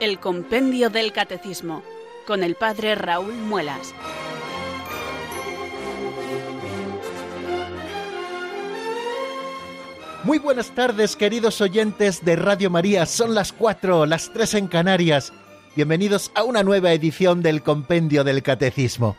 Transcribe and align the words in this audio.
El 0.00 0.18
Compendio 0.18 0.88
del 0.88 1.12
Catecismo, 1.12 1.82
con 2.26 2.42
el 2.42 2.54
Padre 2.54 2.94
Raúl 2.94 3.34
Muelas. 3.34 3.92
Muy 10.24 10.38
buenas 10.38 10.74
tardes, 10.74 11.16
queridos 11.16 11.60
oyentes 11.60 12.24
de 12.24 12.36
Radio 12.36 12.70
María. 12.70 13.04
Son 13.04 13.34
las 13.34 13.52
cuatro, 13.52 14.06
las 14.06 14.32
tres 14.32 14.54
en 14.54 14.68
Canarias. 14.68 15.34
Bienvenidos 15.76 16.32
a 16.34 16.44
una 16.44 16.62
nueva 16.62 16.94
edición 16.94 17.42
del 17.42 17.62
Compendio 17.62 18.24
del 18.24 18.42
Catecismo. 18.42 19.18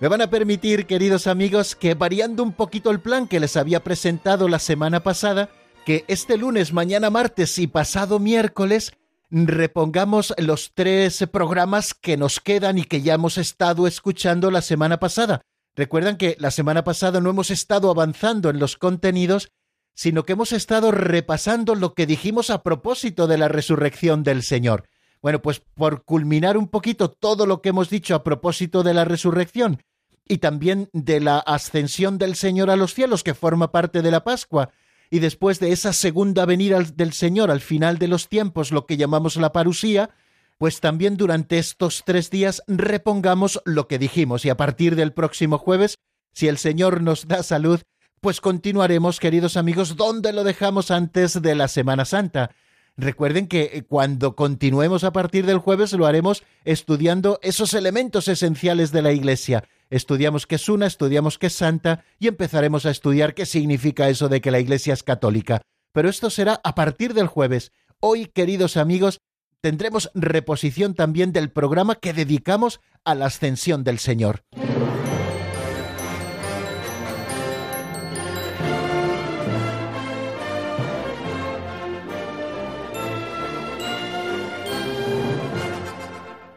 Me 0.00 0.08
van 0.08 0.22
a 0.22 0.30
permitir, 0.30 0.86
queridos 0.86 1.26
amigos, 1.26 1.76
que 1.76 1.92
variando 1.92 2.42
un 2.42 2.54
poquito 2.54 2.90
el 2.90 3.00
plan 3.00 3.28
que 3.28 3.38
les 3.38 3.58
había 3.58 3.84
presentado 3.84 4.48
la 4.48 4.60
semana 4.60 5.02
pasada, 5.02 5.50
que 5.84 6.06
este 6.08 6.38
lunes, 6.38 6.72
mañana 6.72 7.10
martes 7.10 7.58
y 7.58 7.66
pasado 7.66 8.18
miércoles 8.18 8.94
repongamos 9.32 10.34
los 10.36 10.72
tres 10.74 11.26
programas 11.32 11.94
que 11.94 12.18
nos 12.18 12.38
quedan 12.38 12.76
y 12.76 12.84
que 12.84 13.00
ya 13.00 13.14
hemos 13.14 13.38
estado 13.38 13.86
escuchando 13.86 14.50
la 14.50 14.60
semana 14.60 15.00
pasada. 15.00 15.40
Recuerdan 15.74 16.18
que 16.18 16.36
la 16.38 16.50
semana 16.50 16.84
pasada 16.84 17.18
no 17.18 17.30
hemos 17.30 17.50
estado 17.50 17.90
avanzando 17.90 18.50
en 18.50 18.58
los 18.58 18.76
contenidos, 18.76 19.50
sino 19.94 20.24
que 20.24 20.34
hemos 20.34 20.52
estado 20.52 20.92
repasando 20.92 21.74
lo 21.74 21.94
que 21.94 22.04
dijimos 22.04 22.50
a 22.50 22.62
propósito 22.62 23.26
de 23.26 23.38
la 23.38 23.48
resurrección 23.48 24.22
del 24.22 24.42
Señor. 24.42 24.84
Bueno, 25.22 25.40
pues 25.40 25.60
por 25.60 26.04
culminar 26.04 26.58
un 26.58 26.68
poquito 26.68 27.10
todo 27.10 27.46
lo 27.46 27.62
que 27.62 27.70
hemos 27.70 27.88
dicho 27.88 28.14
a 28.14 28.24
propósito 28.24 28.82
de 28.82 28.92
la 28.92 29.06
resurrección 29.06 29.82
y 30.28 30.38
también 30.38 30.90
de 30.92 31.20
la 31.20 31.38
ascensión 31.38 32.18
del 32.18 32.34
Señor 32.34 32.68
a 32.68 32.76
los 32.76 32.92
cielos, 32.92 33.24
que 33.24 33.32
forma 33.32 33.72
parte 33.72 34.02
de 34.02 34.10
la 34.10 34.24
Pascua, 34.24 34.70
y 35.12 35.18
después 35.18 35.60
de 35.60 35.72
esa 35.72 35.92
segunda 35.92 36.46
venida 36.46 36.78
del 36.80 37.12
Señor 37.12 37.50
al 37.50 37.60
final 37.60 37.98
de 37.98 38.08
los 38.08 38.30
tiempos, 38.30 38.72
lo 38.72 38.86
que 38.86 38.96
llamamos 38.96 39.36
la 39.36 39.52
parusía, 39.52 40.08
pues 40.56 40.80
también 40.80 41.18
durante 41.18 41.58
estos 41.58 42.02
tres 42.06 42.30
días 42.30 42.62
repongamos 42.66 43.60
lo 43.66 43.88
que 43.88 43.98
dijimos 43.98 44.46
y 44.46 44.48
a 44.48 44.56
partir 44.56 44.96
del 44.96 45.12
próximo 45.12 45.58
jueves, 45.58 45.98
si 46.32 46.48
el 46.48 46.56
Señor 46.56 47.02
nos 47.02 47.28
da 47.28 47.42
salud, 47.42 47.82
pues 48.22 48.40
continuaremos, 48.40 49.20
queridos 49.20 49.58
amigos, 49.58 49.96
donde 49.96 50.32
lo 50.32 50.44
dejamos 50.44 50.90
antes 50.90 51.42
de 51.42 51.56
la 51.56 51.68
Semana 51.68 52.06
Santa. 52.06 52.52
Recuerden 52.96 53.48
que 53.48 53.64
eh, 53.64 53.82
cuando 53.82 54.34
continuemos 54.34 55.04
a 55.04 55.12
partir 55.12 55.44
del 55.44 55.58
jueves 55.58 55.92
lo 55.92 56.06
haremos 56.06 56.42
estudiando 56.64 57.38
esos 57.42 57.74
elementos 57.74 58.28
esenciales 58.28 58.92
de 58.92 59.02
la 59.02 59.12
Iglesia, 59.12 59.64
estudiamos 59.92 60.46
qué 60.46 60.54
es 60.54 60.68
una, 60.68 60.86
estudiamos 60.86 61.38
qué 61.38 61.46
es 61.48 61.52
santa 61.52 62.04
y 62.18 62.26
empezaremos 62.26 62.86
a 62.86 62.90
estudiar 62.90 63.34
qué 63.34 63.44
significa 63.46 64.08
eso 64.08 64.28
de 64.28 64.40
que 64.40 64.50
la 64.50 64.58
Iglesia 64.58 64.94
es 64.94 65.02
católica. 65.02 65.60
Pero 65.92 66.08
esto 66.08 66.30
será 66.30 66.60
a 66.64 66.74
partir 66.74 67.12
del 67.12 67.26
jueves. 67.26 67.72
Hoy, 68.00 68.26
queridos 68.26 68.78
amigos, 68.78 69.20
tendremos 69.60 70.10
reposición 70.14 70.94
también 70.94 71.32
del 71.32 71.50
programa 71.50 71.96
que 71.96 72.14
dedicamos 72.14 72.80
a 73.04 73.14
la 73.14 73.26
ascensión 73.26 73.84
del 73.84 73.98
Señor. 73.98 74.44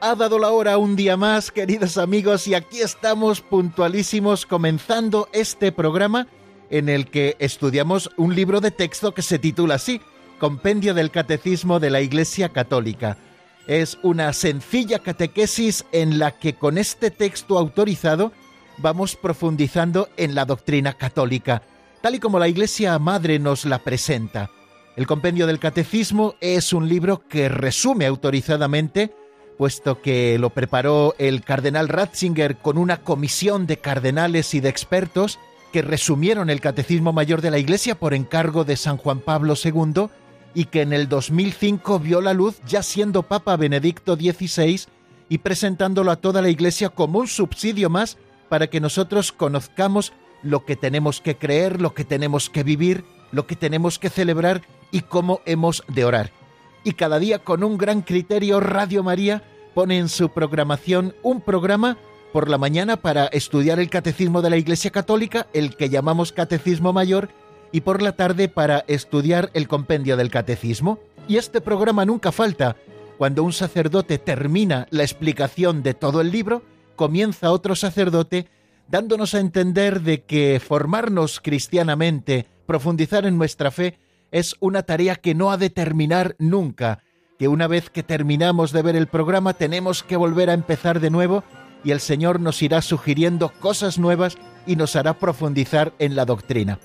Ha 0.05 0.13
dado 0.13 0.37
la 0.37 0.51
hora 0.51 0.77
un 0.77 0.95
día 0.95 1.17
más, 1.17 1.49
queridos 1.49 1.97
amigos, 1.97 2.47
y 2.47 2.53
aquí 2.53 2.79
estamos 2.79 3.41
puntualísimos 3.41 4.45
comenzando 4.45 5.27
este 5.33 5.71
programa 5.71 6.27
en 6.69 6.89
el 6.89 7.09
que 7.09 7.35
estudiamos 7.39 8.11
un 8.15 8.35
libro 8.35 8.61
de 8.61 8.69
texto 8.69 9.15
que 9.15 9.23
se 9.23 9.39
titula 9.39 9.75
así, 9.75 9.99
Compendio 10.39 10.93
del 10.93 11.09
Catecismo 11.09 11.79
de 11.79 11.89
la 11.89 12.01
Iglesia 12.01 12.49
Católica. 12.49 13.17
Es 13.65 13.97
una 14.03 14.31
sencilla 14.33 14.99
catequesis 14.99 15.85
en 15.91 16.19
la 16.19 16.37
que 16.37 16.53
con 16.53 16.77
este 16.77 17.09
texto 17.09 17.57
autorizado 17.57 18.31
vamos 18.77 19.15
profundizando 19.15 20.09
en 20.17 20.35
la 20.35 20.45
doctrina 20.45 20.93
católica, 20.93 21.63
tal 22.01 22.13
y 22.13 22.19
como 22.19 22.37
la 22.37 22.47
Iglesia 22.47 22.99
Madre 22.99 23.39
nos 23.39 23.65
la 23.65 23.79
presenta. 23.79 24.51
El 24.97 25.07
Compendio 25.07 25.47
del 25.47 25.57
Catecismo 25.57 26.35
es 26.41 26.73
un 26.73 26.87
libro 26.87 27.23
que 27.27 27.49
resume 27.49 28.05
autorizadamente 28.05 29.11
puesto 29.57 30.01
que 30.01 30.37
lo 30.37 30.49
preparó 30.49 31.15
el 31.17 31.43
cardenal 31.43 31.87
Ratzinger 31.87 32.57
con 32.57 32.77
una 32.77 32.97
comisión 32.97 33.67
de 33.67 33.77
cardenales 33.77 34.53
y 34.53 34.59
de 34.59 34.69
expertos 34.69 35.39
que 35.71 35.81
resumieron 35.81 36.49
el 36.49 36.61
Catecismo 36.61 37.13
Mayor 37.13 37.41
de 37.41 37.51
la 37.51 37.57
Iglesia 37.57 37.95
por 37.95 38.13
encargo 38.13 38.63
de 38.63 38.77
San 38.77 38.97
Juan 38.97 39.19
Pablo 39.19 39.55
II 39.61 40.07
y 40.53 40.65
que 40.65 40.81
en 40.81 40.93
el 40.93 41.09
2005 41.09 41.99
vio 41.99 42.21
la 42.21 42.33
luz 42.33 42.61
ya 42.65 42.81
siendo 42.81 43.23
Papa 43.23 43.57
Benedicto 43.57 44.15
XVI 44.15 44.81
y 45.27 45.39
presentándolo 45.39 46.11
a 46.11 46.17
toda 46.17 46.41
la 46.41 46.49
Iglesia 46.49 46.89
como 46.89 47.19
un 47.19 47.27
subsidio 47.27 47.89
más 47.89 48.17
para 48.47 48.67
que 48.67 48.79
nosotros 48.79 49.31
conozcamos 49.31 50.13
lo 50.43 50.63
que 50.65 50.75
tenemos 50.75 51.19
que 51.19 51.35
creer, 51.35 51.81
lo 51.81 51.93
que 51.93 52.05
tenemos 52.05 52.49
que 52.49 52.63
vivir, 52.63 53.03
lo 53.31 53.47
que 53.47 53.55
tenemos 53.55 53.99
que 53.99 54.09
celebrar 54.09 54.61
y 54.91 55.01
cómo 55.01 55.41
hemos 55.45 55.83
de 55.87 56.05
orar 56.05 56.44
y 56.85 56.93
cada 56.93 57.19
día 57.19 57.39
con 57.39 57.63
un 57.63 57.77
gran 57.77 58.03
criterio 58.03 58.61
Radio 58.61 59.03
María 59.03 59.41
pone 59.73 59.97
en 59.97 60.07
su 60.07 60.29
programación 60.29 61.15
un 61.23 61.41
programa 61.41 61.97
por 62.31 62.47
la 62.47 62.59
mañana 62.59 62.95
para 62.95 63.25
estudiar 63.25 63.79
el 63.79 63.89
catecismo 63.89 64.41
de 64.41 64.51
la 64.51 64.57
Iglesia 64.57 64.91
Católica, 64.91 65.47
el 65.53 65.75
que 65.75 65.89
llamamos 65.89 66.31
Catecismo 66.31 66.93
Mayor, 66.93 67.29
y 67.71 67.81
por 67.81 68.03
la 68.03 68.15
tarde 68.15 68.49
para 68.49 68.85
estudiar 68.87 69.49
el 69.53 69.67
compendio 69.67 70.15
del 70.15 70.29
catecismo. 70.29 70.99
Y 71.27 71.37
este 71.37 71.59
programa 71.59 72.05
nunca 72.05 72.31
falta. 72.31 72.77
Cuando 73.17 73.43
un 73.43 73.51
sacerdote 73.51 74.19
termina 74.19 74.87
la 74.91 75.03
explicación 75.03 75.81
de 75.81 75.95
todo 75.95 76.21
el 76.21 76.31
libro, 76.31 76.61
comienza 76.95 77.51
otro 77.51 77.75
sacerdote 77.75 78.47
dándonos 78.87 79.33
a 79.33 79.39
entender 79.39 80.01
de 80.01 80.21
que 80.23 80.61
formarnos 80.65 81.41
cristianamente, 81.41 82.45
profundizar 82.67 83.25
en 83.25 83.39
nuestra 83.39 83.71
fe, 83.71 83.97
es 84.35 84.57
una 84.59 84.83
tarea 84.83 85.15
que 85.15 85.33
no 85.33 85.49
ha 85.49 85.55
de 85.55 85.69
terminar 85.69 86.35
nunca, 86.39 86.99
que 87.39 87.47
una 87.47 87.67
vez 87.67 87.89
que 87.89 88.03
terminamos 88.03 88.73
de 88.73 88.81
ver 88.81 88.97
el 88.97 89.07
programa 89.07 89.53
tenemos 89.53 90.03
que 90.03 90.17
volver 90.17 90.49
a 90.49 90.53
empezar 90.53 90.99
de 90.99 91.09
nuevo 91.09 91.45
y 91.85 91.91
el 91.91 92.01
Señor 92.01 92.41
nos 92.41 92.61
irá 92.61 92.81
sugiriendo 92.81 93.53
cosas 93.61 93.97
nuevas 93.97 94.37
y 94.67 94.75
nos 94.75 94.97
hará 94.97 95.19
profundizar 95.19 95.93
en 95.99 96.17
la 96.17 96.25
doctrina. 96.25 96.79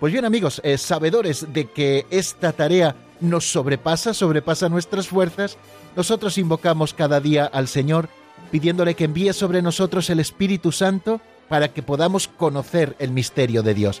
Pues 0.00 0.14
bien 0.14 0.24
amigos, 0.24 0.62
eh, 0.64 0.78
sabedores 0.78 1.52
de 1.52 1.70
que 1.70 2.06
esta 2.08 2.52
tarea 2.52 2.96
nos 3.20 3.52
sobrepasa, 3.52 4.14
sobrepasa 4.14 4.70
nuestras 4.70 5.06
fuerzas, 5.06 5.58
nosotros 5.96 6.38
invocamos 6.38 6.94
cada 6.94 7.20
día 7.20 7.44
al 7.44 7.68
Señor 7.68 8.08
pidiéndole 8.50 8.94
que 8.94 9.04
envíe 9.04 9.34
sobre 9.34 9.60
nosotros 9.60 10.08
el 10.08 10.20
Espíritu 10.20 10.72
Santo 10.72 11.20
para 11.50 11.68
que 11.68 11.82
podamos 11.82 12.28
conocer 12.28 12.96
el 12.98 13.10
misterio 13.10 13.62
de 13.62 13.74
Dios. 13.74 14.00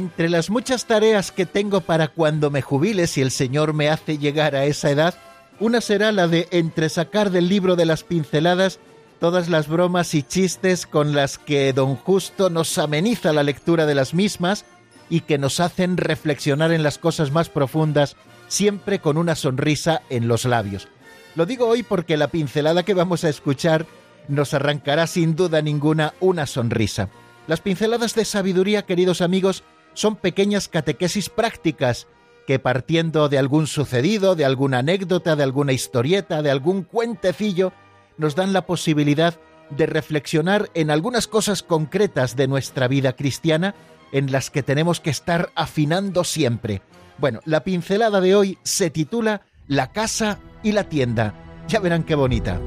Entre 0.00 0.30
las 0.30 0.48
muchas 0.48 0.86
tareas 0.86 1.30
que 1.30 1.44
tengo 1.44 1.82
para 1.82 2.08
cuando 2.08 2.50
me 2.50 2.62
jubile, 2.62 3.06
si 3.06 3.20
el 3.20 3.30
Señor 3.30 3.74
me 3.74 3.90
hace 3.90 4.16
llegar 4.16 4.56
a 4.56 4.64
esa 4.64 4.90
edad, 4.90 5.14
una 5.60 5.82
será 5.82 6.10
la 6.10 6.26
de 6.26 6.48
entresacar 6.52 7.30
del 7.30 7.50
libro 7.50 7.76
de 7.76 7.84
las 7.84 8.02
pinceladas 8.02 8.80
todas 9.18 9.50
las 9.50 9.68
bromas 9.68 10.14
y 10.14 10.22
chistes 10.22 10.86
con 10.86 11.14
las 11.14 11.36
que 11.36 11.74
don 11.74 11.96
Justo 11.96 12.48
nos 12.48 12.78
ameniza 12.78 13.34
la 13.34 13.42
lectura 13.42 13.84
de 13.84 13.94
las 13.94 14.14
mismas 14.14 14.64
y 15.10 15.20
que 15.20 15.36
nos 15.36 15.60
hacen 15.60 15.98
reflexionar 15.98 16.72
en 16.72 16.82
las 16.82 16.96
cosas 16.96 17.30
más 17.30 17.50
profundas, 17.50 18.16
siempre 18.48 19.00
con 19.00 19.18
una 19.18 19.34
sonrisa 19.34 20.00
en 20.08 20.28
los 20.28 20.46
labios. 20.46 20.88
Lo 21.36 21.44
digo 21.44 21.66
hoy 21.66 21.82
porque 21.82 22.16
la 22.16 22.28
pincelada 22.28 22.84
que 22.84 22.94
vamos 22.94 23.22
a 23.24 23.28
escuchar 23.28 23.84
nos 24.28 24.54
arrancará 24.54 25.06
sin 25.06 25.36
duda 25.36 25.60
ninguna 25.60 26.14
una 26.20 26.46
sonrisa. 26.46 27.10
Las 27.46 27.60
pinceladas 27.60 28.14
de 28.14 28.24
sabiduría, 28.24 28.86
queridos 28.86 29.20
amigos, 29.20 29.64
son 29.94 30.16
pequeñas 30.16 30.68
catequesis 30.68 31.28
prácticas 31.28 32.06
que 32.46 32.58
partiendo 32.58 33.28
de 33.28 33.38
algún 33.38 33.66
sucedido, 33.66 34.34
de 34.34 34.44
alguna 34.44 34.78
anécdota, 34.78 35.36
de 35.36 35.42
alguna 35.42 35.72
historieta, 35.72 36.42
de 36.42 36.50
algún 36.50 36.82
cuentecillo, 36.82 37.72
nos 38.18 38.34
dan 38.34 38.52
la 38.52 38.66
posibilidad 38.66 39.38
de 39.70 39.86
reflexionar 39.86 40.68
en 40.74 40.90
algunas 40.90 41.26
cosas 41.26 41.62
concretas 41.62 42.36
de 42.36 42.48
nuestra 42.48 42.88
vida 42.88 43.14
cristiana 43.14 43.74
en 44.12 44.32
las 44.32 44.50
que 44.50 44.62
tenemos 44.62 45.00
que 45.00 45.10
estar 45.10 45.50
afinando 45.54 46.24
siempre. 46.24 46.82
Bueno, 47.18 47.40
la 47.44 47.62
pincelada 47.62 48.20
de 48.20 48.34
hoy 48.34 48.58
se 48.64 48.90
titula 48.90 49.42
La 49.68 49.92
casa 49.92 50.40
y 50.62 50.72
la 50.72 50.84
tienda. 50.84 51.34
Ya 51.68 51.78
verán 51.78 52.02
qué 52.02 52.14
bonita. 52.14 52.60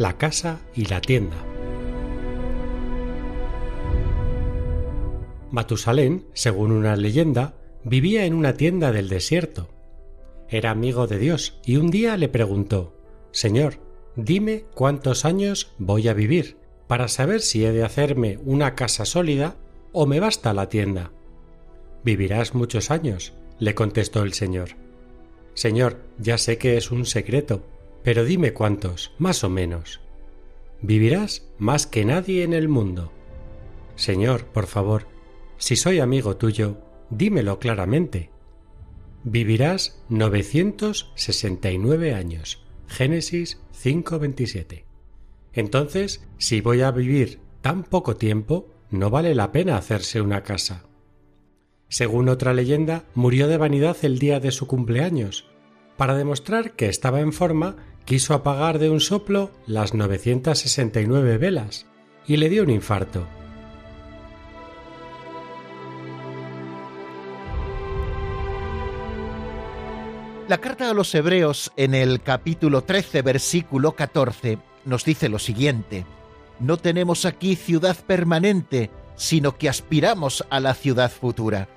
La 0.00 0.16
casa 0.16 0.60
y 0.74 0.86
la 0.86 1.02
tienda. 1.02 1.36
Matusalén, 5.50 6.24
según 6.32 6.72
una 6.72 6.96
leyenda, 6.96 7.52
vivía 7.84 8.24
en 8.24 8.32
una 8.32 8.54
tienda 8.54 8.92
del 8.92 9.10
desierto. 9.10 9.68
Era 10.48 10.70
amigo 10.70 11.06
de 11.06 11.18
Dios 11.18 11.60
y 11.66 11.76
un 11.76 11.90
día 11.90 12.16
le 12.16 12.30
preguntó 12.30 12.96
Señor, 13.30 13.74
dime 14.16 14.64
cuántos 14.74 15.26
años 15.26 15.74
voy 15.76 16.08
a 16.08 16.14
vivir 16.14 16.56
para 16.86 17.06
saber 17.06 17.42
si 17.42 17.66
he 17.66 17.72
de 17.72 17.84
hacerme 17.84 18.38
una 18.46 18.74
casa 18.74 19.04
sólida 19.04 19.56
o 19.92 20.06
me 20.06 20.18
basta 20.18 20.54
la 20.54 20.70
tienda. 20.70 21.12
Vivirás 22.04 22.54
muchos 22.54 22.90
años, 22.90 23.34
le 23.58 23.74
contestó 23.74 24.22
el 24.22 24.32
Señor. 24.32 24.70
Señor, 25.52 25.98
ya 26.16 26.38
sé 26.38 26.56
que 26.56 26.78
es 26.78 26.90
un 26.90 27.04
secreto, 27.04 27.66
pero 28.02 28.24
dime 28.24 28.52
cuántos, 28.52 29.12
más 29.18 29.44
o 29.44 29.50
menos. 29.50 30.00
Vivirás 30.82 31.46
más 31.58 31.86
que 31.86 32.04
nadie 32.04 32.42
en 32.42 32.52
el 32.52 32.68
mundo. 32.68 33.12
Señor, 33.96 34.46
por 34.46 34.66
favor, 34.66 35.06
si 35.58 35.76
soy 35.76 36.00
amigo 36.00 36.36
tuyo, 36.36 36.78
dímelo 37.10 37.58
claramente. 37.58 38.30
Vivirás 39.24 40.02
969 40.08 42.14
años. 42.14 42.64
Génesis 42.88 43.60
5:27. 43.72 44.86
Entonces, 45.52 46.26
si 46.38 46.62
voy 46.62 46.80
a 46.80 46.90
vivir 46.90 47.40
tan 47.60 47.84
poco 47.84 48.16
tiempo, 48.16 48.68
no 48.90 49.10
vale 49.10 49.34
la 49.34 49.52
pena 49.52 49.76
hacerse 49.76 50.22
una 50.22 50.42
casa. 50.42 50.86
Según 51.88 52.28
otra 52.28 52.54
leyenda, 52.54 53.04
murió 53.14 53.48
de 53.48 53.58
vanidad 53.58 53.96
el 54.02 54.18
día 54.18 54.40
de 54.40 54.52
su 54.52 54.66
cumpleaños. 54.66 55.46
Para 56.00 56.14
demostrar 56.14 56.72
que 56.72 56.88
estaba 56.88 57.20
en 57.20 57.30
forma, 57.30 57.76
quiso 58.06 58.32
apagar 58.32 58.78
de 58.78 58.88
un 58.88 59.00
soplo 59.00 59.50
las 59.66 59.92
969 59.92 61.36
velas 61.36 61.84
y 62.26 62.38
le 62.38 62.48
dio 62.48 62.62
un 62.62 62.70
infarto. 62.70 63.26
La 70.48 70.56
carta 70.56 70.88
a 70.88 70.94
los 70.94 71.14
Hebreos 71.14 71.70
en 71.76 71.94
el 71.94 72.22
capítulo 72.22 72.82
13, 72.84 73.20
versículo 73.20 73.92
14, 73.92 74.56
nos 74.86 75.04
dice 75.04 75.28
lo 75.28 75.38
siguiente, 75.38 76.06
No 76.60 76.78
tenemos 76.78 77.26
aquí 77.26 77.56
ciudad 77.56 77.98
permanente, 78.06 78.90
sino 79.16 79.58
que 79.58 79.68
aspiramos 79.68 80.46
a 80.48 80.60
la 80.60 80.72
ciudad 80.72 81.12
futura. 81.12 81.68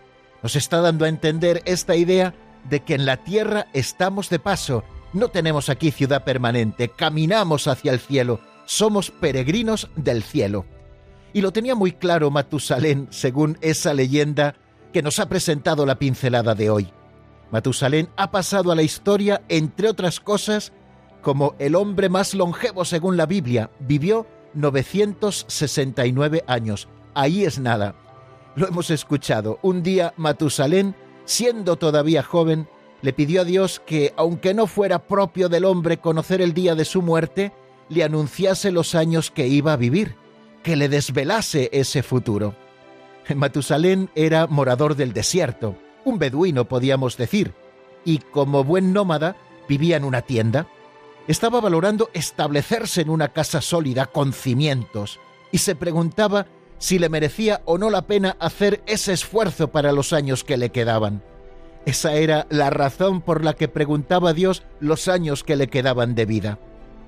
Nos 0.41 0.55
está 0.55 0.79
dando 0.79 1.03
a 1.03 1.09
entender 1.09 1.61
esta 1.65 1.97
idea 1.97 2.33
de 2.69 2.81
que 2.81 2.95
en 2.95 3.05
la 3.05 3.17
tierra 3.17 3.67
estamos 3.73 4.29
de 4.29 4.39
paso, 4.39 4.83
no 5.13 5.29
tenemos 5.29 5.69
aquí 5.69 5.91
ciudad 5.91 6.23
permanente, 6.23 6.89
caminamos 6.89 7.67
hacia 7.67 7.91
el 7.91 7.99
cielo, 7.99 8.39
somos 8.65 9.11
peregrinos 9.11 9.89
del 9.95 10.23
cielo. 10.23 10.65
Y 11.33 11.41
lo 11.41 11.51
tenía 11.51 11.75
muy 11.75 11.93
claro 11.93 12.31
Matusalén, 12.31 13.07
según 13.09 13.57
esa 13.61 13.93
leyenda 13.93 14.55
que 14.91 15.01
nos 15.01 15.19
ha 15.19 15.27
presentado 15.27 15.85
la 15.85 15.95
pincelada 15.95 16.55
de 16.55 16.69
hoy. 16.69 16.89
Matusalén 17.51 18.09
ha 18.15 18.31
pasado 18.31 18.71
a 18.71 18.75
la 18.75 18.83
historia, 18.83 19.43
entre 19.49 19.89
otras 19.89 20.19
cosas, 20.19 20.73
como 21.21 21.55
el 21.59 21.75
hombre 21.75 22.09
más 22.09 22.33
longevo 22.33 22.85
según 22.85 23.17
la 23.17 23.25
Biblia. 23.25 23.71
Vivió 23.79 24.27
969 24.53 26.43
años. 26.47 26.87
Ahí 27.15 27.43
es 27.45 27.59
nada. 27.59 27.95
Lo 28.55 28.67
hemos 28.67 28.91
escuchado. 28.91 29.59
Un 29.63 29.81
día 29.81 30.13
Matusalén, 30.17 30.95
siendo 31.25 31.77
todavía 31.77 32.23
joven, 32.23 32.67
le 33.01 33.13
pidió 33.13 33.41
a 33.41 33.45
Dios 33.45 33.81
que, 33.85 34.13
aunque 34.15 34.53
no 34.53 34.67
fuera 34.67 35.07
propio 35.07 35.49
del 35.49 35.65
hombre 35.65 35.97
conocer 35.97 36.41
el 36.41 36.53
día 36.53 36.75
de 36.75 36.85
su 36.85 37.01
muerte, 37.01 37.51
le 37.89 38.03
anunciase 38.03 38.71
los 38.71 38.95
años 38.95 39.29
que 39.29 39.47
iba 39.47 39.73
a 39.73 39.77
vivir, 39.77 40.15
que 40.63 40.75
le 40.75 40.89
desvelase 40.89 41.69
ese 41.73 42.01
futuro. 42.03 42.55
Matusalén 43.35 44.09
era 44.15 44.47
morador 44.47 44.95
del 44.95 45.13
desierto 45.13 45.75
un 46.05 46.19
beduino 46.19 46.65
podíamos 46.65 47.17
decir, 47.17 47.53
y 48.05 48.19
como 48.19 48.63
buen 48.63 48.93
nómada 48.93 49.37
vivía 49.67 49.97
en 49.97 50.03
una 50.03 50.21
tienda. 50.21 50.67
Estaba 51.27 51.61
valorando 51.61 52.09
establecerse 52.13 53.01
en 53.01 53.09
una 53.09 53.29
casa 53.29 53.61
sólida 53.61 54.07
con 54.07 54.33
cimientos 54.33 55.19
y 55.51 55.59
se 55.59 55.75
preguntaba 55.75 56.47
si 56.83 56.99
le 56.99 57.07
merecía 57.07 57.61
o 57.63 57.77
no 57.77 57.89
la 57.89 58.07
pena 58.07 58.35
hacer 58.41 58.83
ese 58.87 59.13
esfuerzo 59.13 59.69
para 59.69 59.93
los 59.93 60.11
años 60.11 60.43
que 60.43 60.57
le 60.57 60.69
quedaban. 60.69 61.23
Esa 61.85 62.15
era 62.15 62.45
la 62.49 62.71
razón 62.71 63.21
por 63.21 63.41
la 63.41 63.53
que 63.53 63.69
preguntaba 63.69 64.31
a 64.31 64.33
Dios 64.33 64.63
los 64.81 65.07
años 65.07 65.45
que 65.45 65.55
le 65.55 65.69
quedaban 65.69 66.13
de 66.13 66.25
vida. 66.25 66.59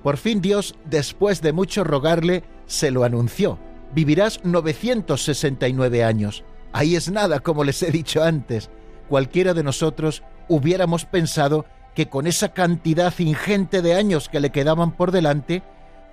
Por 0.02 0.16
fin 0.16 0.40
Dios, 0.40 0.76
después 0.86 1.42
de 1.42 1.52
mucho 1.52 1.84
rogarle, 1.84 2.42
se 2.64 2.90
lo 2.90 3.04
anunció. 3.04 3.58
Vivirás 3.92 4.40
969 4.44 6.02
años. 6.02 6.42
Ahí 6.72 6.96
es 6.96 7.10
nada, 7.10 7.40
como 7.40 7.62
les 7.62 7.82
he 7.82 7.90
dicho 7.90 8.24
antes 8.24 8.70
cualquiera 9.10 9.52
de 9.52 9.62
nosotros 9.62 10.22
hubiéramos 10.48 11.04
pensado 11.04 11.66
que 11.94 12.08
con 12.08 12.26
esa 12.26 12.54
cantidad 12.54 13.12
ingente 13.18 13.82
de 13.82 13.94
años 13.94 14.30
que 14.30 14.40
le 14.40 14.50
quedaban 14.50 14.92
por 14.92 15.12
delante, 15.12 15.62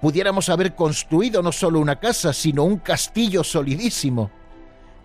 pudiéramos 0.03 0.49
haber 0.49 0.75
construido 0.75 1.41
no 1.41 1.53
solo 1.53 1.79
una 1.79 1.97
casa, 2.01 2.33
sino 2.33 2.65
un 2.65 2.75
castillo 2.75 3.41
solidísimo. 3.41 4.31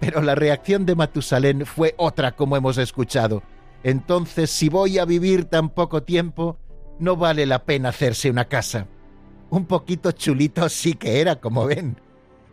Pero 0.00 0.20
la 0.22 0.34
reacción 0.34 0.86
de 0.86 0.96
Matusalén 0.96 1.66
fue 1.66 1.94
otra, 1.98 2.32
como 2.34 2.56
hemos 2.56 2.78
escuchado. 2.78 3.44
Entonces, 3.84 4.50
si 4.50 4.68
voy 4.68 4.98
a 4.98 5.04
vivir 5.04 5.44
tan 5.44 5.68
poco 5.68 6.02
tiempo, 6.02 6.58
no 6.98 7.14
vale 7.14 7.46
la 7.46 7.64
pena 7.64 7.90
hacerse 7.90 8.28
una 8.28 8.46
casa. 8.46 8.88
Un 9.50 9.66
poquito 9.66 10.10
chulito 10.10 10.68
sí 10.68 10.94
que 10.94 11.20
era, 11.20 11.36
como 11.36 11.66
ven. 11.66 12.00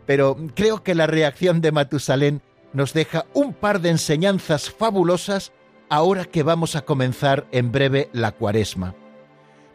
Pero 0.06 0.36
creo 0.54 0.84
que 0.84 0.94
la 0.94 1.08
reacción 1.08 1.60
de 1.60 1.72
Matusalén 1.72 2.42
nos 2.72 2.92
deja 2.92 3.26
un 3.34 3.54
par 3.54 3.80
de 3.80 3.88
enseñanzas 3.88 4.70
fabulosas 4.70 5.50
ahora 5.88 6.24
que 6.26 6.44
vamos 6.44 6.76
a 6.76 6.84
comenzar 6.84 7.48
en 7.50 7.72
breve 7.72 8.08
la 8.12 8.30
cuaresma. 8.30 8.94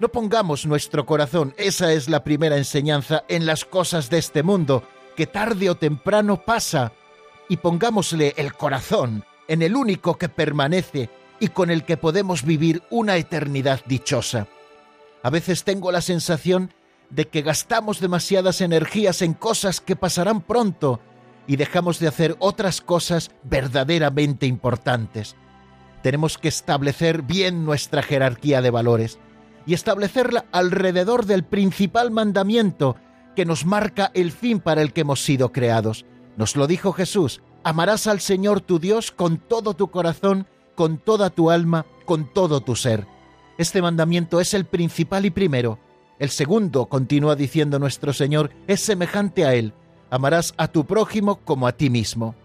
No 0.01 0.09
pongamos 0.09 0.65
nuestro 0.65 1.05
corazón, 1.05 1.53
esa 1.57 1.93
es 1.93 2.09
la 2.09 2.23
primera 2.23 2.57
enseñanza, 2.57 3.23
en 3.27 3.45
las 3.45 3.65
cosas 3.65 4.09
de 4.09 4.17
este 4.17 4.41
mundo, 4.41 4.83
que 5.15 5.27
tarde 5.27 5.69
o 5.69 5.75
temprano 5.75 6.41
pasa, 6.41 6.91
y 7.47 7.57
pongámosle 7.57 8.33
el 8.35 8.51
corazón 8.53 9.23
en 9.47 9.61
el 9.61 9.75
único 9.75 10.17
que 10.17 10.27
permanece 10.27 11.11
y 11.39 11.49
con 11.49 11.69
el 11.69 11.85
que 11.85 11.97
podemos 11.97 12.41
vivir 12.43 12.81
una 12.89 13.15
eternidad 13.17 13.81
dichosa. 13.85 14.47
A 15.21 15.29
veces 15.29 15.63
tengo 15.65 15.91
la 15.91 16.01
sensación 16.01 16.73
de 17.11 17.27
que 17.27 17.43
gastamos 17.43 17.99
demasiadas 17.99 18.61
energías 18.61 19.21
en 19.21 19.35
cosas 19.35 19.81
que 19.81 19.95
pasarán 19.95 20.41
pronto 20.41 20.99
y 21.45 21.57
dejamos 21.57 21.99
de 21.99 22.07
hacer 22.07 22.35
otras 22.39 22.81
cosas 22.81 23.29
verdaderamente 23.43 24.47
importantes. 24.47 25.35
Tenemos 26.01 26.39
que 26.39 26.47
establecer 26.47 27.21
bien 27.21 27.65
nuestra 27.65 28.01
jerarquía 28.01 28.63
de 28.63 28.71
valores 28.71 29.19
y 29.65 29.73
establecerla 29.73 30.45
alrededor 30.51 31.25
del 31.25 31.43
principal 31.43 32.11
mandamiento 32.11 32.95
que 33.35 33.45
nos 33.45 33.65
marca 33.65 34.11
el 34.13 34.31
fin 34.31 34.59
para 34.59 34.81
el 34.81 34.93
que 34.93 35.01
hemos 35.01 35.23
sido 35.23 35.51
creados. 35.51 36.05
Nos 36.37 36.55
lo 36.55 36.67
dijo 36.67 36.91
Jesús, 36.93 37.41
amarás 37.63 38.07
al 38.07 38.19
Señor 38.19 38.61
tu 38.61 38.79
Dios 38.79 39.11
con 39.11 39.37
todo 39.37 39.73
tu 39.73 39.89
corazón, 39.89 40.47
con 40.75 40.97
toda 40.97 41.29
tu 41.29 41.51
alma, 41.51 41.85
con 42.05 42.33
todo 42.33 42.61
tu 42.61 42.75
ser. 42.75 43.07
Este 43.57 43.81
mandamiento 43.81 44.41
es 44.41 44.53
el 44.53 44.65
principal 44.65 45.25
y 45.25 45.29
primero. 45.29 45.79
El 46.19 46.29
segundo, 46.29 46.87
continúa 46.87 47.35
diciendo 47.35 47.79
nuestro 47.79 48.13
Señor, 48.13 48.51
es 48.67 48.81
semejante 48.81 49.45
a 49.45 49.53
él 49.53 49.73
amarás 50.11 50.53
a 50.57 50.67
tu 50.67 50.85
prójimo 50.85 51.37
como 51.37 51.65
a 51.65 51.71
ti 51.71 51.89
mismo. 51.89 52.35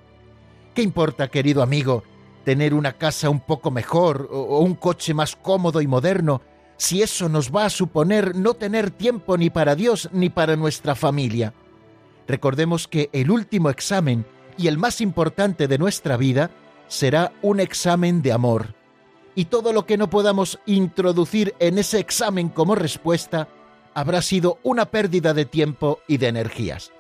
¿Qué 0.72 0.82
importa, 0.82 1.28
querido 1.28 1.62
amigo, 1.62 2.04
tener 2.44 2.72
una 2.72 2.92
casa 2.92 3.28
un 3.28 3.40
poco 3.40 3.70
mejor 3.70 4.28
o 4.30 4.60
un 4.60 4.74
coche 4.74 5.12
más 5.12 5.36
cómodo 5.36 5.80
y 5.82 5.86
moderno, 5.86 6.40
si 6.76 7.02
eso 7.02 7.28
nos 7.28 7.54
va 7.54 7.64
a 7.64 7.70
suponer 7.70 8.34
no 8.34 8.54
tener 8.54 8.90
tiempo 8.90 9.36
ni 9.36 9.50
para 9.50 9.74
Dios 9.74 10.08
ni 10.12 10.30
para 10.30 10.56
nuestra 10.56 10.94
familia? 10.94 11.52
Recordemos 12.28 12.88
que 12.88 13.08
el 13.12 13.30
último 13.30 13.70
examen 13.70 14.26
y 14.58 14.68
el 14.68 14.78
más 14.78 15.00
importante 15.00 15.68
de 15.68 15.78
nuestra 15.78 16.16
vida 16.16 16.50
será 16.88 17.32
un 17.42 17.60
examen 17.60 18.22
de 18.22 18.32
amor. 18.32 18.74
Y 19.34 19.46
todo 19.46 19.72
lo 19.72 19.86
que 19.86 19.98
no 19.98 20.08
podamos 20.08 20.58
introducir 20.66 21.54
en 21.58 21.78
ese 21.78 21.98
examen 21.98 22.48
como 22.48 22.74
respuesta 22.74 23.48
habrá 23.94 24.22
sido 24.22 24.58
una 24.62 24.86
pérdida 24.86 25.34
de 25.34 25.44
tiempo 25.44 26.00
y 26.06 26.16
de 26.16 26.28
energías. 26.28 26.90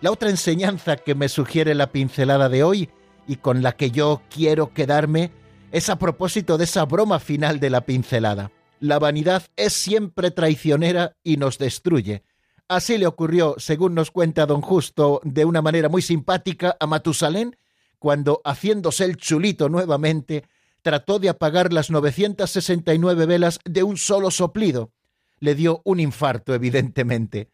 La 0.00 0.10
otra 0.10 0.30
enseñanza 0.30 0.96
que 0.96 1.14
me 1.14 1.28
sugiere 1.28 1.74
la 1.74 1.92
pincelada 1.92 2.48
de 2.48 2.64
hoy 2.64 2.90
y 3.28 3.36
con 3.36 3.62
la 3.62 3.72
que 3.72 3.90
yo 3.90 4.22
quiero 4.28 4.72
quedarme 4.72 5.30
es 5.70 5.88
a 5.88 5.98
propósito 5.98 6.58
de 6.58 6.64
esa 6.64 6.84
broma 6.84 7.20
final 7.20 7.60
de 7.60 7.70
la 7.70 7.82
pincelada. 7.82 8.50
La 8.82 8.98
vanidad 8.98 9.44
es 9.54 9.74
siempre 9.74 10.32
traicionera 10.32 11.16
y 11.22 11.36
nos 11.36 11.56
destruye. 11.56 12.24
Así 12.66 12.98
le 12.98 13.06
ocurrió, 13.06 13.54
según 13.58 13.94
nos 13.94 14.10
cuenta 14.10 14.44
don 14.44 14.60
Justo, 14.60 15.20
de 15.22 15.44
una 15.44 15.62
manera 15.62 15.88
muy 15.88 16.02
simpática 16.02 16.76
a 16.80 16.88
Matusalén, 16.88 17.56
cuando, 18.00 18.40
haciéndose 18.44 19.04
el 19.04 19.18
chulito 19.18 19.68
nuevamente, 19.68 20.42
trató 20.82 21.20
de 21.20 21.28
apagar 21.28 21.72
las 21.72 21.92
969 21.92 23.26
velas 23.26 23.60
de 23.64 23.84
un 23.84 23.96
solo 23.96 24.32
soplido. 24.32 24.90
Le 25.38 25.54
dio 25.54 25.80
un 25.84 26.00
infarto, 26.00 26.52
evidentemente. 26.52 27.50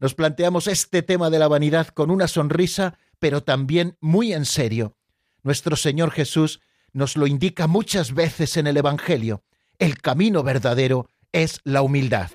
Nos 0.00 0.12
planteamos 0.12 0.66
este 0.66 1.00
tema 1.00 1.30
de 1.30 1.38
la 1.38 1.48
vanidad 1.48 1.88
con 1.88 2.10
una 2.10 2.28
sonrisa, 2.28 2.98
pero 3.18 3.42
también 3.42 3.96
muy 4.02 4.34
en 4.34 4.44
serio. 4.44 4.98
Nuestro 5.42 5.76
Señor 5.76 6.10
Jesús 6.10 6.60
nos 6.92 7.16
lo 7.16 7.26
indica 7.26 7.68
muchas 7.68 8.12
veces 8.12 8.58
en 8.58 8.66
el 8.66 8.76
Evangelio. 8.76 9.44
El 9.78 10.00
camino 10.00 10.42
verdadero 10.42 11.06
es 11.30 11.60
la 11.62 11.82
humildad. 11.82 12.30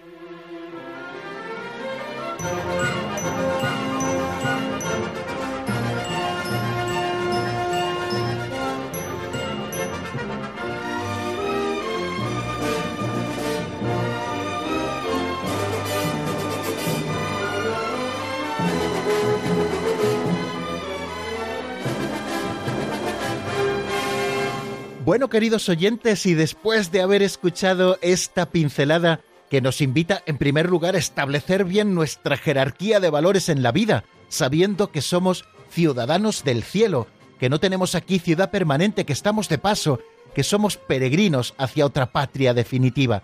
Bueno, 25.06 25.30
queridos 25.30 25.68
oyentes, 25.68 26.26
y 26.26 26.34
después 26.34 26.94
de 26.94 27.02
haber 27.02 27.24
escuchado 27.24 27.98
esta 28.02 28.46
pincelada 28.46 29.20
que 29.50 29.60
nos 29.60 29.82
invita 29.82 30.24
en 30.26 30.38
primer 30.38 30.70
lugar 30.70 30.96
a 30.96 31.00
establecer 31.00 31.66
bien 31.66 31.94
nuestra 31.94 32.38
jerarquía 32.38 33.02
de 33.02 33.10
valores 33.10 33.50
en 33.50 33.64
la 33.64 33.74
vida, 33.74 34.06
sabiendo 34.30 34.92
que 34.92 35.02
somos 35.02 35.44
ciudadanos 35.70 36.46
del 36.46 36.64
cielo, 36.64 37.08
que 37.38 37.50
no 37.50 37.60
tenemos 37.60 37.96
aquí 37.96 38.18
ciudad 38.18 38.50
permanente, 38.50 39.04
que 39.04 39.12
estamos 39.12 39.50
de 39.50 39.58
paso, 39.58 40.00
que 40.34 40.44
somos 40.44 40.78
peregrinos 40.78 41.54
hacia 41.58 41.86
otra 41.86 42.14
patria 42.14 42.54
definitiva. 42.54 43.24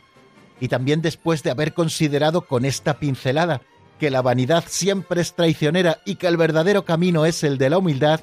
Y 0.59 0.67
también 0.67 1.01
después 1.01 1.43
de 1.43 1.51
haber 1.51 1.74
considerado 1.74 2.41
con 2.41 2.65
esta 2.65 3.00
pincelada 3.00 3.62
que 4.00 4.09
la 4.09 4.21
vanidad 4.21 4.65
siempre 4.67 5.21
es 5.21 5.33
traicionera 5.33 6.01
y 6.05 6.15
que 6.15 6.27
el 6.27 6.36
verdadero 6.36 6.83
camino 6.83 7.25
es 7.25 7.41
el 7.45 7.57
de 7.57 7.69
la 7.69 7.77
humildad, 7.77 8.19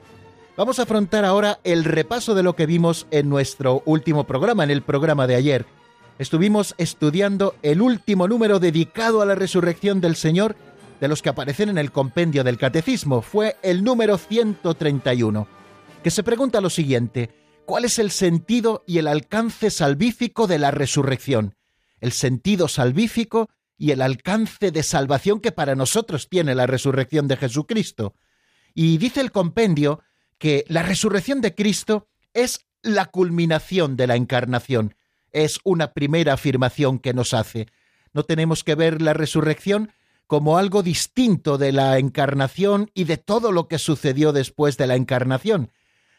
Vamos 0.56 0.78
a 0.78 0.84
afrontar 0.84 1.26
ahora 1.26 1.60
el 1.64 1.84
repaso 1.84 2.34
de 2.34 2.42
lo 2.42 2.56
que 2.56 2.64
vimos 2.64 3.06
en 3.10 3.28
nuestro 3.28 3.82
último 3.84 4.26
programa, 4.26 4.64
en 4.64 4.70
el 4.70 4.80
programa 4.80 5.26
de 5.26 5.34
ayer. 5.34 5.66
Estuvimos 6.18 6.74
estudiando 6.78 7.54
el 7.62 7.82
último 7.82 8.26
número 8.26 8.58
dedicado 8.58 9.20
a 9.20 9.26
la 9.26 9.34
resurrección 9.34 10.00
del 10.00 10.16
Señor 10.16 10.56
de 10.98 11.08
los 11.08 11.20
que 11.20 11.28
aparecen 11.28 11.68
en 11.68 11.76
el 11.76 11.92
compendio 11.92 12.42
del 12.42 12.56
Catecismo. 12.56 13.20
Fue 13.20 13.56
el 13.62 13.84
número 13.84 14.16
131, 14.16 15.46
que 16.02 16.10
se 16.10 16.22
pregunta 16.22 16.62
lo 16.62 16.70
siguiente, 16.70 17.28
¿cuál 17.66 17.84
es 17.84 17.98
el 17.98 18.10
sentido 18.10 18.82
y 18.86 18.96
el 18.96 19.08
alcance 19.08 19.68
salvífico 19.68 20.46
de 20.46 20.58
la 20.58 20.70
resurrección? 20.70 21.54
El 22.00 22.12
sentido 22.12 22.66
salvífico 22.68 23.50
y 23.76 23.90
el 23.90 24.00
alcance 24.00 24.70
de 24.70 24.82
salvación 24.82 25.40
que 25.40 25.52
para 25.52 25.74
nosotros 25.74 26.30
tiene 26.30 26.54
la 26.54 26.66
resurrección 26.66 27.28
de 27.28 27.36
Jesucristo. 27.36 28.14
Y 28.72 28.96
dice 28.96 29.20
el 29.20 29.32
compendio 29.32 30.00
que 30.38 30.64
la 30.68 30.82
resurrección 30.82 31.40
de 31.40 31.54
Cristo 31.54 32.08
es 32.34 32.66
la 32.82 33.06
culminación 33.06 33.96
de 33.96 34.06
la 34.06 34.16
encarnación. 34.16 34.94
Es 35.32 35.58
una 35.64 35.92
primera 35.92 36.34
afirmación 36.34 36.98
que 36.98 37.14
nos 37.14 37.34
hace. 37.34 37.66
No 38.12 38.24
tenemos 38.24 38.64
que 38.64 38.74
ver 38.74 39.02
la 39.02 39.12
resurrección 39.12 39.92
como 40.26 40.58
algo 40.58 40.82
distinto 40.82 41.58
de 41.58 41.72
la 41.72 41.98
encarnación 41.98 42.90
y 42.94 43.04
de 43.04 43.16
todo 43.16 43.52
lo 43.52 43.68
que 43.68 43.78
sucedió 43.78 44.32
después 44.32 44.76
de 44.76 44.86
la 44.86 44.96
encarnación, 44.96 45.70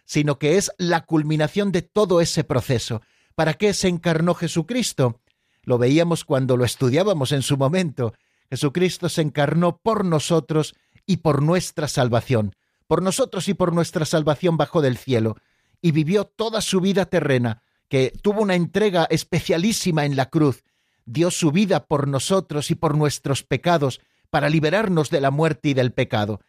sino 0.05 0.39
que 0.39 0.57
es 0.57 0.71
la 0.77 1.05
culminación 1.05 1.71
de 1.71 1.81
todo 1.81 2.21
ese 2.21 2.43
proceso. 2.43 3.01
¿Para 3.35 3.55
qué 3.55 3.73
se 3.73 3.87
encarnó 3.87 4.33
Jesucristo? 4.33 5.21
Lo 5.63 5.77
veíamos 5.77 6.23
cuando 6.23 6.55
lo 6.55 6.63
estudiábamos 6.63 7.31
en 7.33 7.41
su 7.41 7.57
momento. 7.57 8.13
Jesucristo 8.49 9.09
se 9.09 9.21
encarnó 9.21 9.77
por 9.77 10.05
nosotros 10.05 10.75
y 11.05 11.17
por 11.17 11.43
nuestra 11.43 11.87
salvación 11.87 12.56
por 12.87 13.01
nosotros 13.01 13.47
y 13.49 13.53
por 13.53 13.73
nuestra 13.73 14.05
salvación 14.05 14.57
bajó 14.57 14.81
del 14.81 14.97
cielo, 14.97 15.35
y 15.81 15.91
vivió 15.91 16.25
toda 16.25 16.61
su 16.61 16.81
vida 16.81 17.05
terrena, 17.05 17.61
que 17.89 18.11
tuvo 18.21 18.41
una 18.41 18.55
entrega 18.55 19.07
especialísima 19.09 20.05
en 20.05 20.15
la 20.15 20.29
cruz, 20.29 20.63
dio 21.05 21.31
su 21.31 21.51
vida 21.51 21.85
por 21.85 22.07
nosotros 22.07 22.71
y 22.71 22.75
por 22.75 22.97
nuestros 22.97 23.43
pecados, 23.43 24.01
para 24.29 24.49
liberarnos 24.49 25.09
de 25.09 25.21
la 25.21 25.31
muerte 25.31 25.69
y 25.69 25.73
del 25.73 25.93
pecado. 25.93 26.41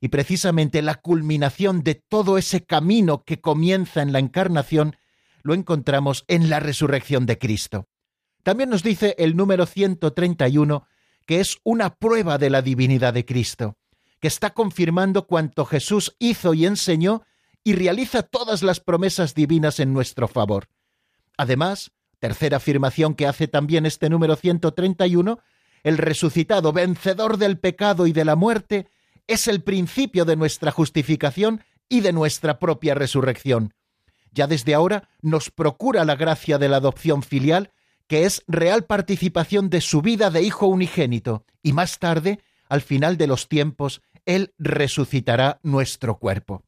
Y 0.00 0.08
precisamente 0.08 0.82
la 0.82 0.96
culminación 0.96 1.82
de 1.82 1.94
todo 1.94 2.36
ese 2.36 2.64
camino 2.64 3.24
que 3.24 3.40
comienza 3.40 4.02
en 4.02 4.12
la 4.12 4.18
encarnación 4.18 4.96
lo 5.42 5.54
encontramos 5.54 6.24
en 6.28 6.50
la 6.50 6.60
resurrección 6.60 7.24
de 7.24 7.38
Cristo. 7.38 7.86
También 8.42 8.68
nos 8.68 8.82
dice 8.82 9.14
el 9.18 9.36
número 9.36 9.66
131 9.66 10.86
que 11.26 11.40
es 11.40 11.58
una 11.62 11.94
prueba 11.94 12.36
de 12.36 12.50
la 12.50 12.62
divinidad 12.62 13.14
de 13.14 13.24
Cristo 13.24 13.76
que 14.22 14.28
está 14.28 14.50
confirmando 14.50 15.26
cuanto 15.26 15.64
Jesús 15.64 16.14
hizo 16.20 16.54
y 16.54 16.64
enseñó 16.64 17.22
y 17.64 17.72
realiza 17.72 18.22
todas 18.22 18.62
las 18.62 18.78
promesas 18.78 19.34
divinas 19.34 19.80
en 19.80 19.92
nuestro 19.92 20.28
favor. 20.28 20.68
Además, 21.36 21.90
tercera 22.20 22.58
afirmación 22.58 23.16
que 23.16 23.26
hace 23.26 23.48
también 23.48 23.84
este 23.84 24.08
número 24.08 24.36
131, 24.36 25.40
el 25.82 25.98
resucitado, 25.98 26.72
vencedor 26.72 27.36
del 27.36 27.58
pecado 27.58 28.06
y 28.06 28.12
de 28.12 28.24
la 28.24 28.36
muerte, 28.36 28.86
es 29.26 29.48
el 29.48 29.60
principio 29.60 30.24
de 30.24 30.36
nuestra 30.36 30.70
justificación 30.70 31.64
y 31.88 31.98
de 31.98 32.12
nuestra 32.12 32.60
propia 32.60 32.94
resurrección. 32.94 33.74
Ya 34.30 34.46
desde 34.46 34.72
ahora 34.72 35.08
nos 35.20 35.50
procura 35.50 36.04
la 36.04 36.14
gracia 36.14 36.58
de 36.58 36.68
la 36.68 36.76
adopción 36.76 37.24
filial, 37.24 37.72
que 38.06 38.24
es 38.24 38.44
real 38.46 38.84
participación 38.84 39.68
de 39.68 39.80
su 39.80 40.00
vida 40.00 40.30
de 40.30 40.42
hijo 40.42 40.68
unigénito, 40.68 41.44
y 41.60 41.72
más 41.72 41.98
tarde, 41.98 42.38
al 42.68 42.82
final 42.82 43.16
de 43.16 43.26
los 43.26 43.48
tiempos, 43.48 44.00
él 44.26 44.54
resucitará 44.58 45.58
nuestro 45.62 46.18
cuerpo. 46.18 46.62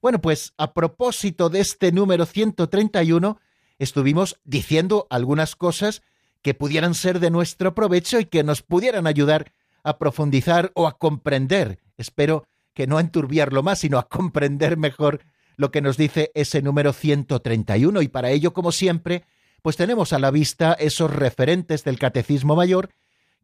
Bueno, 0.00 0.20
pues 0.20 0.52
a 0.58 0.74
propósito 0.74 1.48
de 1.48 1.60
este 1.60 1.90
número 1.92 2.26
131, 2.26 3.38
estuvimos 3.78 4.38
diciendo 4.44 5.06
algunas 5.10 5.56
cosas 5.56 6.02
que 6.42 6.52
pudieran 6.54 6.94
ser 6.94 7.20
de 7.20 7.30
nuestro 7.30 7.74
provecho 7.74 8.20
y 8.20 8.26
que 8.26 8.44
nos 8.44 8.62
pudieran 8.62 9.06
ayudar 9.06 9.52
a 9.82 9.98
profundizar 9.98 10.72
o 10.74 10.86
a 10.86 10.98
comprender, 10.98 11.78
espero 11.96 12.46
que 12.74 12.86
no 12.86 12.98
a 12.98 13.00
enturbiarlo 13.00 13.62
más, 13.62 13.78
sino 13.78 13.98
a 13.98 14.08
comprender 14.08 14.76
mejor 14.76 15.20
lo 15.56 15.70
que 15.70 15.80
nos 15.80 15.96
dice 15.96 16.32
ese 16.34 16.60
número 16.60 16.92
131 16.92 18.02
y 18.02 18.08
para 18.08 18.30
ello, 18.30 18.52
como 18.52 18.72
siempre, 18.72 19.24
pues 19.62 19.76
tenemos 19.76 20.12
a 20.12 20.18
la 20.18 20.30
vista 20.30 20.74
esos 20.74 21.10
referentes 21.10 21.84
del 21.84 21.98
Catecismo 21.98 22.56
Mayor 22.56 22.90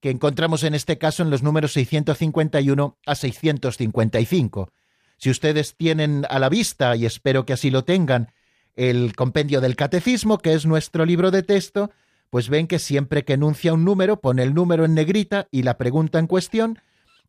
que 0.01 0.11
encontramos 0.11 0.65
en 0.65 0.75
este 0.75 0.99
caso 0.99 1.23
en 1.23 1.31
los 1.31 1.43
números 1.43 1.73
651 1.73 2.99
a 3.07 3.15
655. 3.15 4.73
Si 5.19 5.31
ustedes 5.31 5.77
tienen 5.77 6.27
a 6.31 6.39
la 6.39 6.49
vista, 6.49 6.97
y 6.97 7.05
espero 7.05 7.45
que 7.45 7.53
así 7.53 7.71
lo 7.71 7.85
tengan, 7.85 8.33
el 8.77 9.15
compendio 9.15 9.61
del 9.61 9.77
catecismo, 9.77 10.39
que 10.39 10.55
es 10.55 10.65
nuestro 10.65 11.05
libro 11.05 11.31
de 11.31 11.43
texto, 11.43 11.91
pues 12.31 12.49
ven 12.49 12.67
que 12.67 12.79
siempre 12.79 13.25
que 13.25 13.35
enuncia 13.35 13.75
un 13.75 13.85
número 13.85 14.21
pone 14.21 14.43
el 14.43 14.55
número 14.55 14.85
en 14.85 14.95
negrita 14.95 15.49
y 15.51 15.63
la 15.63 15.77
pregunta 15.77 16.19
en 16.19 16.27
cuestión, 16.27 16.79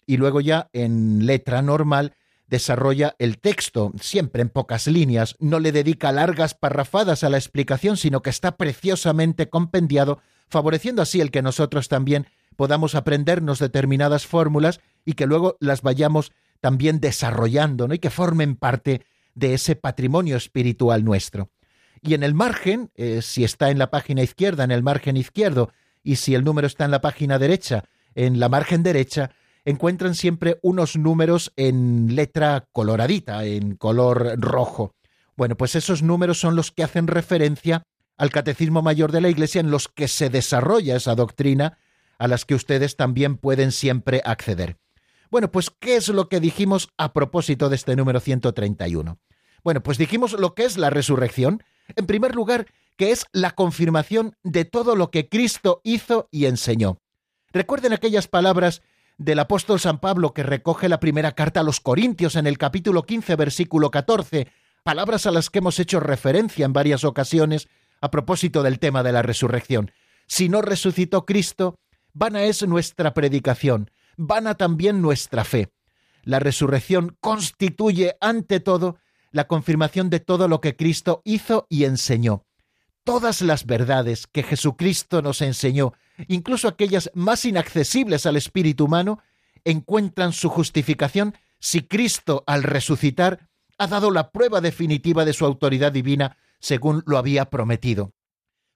y 0.06 0.18
luego 0.18 0.40
ya 0.40 0.70
en 0.72 1.26
letra 1.26 1.62
normal 1.62 2.16
desarrolla 2.48 3.16
el 3.18 3.40
texto, 3.40 3.92
siempre 4.00 4.42
en 4.42 4.50
pocas 4.50 4.88
líneas, 4.88 5.36
no 5.40 5.60
le 5.60 5.72
dedica 5.72 6.12
largas 6.12 6.54
parrafadas 6.54 7.24
a 7.24 7.30
la 7.30 7.38
explicación, 7.38 7.98
sino 7.98 8.22
que 8.22 8.30
está 8.30 8.58
preciosamente 8.58 9.50
compendiado, 9.50 10.20
favoreciendo 10.50 11.02
así 11.02 11.22
el 11.22 11.32
que 11.32 11.42
nosotros 11.42 11.88
también 11.88 12.28
podamos 12.62 12.94
aprendernos 12.94 13.58
determinadas 13.58 14.28
fórmulas 14.28 14.82
y 15.04 15.14
que 15.14 15.26
luego 15.26 15.58
las 15.60 15.82
vayamos 15.82 16.32
también 16.60 17.00
desarrollando, 17.00 17.88
¿no? 17.88 17.96
Y 17.96 17.98
que 17.98 18.12
formen 18.12 18.56
parte 18.56 19.02
de 19.34 19.56
ese 19.56 19.76
patrimonio 19.76 20.38
espiritual 20.38 21.04
nuestro. 21.04 21.50
Y 22.04 22.14
en 22.14 22.22
el 22.22 22.36
margen, 22.36 22.92
eh, 22.94 23.24
si 23.24 23.44
está 23.44 23.72
en 23.72 23.80
la 23.80 23.90
página 23.90 24.22
izquierda, 24.22 24.64
en 24.64 24.70
el 24.70 24.84
margen 24.84 25.18
izquierdo, 25.18 25.72
y 26.04 26.18
si 26.18 26.36
el 26.36 26.44
número 26.44 26.68
está 26.68 26.86
en 26.86 26.92
la 26.92 27.02
página 27.02 27.40
derecha, 27.40 27.86
en 28.14 28.40
la 28.40 28.48
margen 28.48 28.84
derecha, 28.84 29.32
encuentran 29.66 30.14
siempre 30.14 30.60
unos 30.62 30.96
números 30.96 31.52
en 31.56 32.16
letra 32.16 32.68
coloradita, 32.72 33.44
en 33.44 33.76
color 33.76 34.40
rojo. 34.40 34.94
Bueno, 35.36 35.58
pues 35.58 35.74
esos 35.74 36.04
números 36.04 36.40
son 36.40 36.56
los 36.56 36.72
que 36.72 36.84
hacen 36.84 37.08
referencia 37.08 37.82
al 38.20 38.30
Catecismo 38.30 38.84
Mayor 38.84 39.12
de 39.12 39.22
la 39.22 39.30
Iglesia 39.30 39.62
en 39.62 39.72
los 39.72 39.88
que 39.88 40.08
se 40.08 40.30
desarrolla 40.30 40.96
esa 40.96 41.16
doctrina 41.16 41.80
a 42.22 42.28
las 42.28 42.46
que 42.46 42.54
ustedes 42.54 42.98
también 42.98 43.36
pueden 43.36 43.72
siempre 43.72 44.22
acceder. 44.24 44.78
Bueno, 45.32 45.52
pues 45.52 45.72
¿qué 45.72 45.96
es 45.96 46.08
lo 46.08 46.30
que 46.30 46.40
dijimos 46.40 46.90
a 46.96 47.14
propósito 47.14 47.68
de 47.68 47.76
este 47.76 47.96
número 47.96 48.20
131? 48.20 49.18
Bueno, 49.64 49.82
pues 49.82 49.98
dijimos 49.98 50.34
lo 50.34 50.54
que 50.54 50.66
es 50.66 50.78
la 50.78 50.92
resurrección. 50.92 51.64
En 51.96 52.06
primer 52.06 52.36
lugar, 52.36 52.68
que 52.96 53.10
es 53.10 53.26
la 53.32 53.56
confirmación 53.56 54.36
de 54.44 54.66
todo 54.66 54.96
lo 54.96 55.10
que 55.10 55.30
Cristo 55.30 55.82
hizo 55.84 56.30
y 56.30 56.46
enseñó. 56.46 57.00
Recuerden 57.54 57.92
aquellas 57.92 58.28
palabras 58.28 58.84
del 59.18 59.40
apóstol 59.40 59.80
San 59.80 60.00
Pablo 60.00 60.36
que 60.36 60.44
recoge 60.44 60.90
la 60.90 61.00
primera 61.00 61.32
carta 61.32 61.62
a 61.62 61.64
los 61.64 61.80
Corintios 61.80 62.36
en 62.36 62.46
el 62.46 62.60
capítulo 62.60 63.02
15, 63.02 63.36
versículo 63.36 63.90
14, 63.90 64.48
palabras 64.84 65.26
a 65.26 65.32
las 65.32 65.50
que 65.50 65.58
hemos 65.58 65.80
hecho 65.80 66.00
referencia 66.00 66.66
en 66.66 66.74
varias 66.74 67.04
ocasiones 67.04 67.68
a 68.00 68.12
propósito 68.12 68.62
del 68.62 68.78
tema 68.78 69.02
de 69.02 69.12
la 69.12 69.24
resurrección. 69.24 69.92
Si 70.28 70.50
no 70.50 70.62
resucitó 70.62 71.26
Cristo, 71.26 71.80
vana 72.14 72.44
es 72.44 72.66
nuestra 72.68 73.14
predicación, 73.14 73.92
vana 74.18 74.56
también 74.56 75.02
nuestra 75.02 75.44
fe. 75.44 75.72
La 76.24 76.40
resurrección 76.40 77.18
constituye, 77.20 78.18
ante 78.22 78.60
todo, 78.60 78.98
la 79.32 79.48
confirmación 79.48 80.10
de 80.10 80.20
todo 80.20 80.48
lo 80.48 80.62
que 80.62 80.76
Cristo 80.76 81.22
hizo 81.26 81.66
y 81.70 81.86
enseñó 81.86 82.46
todas 83.04 83.42
las 83.42 83.66
verdades 83.66 84.28
que 84.28 84.44
Jesucristo 84.44 85.22
nos 85.22 85.42
enseñó, 85.42 85.94
incluso 86.28 86.68
aquellas 86.68 87.12
más 87.14 87.46
inaccesibles 87.46 88.26
al 88.26 88.38
espíritu 88.38 88.86
humano, 88.86 89.20
encuentran 89.64 90.34
su 90.34 90.50
justificación 90.50 91.36
si 91.60 91.82
Cristo, 91.82 92.44
al 92.48 92.64
resucitar, 92.64 93.50
ha 93.78 93.88
dado 93.88 94.12
la 94.12 94.32
prueba 94.32 94.62
definitiva 94.62 95.26
de 95.26 95.34
su 95.34 95.46
autoridad 95.46 95.92
divina 95.92 96.38
según 96.60 97.04
lo 97.06 97.18
había 97.18 97.50
prometido. 97.50 98.14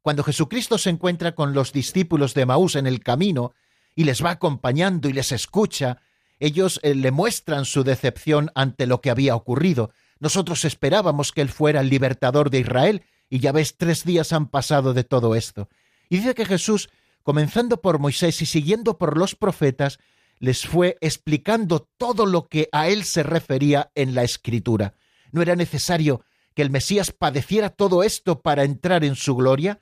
Cuando 0.05 0.23
Jesucristo 0.23 0.77
se 0.77 0.91
encuentra 0.91 1.33
con 1.33 1.55
los 1.55 1.73
discípulos 1.73 2.35
de 2.35 2.45
Maús 2.45 2.75
en 2.75 2.85
el 2.85 2.99
camino 2.99 3.55
y 3.95 4.03
les 4.03 4.23
va 4.23 4.29
acompañando 4.29 5.09
y 5.09 5.13
les 5.13 5.31
escucha, 5.31 5.97
ellos 6.39 6.79
eh, 6.83 6.93
le 6.93 7.09
muestran 7.09 7.65
su 7.65 7.83
decepción 7.83 8.51
ante 8.53 8.85
lo 8.85 9.01
que 9.01 9.09
había 9.09 9.35
ocurrido. 9.35 9.89
Nosotros 10.19 10.63
esperábamos 10.63 11.31
que 11.31 11.41
Él 11.41 11.49
fuera 11.49 11.81
el 11.81 11.89
libertador 11.89 12.51
de 12.51 12.59
Israel 12.59 13.01
y 13.31 13.39
ya 13.39 13.51
ves, 13.51 13.77
tres 13.77 14.05
días 14.05 14.31
han 14.31 14.47
pasado 14.47 14.93
de 14.93 15.03
todo 15.05 15.33
esto. 15.33 15.69
Y 16.07 16.17
dice 16.17 16.35
que 16.35 16.45
Jesús, 16.45 16.91
comenzando 17.23 17.81
por 17.81 17.97
Moisés 17.97 18.39
y 18.43 18.45
siguiendo 18.45 18.99
por 18.99 19.17
los 19.17 19.33
profetas, 19.33 19.97
les 20.37 20.67
fue 20.67 20.99
explicando 21.01 21.89
todo 21.97 22.27
lo 22.27 22.47
que 22.47 22.69
a 22.71 22.89
él 22.89 23.05
se 23.05 23.23
refería 23.23 23.89
en 23.95 24.13
la 24.13 24.21
escritura. 24.21 24.93
¿No 25.31 25.41
era 25.41 25.55
necesario 25.55 26.23
que 26.53 26.61
el 26.61 26.69
Mesías 26.69 27.11
padeciera 27.11 27.71
todo 27.71 28.03
esto 28.03 28.43
para 28.43 28.65
entrar 28.65 29.03
en 29.03 29.15
su 29.15 29.35
gloria? 29.35 29.81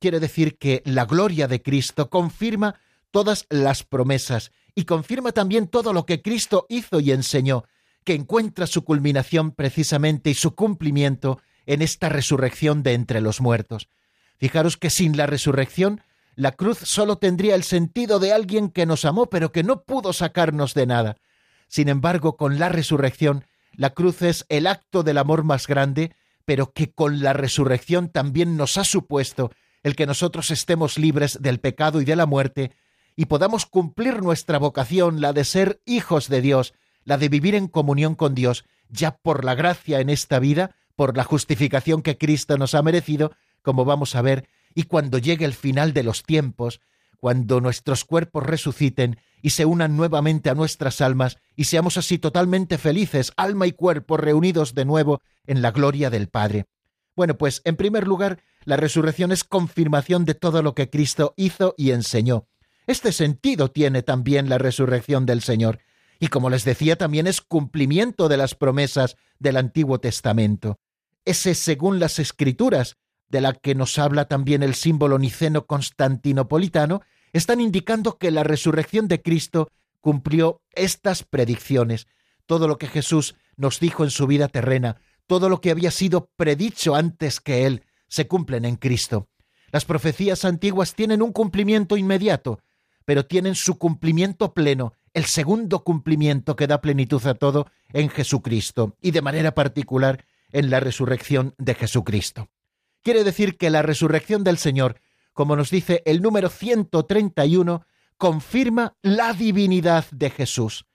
Quiere 0.00 0.20
decir 0.20 0.58
que 0.58 0.82
la 0.84 1.04
gloria 1.04 1.48
de 1.48 1.60
Cristo 1.62 2.08
confirma 2.08 2.76
todas 3.10 3.46
las 3.50 3.82
promesas 3.82 4.52
y 4.74 4.84
confirma 4.84 5.32
también 5.32 5.66
todo 5.66 5.92
lo 5.92 6.06
que 6.06 6.22
Cristo 6.22 6.66
hizo 6.68 7.00
y 7.00 7.10
enseñó, 7.10 7.64
que 8.04 8.14
encuentra 8.14 8.66
su 8.66 8.84
culminación 8.84 9.50
precisamente 9.50 10.30
y 10.30 10.34
su 10.34 10.54
cumplimiento 10.54 11.40
en 11.66 11.82
esta 11.82 12.08
resurrección 12.08 12.82
de 12.82 12.94
entre 12.94 13.20
los 13.20 13.40
muertos. 13.40 13.88
Fijaros 14.38 14.76
que 14.76 14.88
sin 14.88 15.16
la 15.16 15.26
resurrección, 15.26 16.00
la 16.36 16.52
cruz 16.52 16.78
solo 16.78 17.18
tendría 17.18 17.56
el 17.56 17.64
sentido 17.64 18.20
de 18.20 18.32
alguien 18.32 18.70
que 18.70 18.86
nos 18.86 19.04
amó, 19.04 19.26
pero 19.26 19.50
que 19.50 19.64
no 19.64 19.82
pudo 19.82 20.12
sacarnos 20.12 20.74
de 20.74 20.86
nada. 20.86 21.16
Sin 21.66 21.88
embargo, 21.88 22.36
con 22.36 22.60
la 22.60 22.68
resurrección, 22.68 23.44
la 23.72 23.90
cruz 23.90 24.22
es 24.22 24.46
el 24.48 24.68
acto 24.68 25.02
del 25.02 25.18
amor 25.18 25.42
más 25.42 25.66
grande, 25.66 26.14
pero 26.44 26.72
que 26.72 26.92
con 26.92 27.20
la 27.20 27.32
resurrección 27.32 28.08
también 28.08 28.56
nos 28.56 28.78
ha 28.78 28.84
supuesto 28.84 29.50
el 29.82 29.96
que 29.96 30.06
nosotros 30.06 30.50
estemos 30.50 30.98
libres 30.98 31.38
del 31.40 31.60
pecado 31.60 32.00
y 32.00 32.04
de 32.04 32.16
la 32.16 32.26
muerte, 32.26 32.72
y 33.16 33.26
podamos 33.26 33.66
cumplir 33.66 34.22
nuestra 34.22 34.58
vocación, 34.58 35.20
la 35.20 35.32
de 35.32 35.44
ser 35.44 35.80
hijos 35.86 36.28
de 36.28 36.40
Dios, 36.40 36.74
la 37.04 37.18
de 37.18 37.28
vivir 37.28 37.54
en 37.54 37.66
comunión 37.66 38.14
con 38.14 38.34
Dios, 38.34 38.64
ya 38.88 39.16
por 39.16 39.44
la 39.44 39.54
gracia 39.54 40.00
en 40.00 40.08
esta 40.08 40.38
vida, 40.38 40.76
por 40.94 41.16
la 41.16 41.24
justificación 41.24 42.02
que 42.02 42.18
Cristo 42.18 42.58
nos 42.58 42.74
ha 42.74 42.82
merecido, 42.82 43.32
como 43.62 43.84
vamos 43.84 44.14
a 44.14 44.22
ver, 44.22 44.48
y 44.74 44.84
cuando 44.84 45.18
llegue 45.18 45.44
el 45.44 45.54
final 45.54 45.92
de 45.92 46.02
los 46.02 46.22
tiempos, 46.22 46.80
cuando 47.18 47.60
nuestros 47.60 48.04
cuerpos 48.04 48.44
resuciten 48.44 49.18
y 49.42 49.50
se 49.50 49.64
unan 49.64 49.96
nuevamente 49.96 50.50
a 50.50 50.54
nuestras 50.54 51.00
almas 51.00 51.38
y 51.56 51.64
seamos 51.64 51.96
así 51.96 52.18
totalmente 52.18 52.78
felices, 52.78 53.32
alma 53.36 53.66
y 53.66 53.72
cuerpo 53.72 54.16
reunidos 54.16 54.74
de 54.74 54.84
nuevo 54.84 55.20
en 55.46 55.62
la 55.62 55.70
gloria 55.70 56.10
del 56.10 56.28
Padre. 56.28 56.66
Bueno, 57.16 57.36
pues 57.36 57.62
en 57.64 57.76
primer 57.76 58.06
lugar, 58.06 58.38
la 58.68 58.76
resurrección 58.76 59.32
es 59.32 59.44
confirmación 59.44 60.24
de 60.24 60.34
todo 60.34 60.62
lo 60.62 60.74
que 60.74 60.90
Cristo 60.90 61.34
hizo 61.36 61.74
y 61.76 61.90
enseñó. 61.90 62.46
Este 62.86 63.12
sentido 63.12 63.70
tiene 63.70 64.02
también 64.02 64.48
la 64.48 64.58
resurrección 64.58 65.26
del 65.26 65.42
Señor. 65.42 65.80
Y 66.20 66.28
como 66.28 66.50
les 66.50 66.64
decía, 66.64 66.96
también 66.96 67.26
es 67.26 67.40
cumplimiento 67.40 68.28
de 68.28 68.36
las 68.36 68.54
promesas 68.54 69.16
del 69.38 69.56
Antiguo 69.56 70.00
Testamento 70.00 70.78
ese 71.28 71.54
según 71.54 72.00
las 72.00 72.18
escrituras, 72.18 72.96
de 73.28 73.42
la 73.42 73.52
que 73.52 73.74
nos 73.74 73.98
habla 73.98 74.24
también 74.24 74.62
el 74.62 74.74
símbolo 74.74 75.18
niceno 75.18 75.66
constantinopolitano, 75.66 77.02
están 77.34 77.60
indicando 77.60 78.16
que 78.16 78.30
la 78.30 78.44
resurrección 78.44 79.08
de 79.08 79.20
Cristo 79.20 79.68
cumplió 80.00 80.62
estas 80.72 81.24
predicciones. 81.24 82.06
Todo 82.46 82.66
lo 82.66 82.78
que 82.78 82.86
Jesús 82.86 83.34
nos 83.58 83.78
dijo 83.78 84.04
en 84.04 84.10
su 84.10 84.26
vida 84.26 84.48
terrena, 84.48 85.02
todo 85.26 85.50
lo 85.50 85.60
que 85.60 85.70
había 85.70 85.90
sido 85.90 86.30
predicho 86.34 86.94
antes 86.94 87.40
que 87.40 87.66
Él, 87.66 87.84
se 88.08 88.26
cumplen 88.26 88.64
en 88.64 88.76
Cristo. 88.76 89.28
Las 89.70 89.84
profecías 89.84 90.44
antiguas 90.44 90.94
tienen 90.94 91.22
un 91.22 91.32
cumplimiento 91.32 91.96
inmediato, 91.96 92.60
pero 93.04 93.26
tienen 93.26 93.54
su 93.54 93.78
cumplimiento 93.78 94.54
pleno, 94.54 94.94
el 95.14 95.24
segundo 95.24 95.84
cumplimiento 95.84 96.56
que 96.56 96.66
da 96.66 96.80
plenitud 96.80 97.24
a 97.26 97.34
todo 97.34 97.66
en 97.92 98.08
Jesucristo, 98.08 98.96
y 99.00 99.10
de 99.10 99.22
manera 99.22 99.54
particular 99.54 100.24
en 100.52 100.70
la 100.70 100.80
resurrección 100.80 101.54
de 101.58 101.74
Jesucristo. 101.74 102.48
Quiere 103.02 103.24
decir 103.24 103.56
que 103.56 103.70
la 103.70 103.82
resurrección 103.82 104.44
del 104.44 104.58
Señor, 104.58 105.00
como 105.32 105.56
nos 105.56 105.70
dice 105.70 106.02
el 106.04 106.20
número 106.20 106.48
131, 106.48 107.84
confirma 108.16 108.96
la 109.02 109.32
divinidad 109.32 110.04
de 110.10 110.30
Jesús. 110.30 110.86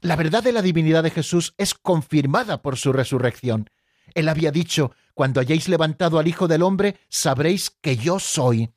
La 0.00 0.14
verdad 0.14 0.42
de 0.42 0.52
la 0.52 0.62
divinidad 0.62 1.02
de 1.02 1.10
Jesús 1.10 1.54
es 1.56 1.74
confirmada 1.74 2.62
por 2.62 2.76
su 2.76 2.92
resurrección. 2.92 3.68
Él 4.14 4.28
había 4.28 4.52
dicho, 4.52 4.92
cuando 5.18 5.40
hayáis 5.40 5.68
levantado 5.68 6.20
al 6.20 6.28
Hijo 6.28 6.46
del 6.46 6.62
Hombre, 6.62 7.00
sabréis 7.08 7.70
que 7.70 7.96
yo 7.96 8.20
soy. 8.20 8.70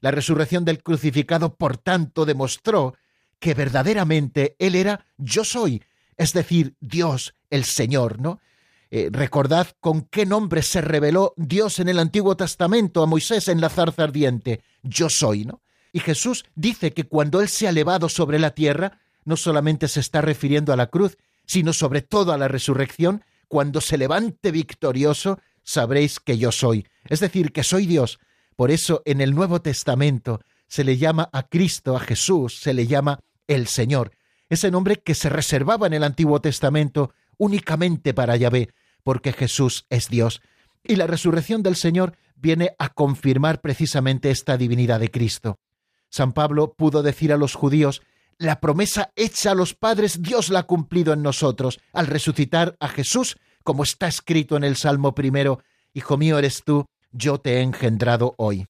La 0.00 0.10
resurrección 0.10 0.64
del 0.64 0.82
crucificado, 0.82 1.54
por 1.54 1.76
tanto, 1.76 2.26
demostró 2.26 2.96
que 3.38 3.54
verdaderamente 3.54 4.56
Él 4.58 4.74
era 4.74 5.06
yo 5.18 5.44
soy, 5.44 5.84
es 6.16 6.32
decir, 6.32 6.74
Dios, 6.80 7.36
el 7.48 7.62
Señor, 7.64 8.18
¿no? 8.18 8.40
Eh, 8.90 9.08
recordad 9.12 9.68
con 9.78 10.02
qué 10.02 10.26
nombre 10.26 10.62
se 10.62 10.80
reveló 10.80 11.32
Dios 11.36 11.78
en 11.78 11.88
el 11.88 12.00
Antiguo 12.00 12.36
Testamento 12.36 13.00
a 13.00 13.06
Moisés 13.06 13.46
en 13.46 13.60
la 13.60 13.68
zarza 13.68 14.02
ardiente. 14.02 14.62
Yo 14.82 15.08
soy, 15.08 15.44
¿no? 15.44 15.62
Y 15.92 16.00
Jesús 16.00 16.44
dice 16.56 16.92
que 16.92 17.04
cuando 17.04 17.40
Él 17.40 17.48
se 17.48 17.68
ha 17.68 17.70
elevado 17.70 18.08
sobre 18.08 18.40
la 18.40 18.50
tierra, 18.50 18.98
no 19.24 19.36
solamente 19.36 19.86
se 19.86 20.00
está 20.00 20.22
refiriendo 20.22 20.72
a 20.72 20.76
la 20.76 20.88
cruz, 20.88 21.16
sino 21.46 21.72
sobre 21.72 22.02
todo 22.02 22.32
a 22.32 22.36
la 22.36 22.48
resurrección, 22.48 23.22
cuando 23.46 23.80
se 23.80 23.96
levante 23.96 24.50
victorioso, 24.50 25.38
sabréis 25.64 26.20
que 26.20 26.38
yo 26.38 26.52
soy, 26.52 26.86
es 27.08 27.20
decir, 27.20 27.52
que 27.52 27.64
soy 27.64 27.86
Dios. 27.86 28.18
Por 28.56 28.70
eso 28.70 29.02
en 29.04 29.20
el 29.20 29.34
Nuevo 29.34 29.60
Testamento 29.60 30.40
se 30.68 30.84
le 30.84 30.96
llama 30.96 31.28
a 31.32 31.48
Cristo, 31.48 31.96
a 31.96 32.00
Jesús, 32.00 32.60
se 32.60 32.72
le 32.74 32.86
llama 32.86 33.18
el 33.48 33.66
Señor, 33.66 34.12
ese 34.48 34.70
nombre 34.70 34.96
que 34.96 35.14
se 35.14 35.28
reservaba 35.28 35.86
en 35.86 35.94
el 35.94 36.04
Antiguo 36.04 36.40
Testamento 36.40 37.12
únicamente 37.38 38.14
para 38.14 38.36
Yahvé, 38.36 38.70
porque 39.02 39.32
Jesús 39.32 39.86
es 39.90 40.08
Dios. 40.08 40.40
Y 40.82 40.96
la 40.96 41.06
resurrección 41.06 41.62
del 41.62 41.76
Señor 41.76 42.16
viene 42.36 42.74
a 42.78 42.90
confirmar 42.90 43.60
precisamente 43.60 44.30
esta 44.30 44.56
divinidad 44.56 45.00
de 45.00 45.10
Cristo. 45.10 45.58
San 46.10 46.32
Pablo 46.32 46.74
pudo 46.74 47.02
decir 47.02 47.32
a 47.32 47.36
los 47.36 47.54
judíos, 47.54 48.02
la 48.38 48.60
promesa 48.60 49.10
hecha 49.16 49.52
a 49.52 49.54
los 49.54 49.74
padres 49.74 50.22
Dios 50.22 50.48
la 50.48 50.60
ha 50.60 50.62
cumplido 50.64 51.12
en 51.12 51.22
nosotros 51.22 51.80
al 51.92 52.06
resucitar 52.06 52.76
a 52.80 52.88
Jesús, 52.88 53.36
como 53.64 53.82
está 53.82 54.06
escrito 54.06 54.56
en 54.56 54.62
el 54.64 54.76
Salmo 54.76 55.14
primero, 55.14 55.60
Hijo 55.96 56.16
mío 56.16 56.38
eres 56.38 56.64
tú, 56.64 56.86
yo 57.12 57.38
te 57.38 57.58
he 57.58 57.60
engendrado 57.60 58.34
hoy. 58.36 58.66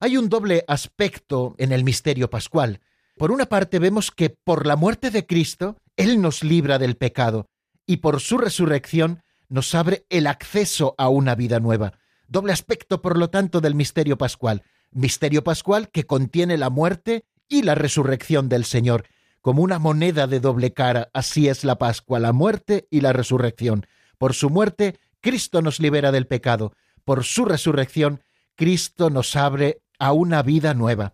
Hay 0.00 0.16
un 0.16 0.30
doble 0.30 0.64
aspecto 0.68 1.54
en 1.58 1.70
el 1.70 1.84
misterio 1.84 2.30
pascual. 2.30 2.80
Por 3.18 3.30
una 3.30 3.46
parte 3.46 3.78
vemos 3.78 4.10
que 4.10 4.30
por 4.30 4.66
la 4.66 4.76
muerte 4.76 5.10
de 5.10 5.26
Cristo, 5.26 5.76
Él 5.96 6.22
nos 6.22 6.42
libra 6.42 6.78
del 6.78 6.96
pecado, 6.96 7.46
y 7.86 7.98
por 7.98 8.20
su 8.20 8.38
resurrección 8.38 9.22
nos 9.48 9.74
abre 9.74 10.06
el 10.08 10.26
acceso 10.26 10.94
a 10.96 11.08
una 11.10 11.34
vida 11.34 11.60
nueva. 11.60 11.92
Doble 12.26 12.54
aspecto, 12.54 13.02
por 13.02 13.18
lo 13.18 13.28
tanto, 13.28 13.60
del 13.60 13.74
misterio 13.74 14.16
pascual. 14.16 14.62
Misterio 14.90 15.44
pascual 15.44 15.90
que 15.90 16.04
contiene 16.04 16.56
la 16.56 16.70
muerte 16.70 17.26
y 17.48 17.62
la 17.62 17.74
resurrección 17.74 18.48
del 18.48 18.64
Señor. 18.64 19.04
Como 19.44 19.60
una 19.60 19.78
moneda 19.78 20.26
de 20.26 20.40
doble 20.40 20.72
cara, 20.72 21.10
así 21.12 21.48
es 21.48 21.64
la 21.64 21.76
Pascua, 21.76 22.18
la 22.18 22.32
muerte 22.32 22.88
y 22.90 23.02
la 23.02 23.12
resurrección. 23.12 23.86
Por 24.16 24.32
su 24.32 24.48
muerte, 24.48 24.98
Cristo 25.20 25.60
nos 25.60 25.80
libera 25.80 26.12
del 26.12 26.26
pecado. 26.26 26.72
Por 27.04 27.24
su 27.24 27.44
resurrección, 27.44 28.22
Cristo 28.54 29.10
nos 29.10 29.36
abre 29.36 29.82
a 29.98 30.12
una 30.12 30.42
vida 30.42 30.72
nueva. 30.72 31.12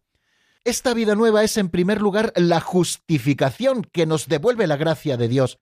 Esta 0.62 0.95
vida 0.95 1.16
nueva 1.16 1.43
es, 1.43 1.57
en 1.57 1.71
primer 1.71 2.01
lugar, 2.01 2.33
la 2.37 2.61
justificación 2.61 3.83
que 3.83 4.07
nos 4.07 4.29
devuelve 4.29 4.69
la 4.69 4.77
gracia 4.77 5.16
de 5.16 5.27
Dios, 5.27 5.59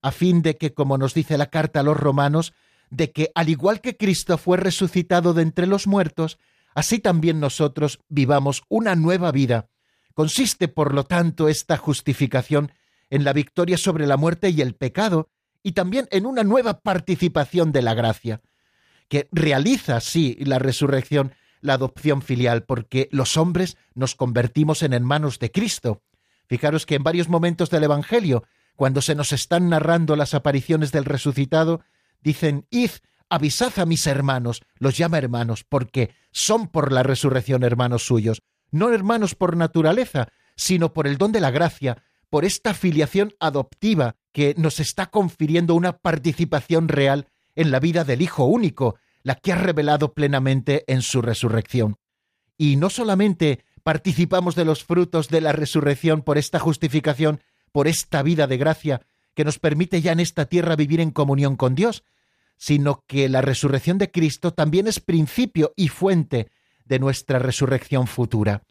a 0.00 0.12
fin 0.12 0.42
de 0.42 0.56
que, 0.56 0.74
como 0.74 0.98
nos 0.98 1.14
dice 1.14 1.36
la 1.36 1.50
carta 1.50 1.80
a 1.80 1.82
los 1.82 1.96
romanos, 1.96 2.52
de 2.88 3.10
que 3.10 3.32
al 3.34 3.48
igual 3.48 3.80
que 3.80 3.96
Cristo 3.96 4.38
fue 4.38 4.58
resucitado 4.58 5.34
de 5.34 5.42
entre 5.42 5.66
los 5.66 5.88
muertos, 5.88 6.38
así 6.72 7.00
también 7.00 7.40
nosotros 7.40 7.98
vivamos 8.08 8.62
una 8.68 8.94
nueva 8.94 9.32
vida. 9.32 9.71
Consiste, 10.14 10.68
por 10.68 10.94
lo 10.94 11.04
tanto, 11.04 11.48
esta 11.48 11.76
justificación 11.76 12.72
en 13.10 13.24
la 13.24 13.32
victoria 13.32 13.76
sobre 13.76 14.06
la 14.06 14.16
muerte 14.16 14.50
y 14.50 14.60
el 14.60 14.74
pecado, 14.74 15.28
y 15.62 15.72
también 15.72 16.08
en 16.10 16.26
una 16.26 16.42
nueva 16.42 16.80
participación 16.80 17.72
de 17.72 17.82
la 17.82 17.94
gracia, 17.94 18.40
que 19.08 19.28
realiza, 19.32 20.00
sí, 20.00 20.36
la 20.40 20.58
resurrección, 20.58 21.34
la 21.60 21.74
adopción 21.74 22.22
filial, 22.22 22.64
porque 22.64 23.08
los 23.12 23.36
hombres 23.36 23.76
nos 23.94 24.14
convertimos 24.14 24.82
en 24.82 24.92
hermanos 24.92 25.38
de 25.38 25.50
Cristo. 25.50 26.02
Fijaros 26.46 26.86
que 26.86 26.96
en 26.96 27.04
varios 27.04 27.28
momentos 27.28 27.70
del 27.70 27.84
Evangelio, 27.84 28.44
cuando 28.76 29.00
se 29.00 29.14
nos 29.14 29.32
están 29.32 29.68
narrando 29.68 30.16
las 30.16 30.34
apariciones 30.34 30.92
del 30.92 31.04
resucitado, 31.04 31.82
dicen, 32.20 32.66
id, 32.70 32.90
avisad 33.28 33.78
a 33.78 33.86
mis 33.86 34.06
hermanos, 34.06 34.62
los 34.78 34.96
llama 34.96 35.18
hermanos, 35.18 35.64
porque 35.64 36.14
son 36.32 36.68
por 36.68 36.92
la 36.92 37.02
resurrección 37.02 37.62
hermanos 37.62 38.04
suyos, 38.04 38.42
no 38.72 38.92
hermanos 38.92 39.36
por 39.36 39.56
naturaleza, 39.56 40.28
sino 40.56 40.92
por 40.92 41.06
el 41.06 41.18
don 41.18 41.30
de 41.30 41.40
la 41.40 41.52
gracia, 41.52 42.02
por 42.28 42.44
esta 42.44 42.74
filiación 42.74 43.34
adoptiva 43.38 44.16
que 44.32 44.54
nos 44.56 44.80
está 44.80 45.10
confiriendo 45.10 45.74
una 45.74 45.98
participación 45.98 46.88
real 46.88 47.28
en 47.54 47.70
la 47.70 47.78
vida 47.78 48.04
del 48.04 48.22
Hijo 48.22 48.46
único, 48.46 48.96
la 49.22 49.36
que 49.36 49.52
ha 49.52 49.56
revelado 49.56 50.14
plenamente 50.14 50.84
en 50.86 51.02
su 51.02 51.22
resurrección. 51.22 51.96
Y 52.56 52.76
no 52.76 52.90
solamente 52.90 53.64
participamos 53.82 54.54
de 54.54 54.64
los 54.64 54.84
frutos 54.84 55.28
de 55.28 55.40
la 55.40 55.52
resurrección 55.52 56.22
por 56.22 56.38
esta 56.38 56.58
justificación, 56.58 57.40
por 57.70 57.88
esta 57.88 58.22
vida 58.22 58.46
de 58.46 58.56
gracia 58.56 59.02
que 59.34 59.44
nos 59.44 59.58
permite 59.58 60.00
ya 60.00 60.12
en 60.12 60.20
esta 60.20 60.46
tierra 60.46 60.76
vivir 60.76 61.00
en 61.00 61.10
comunión 61.10 61.56
con 61.56 61.74
Dios, 61.74 62.04
sino 62.56 63.04
que 63.06 63.28
la 63.28 63.40
resurrección 63.40 63.98
de 63.98 64.10
Cristo 64.10 64.52
también 64.52 64.86
es 64.86 65.00
principio 65.00 65.72
y 65.76 65.88
fuente 65.88 66.48
de 66.84 66.98
nuestra 66.98 67.38
resurrección 67.38 68.06
futura. 68.06 68.62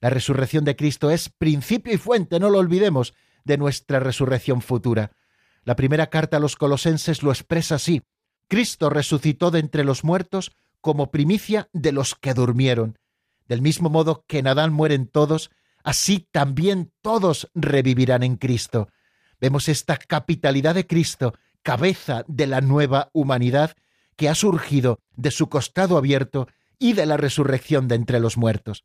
La 0.00 0.10
resurrección 0.10 0.64
de 0.64 0.76
Cristo 0.76 1.10
es 1.10 1.30
principio 1.30 1.92
y 1.92 1.96
fuente, 1.96 2.38
no 2.38 2.50
lo 2.50 2.58
olvidemos, 2.58 3.14
de 3.44 3.58
nuestra 3.58 4.00
resurrección 4.00 4.62
futura. 4.62 5.12
La 5.64 5.76
primera 5.76 6.08
carta 6.08 6.36
a 6.36 6.40
los 6.40 6.56
colosenses 6.56 7.22
lo 7.22 7.30
expresa 7.30 7.76
así. 7.76 8.02
Cristo 8.48 8.90
resucitó 8.90 9.50
de 9.50 9.60
entre 9.60 9.84
los 9.84 10.04
muertos 10.04 10.52
como 10.80 11.10
primicia 11.10 11.68
de 11.72 11.92
los 11.92 12.14
que 12.14 12.34
durmieron. 12.34 12.98
Del 13.48 13.62
mismo 13.62 13.88
modo 13.88 14.24
que 14.26 14.38
en 14.38 14.46
Adán 14.46 14.72
mueren 14.72 15.06
todos, 15.06 15.50
así 15.82 16.28
también 16.30 16.92
todos 17.00 17.50
revivirán 17.54 18.22
en 18.22 18.36
Cristo. 18.36 18.88
Vemos 19.40 19.68
esta 19.68 19.96
capitalidad 19.96 20.74
de 20.74 20.86
Cristo, 20.86 21.34
cabeza 21.62 22.24
de 22.28 22.46
la 22.46 22.60
nueva 22.60 23.10
humanidad, 23.12 23.74
que 24.16 24.28
ha 24.28 24.34
surgido 24.34 25.00
de 25.16 25.30
su 25.30 25.48
costado 25.48 25.96
abierto 25.96 26.46
y 26.78 26.92
de 26.92 27.06
la 27.06 27.16
resurrección 27.16 27.88
de 27.88 27.94
entre 27.96 28.20
los 28.20 28.36
muertos. 28.36 28.84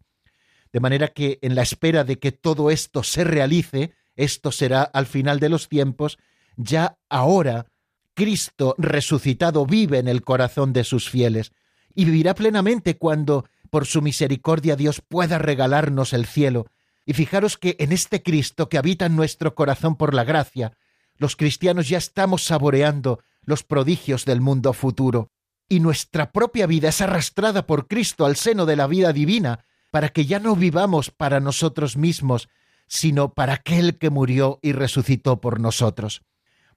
De 0.71 0.79
manera 0.79 1.09
que 1.09 1.39
en 1.41 1.55
la 1.55 1.63
espera 1.63 2.03
de 2.03 2.19
que 2.19 2.31
todo 2.31 2.69
esto 2.71 3.03
se 3.03 3.23
realice, 3.23 3.93
esto 4.15 4.51
será 4.51 4.83
al 4.83 5.05
final 5.05 5.39
de 5.39 5.49
los 5.49 5.67
tiempos, 5.67 6.17
ya 6.55 6.97
ahora 7.09 7.67
Cristo 8.13 8.75
resucitado 8.77 9.65
vive 9.65 9.97
en 9.97 10.07
el 10.07 10.23
corazón 10.23 10.73
de 10.73 10.83
sus 10.83 11.09
fieles 11.09 11.53
y 11.95 12.05
vivirá 12.05 12.35
plenamente 12.35 12.97
cuando, 12.97 13.45
por 13.69 13.85
su 13.85 14.01
misericordia, 14.01 14.75
Dios 14.75 15.01
pueda 15.01 15.37
regalarnos 15.37 16.13
el 16.13 16.25
cielo. 16.25 16.67
Y 17.05 17.13
fijaros 17.13 17.57
que 17.57 17.75
en 17.79 17.91
este 17.91 18.21
Cristo 18.21 18.69
que 18.69 18.77
habita 18.77 19.05
en 19.05 19.15
nuestro 19.15 19.55
corazón 19.55 19.95
por 19.95 20.13
la 20.13 20.23
gracia, 20.23 20.73
los 21.17 21.35
cristianos 21.35 21.89
ya 21.89 21.97
estamos 21.97 22.43
saboreando 22.43 23.19
los 23.43 23.63
prodigios 23.63 24.25
del 24.25 24.41
mundo 24.41 24.73
futuro. 24.73 25.31
Y 25.69 25.79
nuestra 25.79 26.31
propia 26.31 26.67
vida 26.67 26.89
es 26.89 26.99
arrastrada 26.99 27.65
por 27.65 27.87
Cristo 27.87 28.25
al 28.25 28.35
seno 28.35 28.65
de 28.65 28.75
la 28.75 28.87
vida 28.87 29.13
divina, 29.13 29.65
para 29.91 30.09
que 30.09 30.25
ya 30.25 30.39
no 30.39 30.55
vivamos 30.55 31.11
para 31.11 31.39
nosotros 31.39 31.95
mismos, 31.95 32.49
sino 32.87 33.33
para 33.33 33.53
aquel 33.53 33.97
que 33.97 34.09
murió 34.09 34.59
y 34.61 34.71
resucitó 34.73 35.39
por 35.39 35.59
nosotros. 35.59 36.23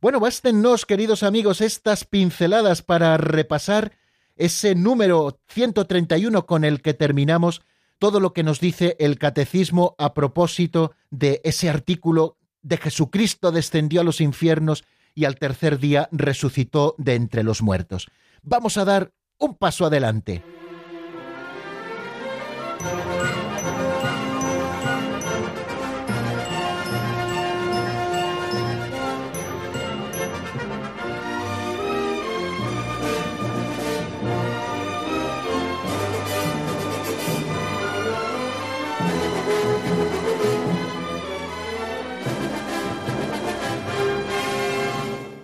Bueno, 0.01 0.21
bástenos, 0.21 0.85
queridos 0.85 1.23
amigos, 1.23 1.61
estas 1.61 2.05
pinceladas 2.05 2.83
para 2.83 3.17
repasar 3.17 3.93
ese 4.37 4.75
número 4.75 5.41
131 5.49 6.47
con 6.47 6.65
el 6.65 6.83
que 6.83 6.95
terminamos 6.95 7.63
todo 7.99 8.19
lo 8.19 8.33
que 8.33 8.43
nos 8.43 8.59
dice 8.59 8.97
el 8.99 9.19
catecismo 9.19 9.95
a 9.99 10.13
propósito 10.13 10.93
de 11.11 11.41
ese 11.45 11.71
artículo 11.71 12.37
de 12.63 12.77
Jesucristo 12.77 13.53
descendió 13.53 14.01
a 14.01 14.05
los 14.05 14.21
infiernos 14.21 14.85
y 15.15 15.25
al 15.25 15.37
tercer 15.37 15.79
día 15.79 16.09
resucitó 16.11 16.95
de 16.99 17.15
entre 17.15 17.45
los 17.45 17.63
muertos. 17.63 18.09
Vamos 18.43 18.77
a 18.77 18.85
dar 18.85 19.13
un 19.39 19.57
paso 19.57 19.87
adelante. 19.87 20.43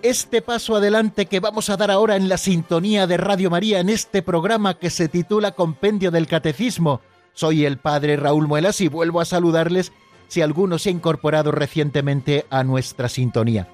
Este 0.03 0.41
paso 0.41 0.75
adelante 0.75 1.25
que 1.25 1.39
vamos 1.39 1.69
a 1.69 1.77
dar 1.77 1.91
ahora 1.91 2.15
en 2.15 2.29
la 2.29 2.37
sintonía 2.37 3.07
de 3.07 3.17
Radio 3.17 3.49
María 3.49 3.79
en 3.79 3.89
este 3.89 4.21
programa 4.21 4.77
que 4.77 4.89
se 4.89 5.07
titula 5.07 5.51
Compendio 5.51 6.11
del 6.11 6.27
Catecismo. 6.27 7.01
Soy 7.33 7.65
el 7.65 7.77
padre 7.77 8.15
Raúl 8.15 8.47
Muelas 8.47 8.81
y 8.81 8.87
vuelvo 8.87 9.19
a 9.21 9.25
saludarles 9.25 9.91
si 10.27 10.41
alguno 10.41 10.77
se 10.77 10.89
ha 10.89 10.91
incorporado 10.91 11.51
recientemente 11.51 12.45
a 12.49 12.63
nuestra 12.63 13.09
sintonía. 13.09 13.67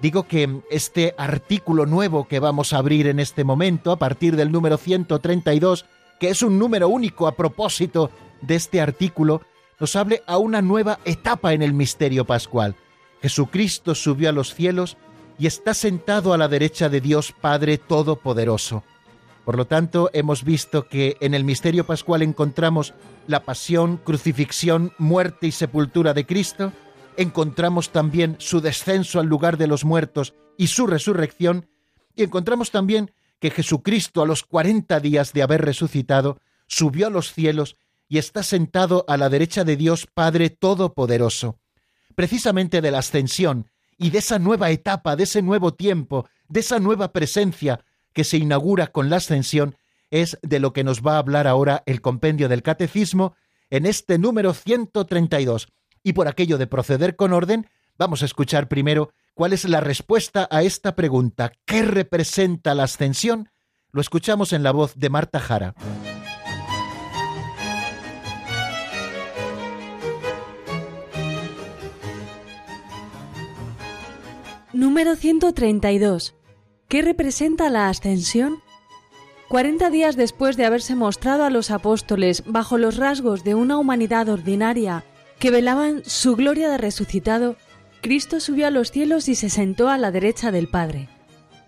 Digo 0.00 0.24
que 0.24 0.60
este 0.70 1.14
artículo 1.18 1.86
nuevo 1.86 2.28
que 2.28 2.38
vamos 2.38 2.72
a 2.72 2.78
abrir 2.78 3.06
en 3.06 3.18
este 3.18 3.44
momento, 3.44 3.92
a 3.92 3.98
partir 3.98 4.36
del 4.36 4.52
número 4.52 4.76
132, 4.76 5.86
que 6.20 6.28
es 6.28 6.42
un 6.42 6.58
número 6.58 6.88
único 6.88 7.26
a 7.26 7.32
propósito 7.32 8.10
de 8.40 8.56
este 8.56 8.80
artículo, 8.80 9.42
nos 9.80 9.96
hable 9.96 10.22
a 10.26 10.38
una 10.38 10.62
nueva 10.62 11.00
etapa 11.04 11.52
en 11.52 11.62
el 11.62 11.72
misterio 11.72 12.24
pascual. 12.24 12.76
Jesucristo 13.22 13.94
subió 13.94 14.28
a 14.28 14.32
los 14.32 14.54
cielos 14.54 14.96
y 15.38 15.46
está 15.46 15.74
sentado 15.74 16.32
a 16.32 16.38
la 16.38 16.48
derecha 16.48 16.88
de 16.88 17.00
Dios 17.00 17.32
Padre 17.32 17.78
Todopoderoso. 17.78 18.84
Por 19.44 19.56
lo 19.56 19.66
tanto, 19.66 20.10
hemos 20.12 20.42
visto 20.42 20.88
que 20.88 21.16
en 21.20 21.34
el 21.34 21.44
misterio 21.44 21.86
pascual 21.86 22.22
encontramos 22.22 22.94
la 23.26 23.44
pasión, 23.44 23.98
crucifixión, 23.98 24.92
muerte 24.98 25.46
y 25.46 25.52
sepultura 25.52 26.14
de 26.14 26.26
Cristo, 26.26 26.72
encontramos 27.16 27.90
también 27.90 28.36
su 28.38 28.60
descenso 28.60 29.20
al 29.20 29.26
lugar 29.26 29.56
de 29.56 29.68
los 29.68 29.84
muertos 29.84 30.34
y 30.56 30.66
su 30.66 30.86
resurrección, 30.86 31.68
y 32.14 32.24
encontramos 32.24 32.70
también 32.70 33.12
que 33.38 33.50
Jesucristo 33.50 34.22
a 34.22 34.26
los 34.26 34.42
cuarenta 34.42 35.00
días 35.00 35.32
de 35.32 35.42
haber 35.42 35.62
resucitado 35.62 36.40
subió 36.66 37.06
a 37.06 37.10
los 37.10 37.32
cielos 37.32 37.76
y 38.08 38.18
está 38.18 38.42
sentado 38.42 39.04
a 39.08 39.16
la 39.16 39.28
derecha 39.28 39.64
de 39.64 39.76
Dios 39.76 40.06
Padre 40.12 40.50
Todopoderoso. 40.50 41.58
Precisamente 42.14 42.80
de 42.80 42.90
la 42.90 42.98
ascensión 42.98 43.70
y 43.98 44.10
de 44.10 44.18
esa 44.18 44.38
nueva 44.38 44.70
etapa, 44.70 45.16
de 45.16 45.24
ese 45.24 45.42
nuevo 45.42 45.74
tiempo, 45.74 46.28
de 46.48 46.60
esa 46.60 46.78
nueva 46.78 47.12
presencia 47.12 47.80
que 48.12 48.24
se 48.24 48.36
inaugura 48.36 48.88
con 48.88 49.10
la 49.10 49.16
ascensión, 49.16 49.76
es 50.10 50.38
de 50.42 50.60
lo 50.60 50.72
que 50.72 50.84
nos 50.84 51.02
va 51.02 51.16
a 51.16 51.18
hablar 51.18 51.46
ahora 51.46 51.82
el 51.86 52.00
compendio 52.00 52.48
del 52.48 52.62
catecismo 52.62 53.34
en 53.70 53.86
este 53.86 54.18
número 54.18 54.54
132. 54.54 55.68
Y 56.02 56.12
por 56.12 56.28
aquello 56.28 56.58
de 56.58 56.66
proceder 56.66 57.16
con 57.16 57.32
orden, 57.32 57.68
vamos 57.98 58.22
a 58.22 58.26
escuchar 58.26 58.68
primero 58.68 59.10
cuál 59.34 59.52
es 59.52 59.64
la 59.64 59.80
respuesta 59.80 60.48
a 60.50 60.62
esta 60.62 60.94
pregunta. 60.94 61.52
¿Qué 61.64 61.82
representa 61.82 62.74
la 62.74 62.84
ascensión? 62.84 63.50
Lo 63.90 64.00
escuchamos 64.00 64.52
en 64.52 64.62
la 64.62 64.72
voz 64.72 64.94
de 64.96 65.10
Marta 65.10 65.40
Jara. 65.40 65.74
Número 74.76 75.16
132. 75.16 76.34
¿Qué 76.86 77.00
representa 77.00 77.70
la 77.70 77.88
ascensión? 77.88 78.58
Cuarenta 79.48 79.88
días 79.88 80.16
después 80.16 80.58
de 80.58 80.66
haberse 80.66 80.94
mostrado 80.94 81.44
a 81.44 81.50
los 81.50 81.70
apóstoles 81.70 82.42
bajo 82.44 82.76
los 82.76 82.98
rasgos 82.98 83.42
de 83.42 83.54
una 83.54 83.78
humanidad 83.78 84.28
ordinaria 84.28 85.02
que 85.38 85.50
velaban 85.50 86.02
su 86.04 86.36
gloria 86.36 86.68
de 86.68 86.76
resucitado, 86.76 87.56
Cristo 88.02 88.38
subió 88.38 88.66
a 88.66 88.70
los 88.70 88.90
cielos 88.90 89.30
y 89.30 89.34
se 89.34 89.48
sentó 89.48 89.88
a 89.88 89.96
la 89.96 90.10
derecha 90.10 90.52
del 90.52 90.68
Padre. 90.68 91.08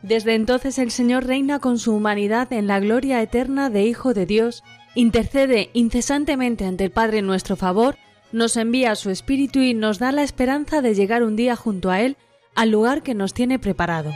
Desde 0.02 0.34
entonces 0.34 0.78
el 0.78 0.90
Señor 0.90 1.24
reina 1.24 1.60
con 1.60 1.78
su 1.78 1.94
humanidad 1.94 2.52
en 2.52 2.66
la 2.66 2.78
gloria 2.78 3.22
eterna 3.22 3.70
de 3.70 3.86
Hijo 3.86 4.12
de 4.12 4.26
Dios, 4.26 4.62
intercede 4.94 5.70
incesantemente 5.72 6.66
ante 6.66 6.84
el 6.84 6.90
Padre 6.90 7.20
en 7.20 7.26
nuestro 7.26 7.56
favor, 7.56 7.96
nos 8.32 8.58
envía 8.58 8.94
su 8.96 9.08
Espíritu 9.08 9.60
y 9.60 9.72
nos 9.72 9.98
da 9.98 10.12
la 10.12 10.24
esperanza 10.24 10.82
de 10.82 10.94
llegar 10.94 11.22
un 11.22 11.36
día 11.36 11.56
junto 11.56 11.88
a 11.88 12.02
Él 12.02 12.18
al 12.58 12.70
lugar 12.70 13.04
que 13.04 13.14
nos 13.14 13.34
tiene 13.34 13.60
preparado. 13.60 14.12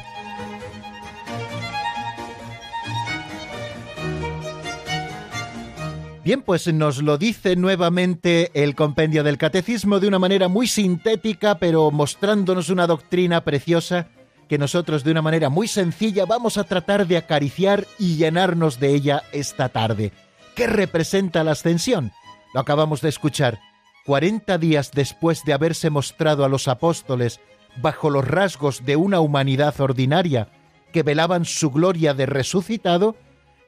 Bien, 6.24 6.42
pues 6.42 6.66
nos 6.72 7.00
lo 7.00 7.18
dice 7.18 7.54
nuevamente 7.54 8.50
el 8.54 8.74
compendio 8.74 9.22
del 9.22 9.38
catecismo 9.38 10.00
de 10.00 10.08
una 10.08 10.18
manera 10.18 10.48
muy 10.48 10.66
sintética, 10.66 11.60
pero 11.60 11.92
mostrándonos 11.92 12.68
una 12.68 12.88
doctrina 12.88 13.44
preciosa 13.44 14.08
que 14.48 14.58
nosotros 14.58 15.04
de 15.04 15.12
una 15.12 15.22
manera 15.22 15.48
muy 15.48 15.68
sencilla 15.68 16.26
vamos 16.26 16.58
a 16.58 16.64
tratar 16.64 17.06
de 17.06 17.18
acariciar 17.18 17.86
y 17.96 18.16
llenarnos 18.16 18.80
de 18.80 18.92
ella 18.92 19.22
esta 19.30 19.68
tarde. 19.68 20.10
¿Qué 20.56 20.66
representa 20.66 21.44
la 21.44 21.52
ascensión? 21.52 22.10
Lo 22.54 22.60
acabamos 22.60 23.02
de 23.02 23.08
escuchar. 23.08 23.60
Cuarenta 24.04 24.58
días 24.58 24.90
después 24.92 25.44
de 25.44 25.52
haberse 25.52 25.90
mostrado 25.90 26.44
a 26.44 26.48
los 26.48 26.66
apóstoles 26.66 27.38
bajo 27.76 28.10
los 28.10 28.26
rasgos 28.26 28.84
de 28.84 28.96
una 28.96 29.20
humanidad 29.20 29.80
ordinaria 29.80 30.48
que 30.92 31.02
velaban 31.02 31.44
su 31.44 31.70
gloria 31.70 32.14
de 32.14 32.26
resucitado, 32.26 33.16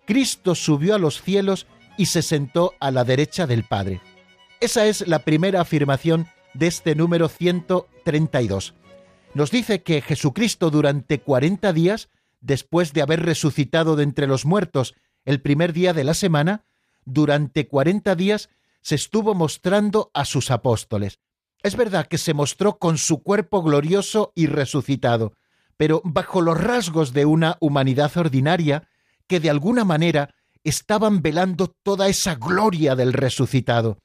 Cristo 0.05 0.55
subió 0.55 0.95
a 0.95 0.99
los 0.99 1.23
cielos 1.23 1.67
y 1.97 2.07
se 2.07 2.23
sentó 2.23 2.75
a 2.81 2.90
la 2.90 3.05
derecha 3.05 3.47
del 3.47 3.64
Padre. 3.64 4.01
Esa 4.61 4.87
es 4.87 5.07
la 5.07 5.21
primera 5.21 5.61
afirmación 5.61 6.27
de 6.53 6.67
este 6.67 6.95
número 6.95 7.29
132. 7.29 8.75
Nos 9.35 9.51
dice 9.51 9.83
que 9.83 10.01
Jesucristo 10.01 10.71
durante 10.71 11.21
40 11.21 11.73
días, 11.73 12.09
después 12.40 12.93
de 12.93 13.03
haber 13.03 13.23
resucitado 13.25 13.97
de 13.97 14.05
entre 14.05 14.27
los 14.27 14.45
muertos 14.45 14.95
el 15.25 15.40
primer 15.40 15.73
día 15.73 15.93
de 15.93 16.05
la 16.05 16.14
semana, 16.14 16.64
durante 17.05 17.67
40 17.67 18.14
días 18.14 18.51
se 18.81 18.95
estuvo 18.95 19.35
mostrando 19.35 20.11
a 20.14 20.25
sus 20.25 20.51
apóstoles. 20.51 21.19
Es 21.64 21.77
verdad 21.77 22.07
que 22.09 22.18
se 22.18 22.35
mostró 22.35 22.77
con 22.77 22.98
su 22.98 23.22
cuerpo 23.22 23.62
glorioso 23.62 24.33
y 24.35 24.48
resucitado, 24.48 25.33
pero 25.79 26.03
bajo 26.05 26.42
los 26.42 26.61
rasgos 26.61 27.14
de 27.14 27.24
una 27.24 27.57
humanidad 27.59 28.14
ordinaria 28.18 28.87
que 29.27 29.40
de 29.40 29.48
alguna 29.48 29.83
manera 29.83 30.35
estaban 30.62 31.22
velando 31.22 31.68
toda 31.68 32.09
esa 32.09 32.35
gloria 32.35 32.94
del 32.96 33.14
resucitado. 33.14 33.96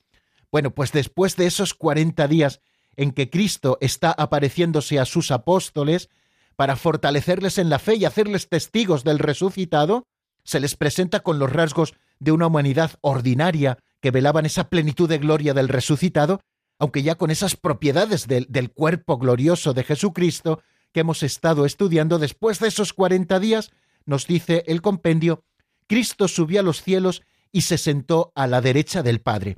Bueno, 0.53 0.71
pues 0.71 0.93
después 0.93 1.35
de 1.35 1.47
esos 1.47 1.73
cuarenta 1.73 2.29
días 2.29 2.61
en 2.95 3.11
que 3.11 3.29
Cristo 3.29 3.77
está 3.81 4.13
apareciéndose 4.13 4.97
a 4.97 5.03
sus 5.03 5.29
apóstoles 5.29 6.07
para 6.55 6.77
fortalecerles 6.77 7.57
en 7.57 7.69
la 7.69 7.79
fe 7.79 7.95
y 7.95 8.05
hacerles 8.05 8.47
testigos 8.47 9.03
del 9.03 9.19
resucitado, 9.19 10.07
se 10.45 10.61
les 10.61 10.77
presenta 10.77 11.19
con 11.19 11.39
los 11.39 11.51
rasgos 11.51 11.93
de 12.19 12.31
una 12.31 12.47
humanidad 12.47 12.91
ordinaria 13.01 13.79
que 13.99 14.11
velaban 14.11 14.45
esa 14.45 14.69
plenitud 14.69 15.09
de 15.09 15.17
gloria 15.17 15.53
del 15.53 15.67
resucitado, 15.67 16.39
aunque 16.79 17.03
ya 17.03 17.15
con 17.15 17.29
esas 17.29 17.55
propiedades 17.55 18.25
del, 18.27 18.71
cuerpo 18.71 19.17
glorioso 19.17 19.73
de 19.73 19.83
Jesucristo 19.83 20.61
que 20.91 21.01
hemos 21.01 21.21
estado 21.21 21.65
estudiando 21.65 22.17
después 22.17 22.59
de 22.59 22.69
esos 22.69 22.93
cuarenta 22.93 23.39
días, 23.39 23.71
nos 24.05 24.25
dice 24.25 24.63
el 24.65 24.81
compendio 24.81 25.43
Cristo 25.87 26.27
subió 26.27 26.61
a 26.61 26.63
los 26.63 26.81
cielos 26.81 27.21
y 27.51 27.61
se 27.61 27.77
sentó 27.77 28.31
a 28.35 28.47
la 28.47 28.61
derecha 28.61 29.03
del 29.03 29.21
Padre. 29.21 29.57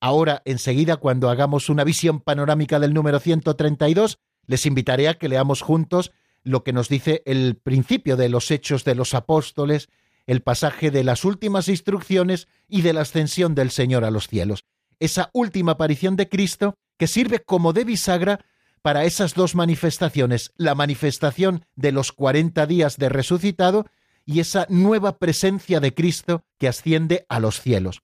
Ahora, 0.00 0.42
enseguida, 0.44 0.96
cuando 0.96 1.28
hagamos 1.28 1.68
una 1.68 1.84
visión 1.84 2.20
panorámica 2.20 2.80
del 2.80 2.94
número 2.94 3.20
132, 3.20 4.18
les 4.46 4.66
invitaré 4.66 5.08
a 5.08 5.14
que 5.14 5.28
leamos 5.28 5.60
juntos 5.60 6.12
lo 6.42 6.64
que 6.64 6.72
nos 6.72 6.88
dice 6.88 7.22
el 7.26 7.56
principio 7.56 8.16
de 8.16 8.28
los 8.28 8.50
hechos 8.50 8.84
de 8.84 8.94
los 8.94 9.14
apóstoles, 9.14 9.88
el 10.26 10.40
pasaje 10.42 10.90
de 10.90 11.04
las 11.04 11.24
últimas 11.24 11.68
instrucciones 11.68 12.48
y 12.68 12.82
de 12.82 12.92
la 12.92 13.02
ascensión 13.02 13.54
del 13.54 13.70
Señor 13.70 14.04
a 14.04 14.10
los 14.10 14.28
cielos. 14.28 14.64
Esa 15.02 15.30
última 15.32 15.72
aparición 15.72 16.14
de 16.14 16.28
Cristo 16.28 16.76
que 16.96 17.08
sirve 17.08 17.40
como 17.40 17.72
de 17.72 17.82
bisagra 17.82 18.44
para 18.82 19.04
esas 19.04 19.34
dos 19.34 19.56
manifestaciones, 19.56 20.52
la 20.56 20.76
manifestación 20.76 21.64
de 21.74 21.90
los 21.90 22.12
cuarenta 22.12 22.66
días 22.66 22.98
de 22.98 23.08
resucitado 23.08 23.86
y 24.24 24.38
esa 24.38 24.64
nueva 24.68 25.18
presencia 25.18 25.80
de 25.80 25.92
Cristo 25.92 26.44
que 26.56 26.68
asciende 26.68 27.26
a 27.28 27.40
los 27.40 27.60
cielos. 27.60 28.02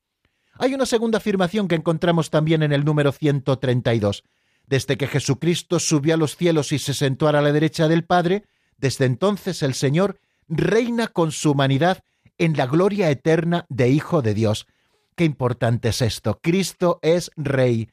Hay 0.54 0.74
una 0.74 0.86
segunda 0.86 1.18
afirmación 1.18 1.68
que 1.68 1.76
encontramos 1.76 2.30
también 2.30 2.64
en 2.64 2.72
el 2.72 2.84
número 2.84 3.12
132. 3.12 4.24
Desde 4.66 4.98
que 4.98 5.06
Jesucristo 5.06 5.78
subió 5.78 6.14
a 6.14 6.16
los 6.16 6.36
cielos 6.36 6.72
y 6.72 6.80
se 6.80 6.94
sentó 6.94 7.28
a 7.28 7.32
la 7.32 7.52
derecha 7.52 7.86
del 7.86 8.02
Padre, 8.02 8.42
desde 8.76 9.04
entonces 9.04 9.62
el 9.62 9.74
Señor 9.74 10.18
reina 10.48 11.06
con 11.06 11.30
su 11.30 11.52
humanidad 11.52 12.02
en 12.38 12.56
la 12.56 12.66
gloria 12.66 13.08
eterna 13.08 13.66
de 13.68 13.88
Hijo 13.88 14.20
de 14.20 14.34
Dios. 14.34 14.66
Qué 15.18 15.24
importante 15.24 15.88
es 15.88 16.00
esto. 16.00 16.38
Cristo 16.40 17.00
es 17.02 17.32
Rey 17.34 17.90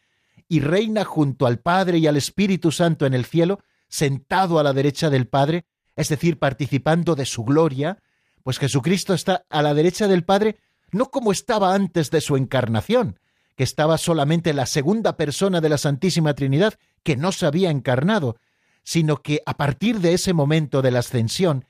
y 0.47 0.59
reina 0.59 1.03
junto 1.03 1.47
al 1.47 1.57
Padre 1.57 1.97
y 1.97 2.05
al 2.05 2.17
Espíritu 2.17 2.71
Santo 2.71 3.07
en 3.07 3.15
el 3.15 3.25
cielo, 3.25 3.61
sentado 3.87 4.59
a 4.59 4.63
la 4.63 4.73
derecha 4.73 5.09
del 5.09 5.27
Padre, 5.27 5.65
es 5.95 6.09
decir, 6.09 6.37
participando 6.37 7.15
de 7.15 7.25
su 7.25 7.43
gloria, 7.43 7.97
pues 8.43 8.59
Jesucristo 8.59 9.15
está 9.15 9.43
a 9.49 9.63
la 9.63 9.73
derecha 9.73 10.07
del 10.07 10.23
Padre 10.23 10.57
no 10.91 11.09
como 11.09 11.31
estaba 11.31 11.73
antes 11.73 12.11
de 12.11 12.21
su 12.21 12.37
encarnación, 12.37 13.19
que 13.55 13.63
estaba 13.63 13.97
solamente 13.97 14.53
la 14.53 14.67
segunda 14.67 15.17
persona 15.17 15.61
de 15.61 15.69
la 15.69 15.79
Santísima 15.79 16.35
Trinidad 16.35 16.75
que 17.01 17.17
no 17.17 17.31
se 17.31 17.47
había 17.47 17.71
encarnado, 17.71 18.37
sino 18.83 19.23
que 19.23 19.41
a 19.47 19.57
partir 19.57 19.99
de 19.99 20.13
ese 20.13 20.33
momento 20.33 20.83
de 20.83 20.91
la 20.91 20.99
ascensión, 20.99 21.65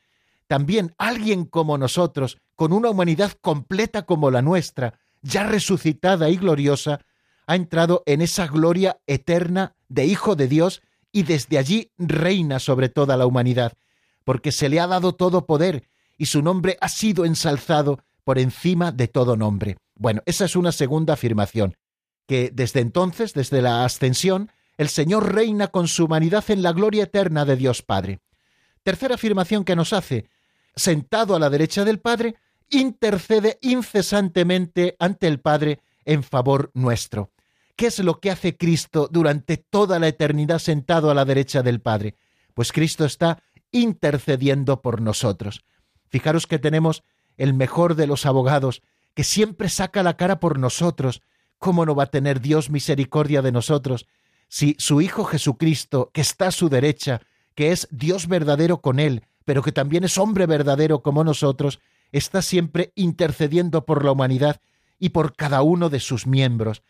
también 0.47 0.93
alguien 0.97 1.45
como 1.45 1.77
nosotros, 1.77 2.39
con 2.57 2.73
una 2.73 2.89
humanidad 2.89 3.31
completa 3.39 4.01
como 4.05 4.31
la 4.31 4.41
nuestra, 4.41 4.99
ya 5.25 5.43
resucitada 5.43 6.29
y 6.29 6.37
gloriosa, 6.37 7.01
ha 7.47 7.55
entrado 7.55 8.03
en 8.05 8.21
esa 8.21 8.47
gloria 8.47 8.99
eterna 9.07 9.75
de 9.89 10.05
Hijo 10.05 10.35
de 10.35 10.47
Dios 10.47 10.81
y 11.11 11.23
desde 11.23 11.57
allí 11.57 11.91
reina 11.97 12.59
sobre 12.59 12.89
toda 12.89 13.17
la 13.17 13.25
humanidad, 13.25 13.73
porque 14.23 14.51
se 14.51 14.69
le 14.69 14.79
ha 14.79 14.87
dado 14.87 15.13
todo 15.13 15.45
poder 15.45 15.87
y 16.17 16.27
su 16.27 16.41
nombre 16.41 16.77
ha 16.79 16.89
sido 16.89 17.25
ensalzado 17.25 17.99
por 18.23 18.37
encima 18.37 18.91
de 18.91 19.07
todo 19.07 19.35
nombre. 19.35 19.77
Bueno, 19.95 20.21
esa 20.25 20.45
es 20.45 20.55
una 20.55 20.71
segunda 20.71 21.13
afirmación, 21.13 21.75
que 22.27 22.51
desde 22.53 22.81
entonces, 22.81 23.33
desde 23.33 23.61
la 23.61 23.83
ascensión, 23.83 24.51
el 24.77 24.89
Señor 24.89 25.33
reina 25.33 25.67
con 25.67 25.87
su 25.87 26.05
humanidad 26.05 26.43
en 26.49 26.61
la 26.61 26.71
gloria 26.71 27.03
eterna 27.03 27.45
de 27.45 27.55
Dios 27.55 27.81
Padre. 27.81 28.19
Tercera 28.83 29.15
afirmación 29.15 29.63
que 29.63 29.75
nos 29.75 29.93
hace, 29.93 30.29
sentado 30.75 31.35
a 31.35 31.39
la 31.39 31.49
derecha 31.49 31.83
del 31.83 31.99
Padre, 31.99 32.35
intercede 32.69 33.57
incesantemente 33.61 34.95
ante 34.99 35.27
el 35.27 35.39
Padre 35.39 35.79
en 36.05 36.23
favor 36.23 36.71
nuestro. 36.73 37.31
¿Qué 37.75 37.87
es 37.87 37.99
lo 37.99 38.19
que 38.19 38.31
hace 38.31 38.55
Cristo 38.57 39.09
durante 39.11 39.57
toda 39.57 39.99
la 39.99 40.07
eternidad 40.07 40.59
sentado 40.59 41.11
a 41.11 41.13
la 41.13 41.25
derecha 41.25 41.61
del 41.61 41.81
Padre? 41.81 42.15
Pues 42.53 42.71
Cristo 42.71 43.05
está 43.05 43.43
intercediendo 43.71 44.81
por 44.81 45.01
nosotros. 45.01 45.65
Fijaros 46.07 46.47
que 46.47 46.59
tenemos 46.59 47.03
el 47.37 47.53
mejor 47.53 47.95
de 47.95 48.07
los 48.07 48.25
abogados, 48.25 48.81
que 49.13 49.25
siempre 49.25 49.67
saca 49.67 50.03
la 50.03 50.15
cara 50.15 50.39
por 50.39 50.57
nosotros. 50.57 51.21
¿Cómo 51.57 51.85
no 51.85 51.95
va 51.95 52.03
a 52.03 52.11
tener 52.11 52.39
Dios 52.39 52.69
misericordia 52.69 53.41
de 53.41 53.51
nosotros 53.51 54.05
si 54.47 54.75
su 54.79 55.01
Hijo 55.01 55.25
Jesucristo, 55.25 56.11
que 56.13 56.21
está 56.21 56.47
a 56.47 56.51
su 56.51 56.69
derecha, 56.69 57.21
que 57.55 57.71
es 57.71 57.87
Dios 57.91 58.27
verdadero 58.27 58.81
con 58.81 58.99
él, 58.99 59.23
pero 59.43 59.61
que 59.61 59.71
también 59.71 60.03
es 60.03 60.17
hombre 60.17 60.45
verdadero 60.45 61.01
como 61.01 61.23
nosotros, 61.23 61.79
está 62.11 62.41
siempre 62.41 62.91
intercediendo 62.95 63.85
por 63.85 64.03
la 64.03 64.11
humanidad 64.11 64.61
y 64.99 65.09
por 65.09 65.35
cada 65.35 65.61
uno 65.61 65.89
de 65.89 65.99
sus 65.99 66.27
miembros? 66.27 66.83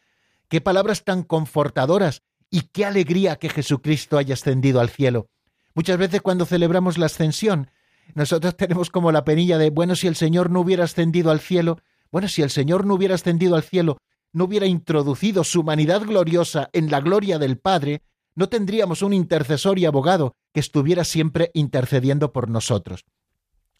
Qué 0.47 0.61
palabras 0.61 1.03
tan 1.03 1.23
confortadoras 1.23 2.21
y 2.49 2.61
qué 2.71 2.85
alegría 2.85 3.37
que 3.37 3.49
Jesucristo 3.49 4.17
haya 4.17 4.33
ascendido 4.33 4.79
al 4.79 4.89
cielo. 4.89 5.27
Muchas 5.73 5.97
veces 5.97 6.21
cuando 6.21 6.45
celebramos 6.45 6.97
la 6.97 7.07
ascensión, 7.07 7.69
nosotros 8.13 8.55
tenemos 8.57 8.89
como 8.89 9.11
la 9.11 9.25
penilla 9.25 9.57
de, 9.57 9.69
bueno, 9.69 9.95
si 9.95 10.07
el 10.07 10.15
Señor 10.15 10.49
no 10.49 10.61
hubiera 10.61 10.83
ascendido 10.83 11.31
al 11.31 11.39
cielo, 11.39 11.79
bueno, 12.11 12.27
si 12.27 12.41
el 12.41 12.49
Señor 12.49 12.85
no 12.85 12.93
hubiera 12.93 13.15
ascendido 13.15 13.55
al 13.55 13.63
cielo, 13.63 13.97
no 14.31 14.45
hubiera 14.45 14.67
introducido 14.67 15.43
su 15.43 15.61
humanidad 15.61 16.01
gloriosa 16.01 16.69
en 16.73 16.91
la 16.91 17.01
gloria 17.01 17.39
del 17.39 17.57
Padre, 17.57 18.03
no 18.35 18.49
tendríamos 18.49 19.01
un 19.01 19.13
intercesor 19.13 19.79
y 19.79 19.85
abogado 19.85 20.35
que 20.53 20.59
estuviera 20.59 21.03
siempre 21.03 21.51
intercediendo 21.53 22.33
por 22.33 22.49
nosotros. 22.49 23.05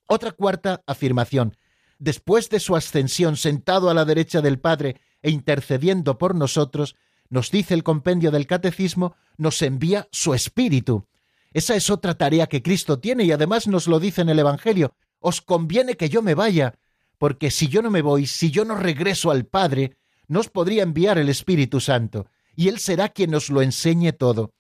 Otra 0.08 0.32
cuarta 0.32 0.84
afirmación. 0.86 1.58
Después 1.98 2.50
de 2.50 2.60
su 2.60 2.76
ascensión 2.76 3.38
sentado 3.38 3.90
a 3.90 3.94
la 3.94 4.06
derecha 4.06 4.42
del 4.42 4.60
Padre 4.60 5.00
e 5.22 5.32
intercediendo 5.32 6.18
por 6.18 6.36
nosotros, 6.36 6.96
nos 7.30 7.52
dice 7.52 7.74
el 7.74 7.84
compendio 7.84 8.32
del 8.32 8.48
Catecismo, 8.48 9.16
nos 9.38 9.62
envía 9.62 10.08
su 10.12 10.34
Espíritu. 10.34 11.08
Esa 11.54 11.76
es 11.76 11.90
otra 11.90 12.16
tarea 12.16 12.48
que 12.48 12.62
Cristo 12.62 13.00
tiene 13.00 13.24
y 13.24 13.32
además 13.32 13.68
nos 13.68 13.88
lo 13.88 14.00
dice 14.00 14.22
en 14.22 14.30
el 14.30 14.40
Evangelio. 14.40 14.94
Os 15.20 15.42
conviene 15.42 15.96
que 15.96 16.10
yo 16.10 16.22
me 16.22 16.36
vaya, 16.36 16.76
porque 17.18 17.50
si 17.50 17.68
yo 17.68 17.82
no 17.82 17.90
me 17.90 18.02
voy, 18.02 18.28
si 18.28 18.52
yo 18.52 18.66
no 18.66 18.76
regreso 18.76 19.32
al 19.32 19.46
Padre, 19.46 19.98
no 20.28 20.42
os 20.42 20.50
podría 20.50 20.84
enviar 20.84 21.18
el 21.18 21.30
Espíritu 21.30 21.80
Santo, 21.80 22.28
y 22.56 22.68
Él 22.68 22.80
será 22.80 23.10
quien 23.10 23.32
nos 23.32 23.50
lo 23.50 23.62
enseñe 23.62 24.12
todo. 24.12 24.54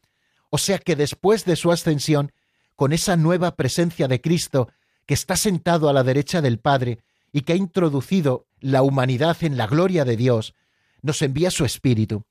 O 0.49 0.57
sea 0.57 0.79
que 0.79 0.95
después 0.95 1.45
de 1.45 1.55
su 1.55 1.71
ascensión, 1.71 2.31
con 2.75 2.93
esa 2.93 3.15
nueva 3.17 3.55
presencia 3.55 4.07
de 4.07 4.21
Cristo, 4.21 4.69
que 5.05 5.13
está 5.13 5.35
sentado 5.35 5.89
a 5.89 5.93
la 5.93 6.03
derecha 6.03 6.41
del 6.41 6.59
Padre 6.59 6.99
y 7.31 7.41
que 7.41 7.53
ha 7.53 7.57
introducido 7.57 8.47
la 8.59 8.81
humanidad 8.81 9.37
en 9.41 9.57
la 9.57 9.67
gloria 9.67 10.05
de 10.05 10.17
Dios, 10.17 10.55
nos 11.01 11.21
envía 11.21 11.51
su 11.51 11.65
Espíritu. 11.65 12.23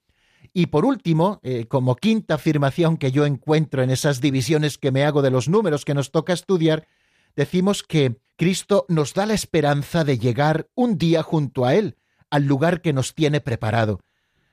Y 0.53 0.67
por 0.67 0.85
último, 0.85 1.41
eh, 1.43 1.67
como 1.67 1.97
quinta 1.97 2.35
afirmación 2.35 2.97
que 2.97 3.13
yo 3.13 3.27
encuentro 3.27 3.83
en 3.83 3.91
esas 3.91 4.21
divisiones 4.21 4.79
que 4.79 4.93
me 4.93 5.05
hago 5.05 5.23
de 5.23 5.31
los 5.31 5.49
números 5.49 5.85
que 5.85 5.95
nos 5.95 6.11
toca 6.11 6.33
estudiar, 6.33 6.87
decimos 7.35 7.83
que 7.83 8.17
Cristo 8.37 8.85
nos 8.89 9.15
da 9.15 9.27
la 9.27 9.35
esperanza 9.35 10.05
de 10.05 10.19
llegar 10.19 10.69
un 10.75 10.99
día 10.99 11.23
junto 11.23 11.65
a 11.65 11.75
Él, 11.75 11.97
al 12.31 12.45
lugar 12.45 12.83
que 12.83 12.93
nos 12.93 13.15
tiene 13.15 13.41
preparado. 13.41 14.01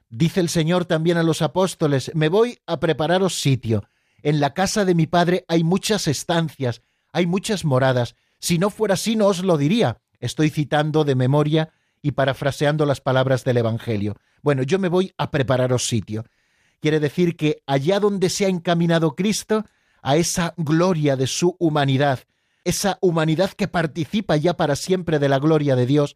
Dice 0.09 0.39
el 0.39 0.49
Señor 0.49 0.85
también 0.85 1.17
a 1.17 1.23
los 1.23 1.41
apóstoles, 1.41 2.11
me 2.13 2.29
voy 2.29 2.59
a 2.67 2.79
prepararos 2.79 3.39
sitio. 3.39 3.83
En 4.23 4.39
la 4.39 4.53
casa 4.53 4.85
de 4.85 4.93
mi 4.93 5.07
Padre 5.07 5.45
hay 5.47 5.63
muchas 5.63 6.07
estancias, 6.07 6.81
hay 7.11 7.25
muchas 7.25 7.65
moradas. 7.65 8.15
Si 8.39 8.57
no 8.57 8.69
fuera 8.69 8.95
así, 8.95 9.15
no 9.15 9.27
os 9.27 9.43
lo 9.43 9.57
diría. 9.57 10.01
Estoy 10.19 10.49
citando 10.49 11.03
de 11.03 11.15
memoria 11.15 11.69
y 12.01 12.11
parafraseando 12.11 12.85
las 12.85 13.01
palabras 13.01 13.43
del 13.43 13.57
Evangelio. 13.57 14.15
Bueno, 14.41 14.63
yo 14.63 14.79
me 14.79 14.87
voy 14.87 15.13
a 15.17 15.31
prepararos 15.31 15.87
sitio. 15.87 16.25
Quiere 16.79 16.99
decir 16.99 17.35
que 17.35 17.61
allá 17.67 17.99
donde 17.99 18.29
se 18.29 18.45
ha 18.45 18.49
encaminado 18.49 19.15
Cristo, 19.15 19.65
a 20.01 20.17
esa 20.17 20.53
gloria 20.57 21.15
de 21.15 21.27
su 21.27 21.55
humanidad, 21.59 22.19
esa 22.63 22.97
humanidad 23.01 23.51
que 23.51 23.67
participa 23.67 24.35
ya 24.35 24.55
para 24.55 24.75
siempre 24.75 25.19
de 25.19 25.29
la 25.29 25.39
gloria 25.39 25.75
de 25.75 25.85
Dios, 25.85 26.15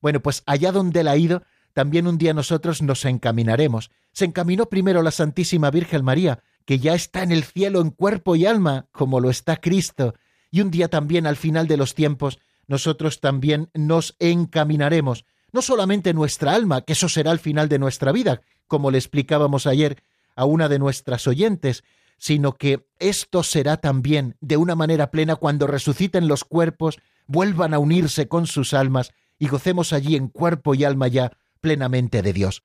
bueno, 0.00 0.20
pues 0.20 0.42
allá 0.46 0.70
donde 0.70 1.00
Él 1.00 1.08
ha 1.08 1.16
ido, 1.16 1.42
también 1.72 2.06
un 2.06 2.18
día 2.18 2.34
nosotros 2.34 2.82
nos 2.82 3.04
encaminaremos. 3.04 3.90
Se 4.12 4.24
encaminó 4.24 4.66
primero 4.66 5.02
la 5.02 5.10
Santísima 5.10 5.70
Virgen 5.70 6.04
María, 6.04 6.40
que 6.64 6.78
ya 6.78 6.94
está 6.94 7.22
en 7.22 7.32
el 7.32 7.42
cielo 7.42 7.80
en 7.80 7.90
cuerpo 7.90 8.36
y 8.36 8.46
alma, 8.46 8.86
como 8.92 9.18
lo 9.18 9.30
está 9.30 9.56
Cristo, 9.56 10.14
y 10.54 10.60
un 10.60 10.70
día 10.70 10.86
también 10.86 11.26
al 11.26 11.34
final 11.34 11.66
de 11.66 11.76
los 11.76 11.96
tiempos 11.96 12.38
nosotros 12.68 13.20
también 13.20 13.70
nos 13.74 14.14
encaminaremos, 14.20 15.24
no 15.50 15.62
solamente 15.62 16.14
nuestra 16.14 16.54
alma, 16.54 16.82
que 16.82 16.92
eso 16.92 17.08
será 17.08 17.32
el 17.32 17.40
final 17.40 17.68
de 17.68 17.80
nuestra 17.80 18.12
vida, 18.12 18.40
como 18.68 18.92
le 18.92 18.98
explicábamos 18.98 19.66
ayer 19.66 20.04
a 20.36 20.44
una 20.44 20.68
de 20.68 20.78
nuestras 20.78 21.26
oyentes, 21.26 21.82
sino 22.18 22.52
que 22.52 22.86
esto 23.00 23.42
será 23.42 23.78
también 23.78 24.36
de 24.40 24.56
una 24.56 24.76
manera 24.76 25.10
plena 25.10 25.34
cuando 25.34 25.66
resuciten 25.66 26.28
los 26.28 26.44
cuerpos, 26.44 27.00
vuelvan 27.26 27.74
a 27.74 27.80
unirse 27.80 28.28
con 28.28 28.46
sus 28.46 28.74
almas 28.74 29.10
y 29.40 29.48
gocemos 29.48 29.92
allí 29.92 30.14
en 30.14 30.28
cuerpo 30.28 30.76
y 30.76 30.84
alma 30.84 31.08
ya 31.08 31.32
plenamente 31.60 32.22
de 32.22 32.32
Dios. 32.32 32.62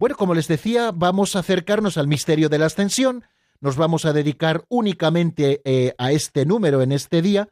Bueno, 0.00 0.16
como 0.16 0.34
les 0.34 0.48
decía, 0.48 0.90
vamos 0.92 1.36
a 1.36 1.40
acercarnos 1.40 1.96
al 1.96 2.08
misterio 2.08 2.48
de 2.48 2.58
la 2.58 2.66
ascensión, 2.66 3.22
nos 3.60 3.76
vamos 3.76 4.04
a 4.04 4.12
dedicar 4.12 4.64
únicamente 4.68 5.60
eh, 5.64 5.94
a 5.98 6.12
este 6.12 6.46
número 6.46 6.82
en 6.82 6.92
este 6.92 7.22
día, 7.22 7.48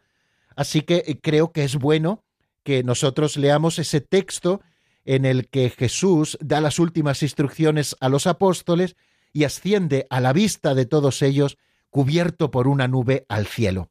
así 0.57 0.83
que 0.83 1.05
eh, 1.07 1.18
creo 1.21 1.53
que 1.53 1.64
es 1.64 1.77
bueno 1.77 2.25
que 2.62 2.83
nosotros 2.83 3.37
leamos 3.37 3.79
ese 3.79 4.01
texto 4.01 4.61
en 5.05 5.25
el 5.25 5.49
que 5.49 5.71
Jesús 5.71 6.37
da 6.40 6.61
las 6.61 6.79
últimas 6.79 7.23
instrucciones 7.23 7.97
a 8.01 8.09
los 8.09 8.27
apóstoles 8.27 8.97
y 9.33 9.44
asciende 9.44 10.07
a 10.11 10.21
la 10.21 10.33
vista 10.33 10.75
de 10.75 10.87
todos 10.87 11.23
ellos 11.23 11.57
cubierto 11.90 12.51
por 12.51 12.68
una 12.68 12.88
nube 12.88 13.25
al 13.29 13.47
cielo. 13.47 13.90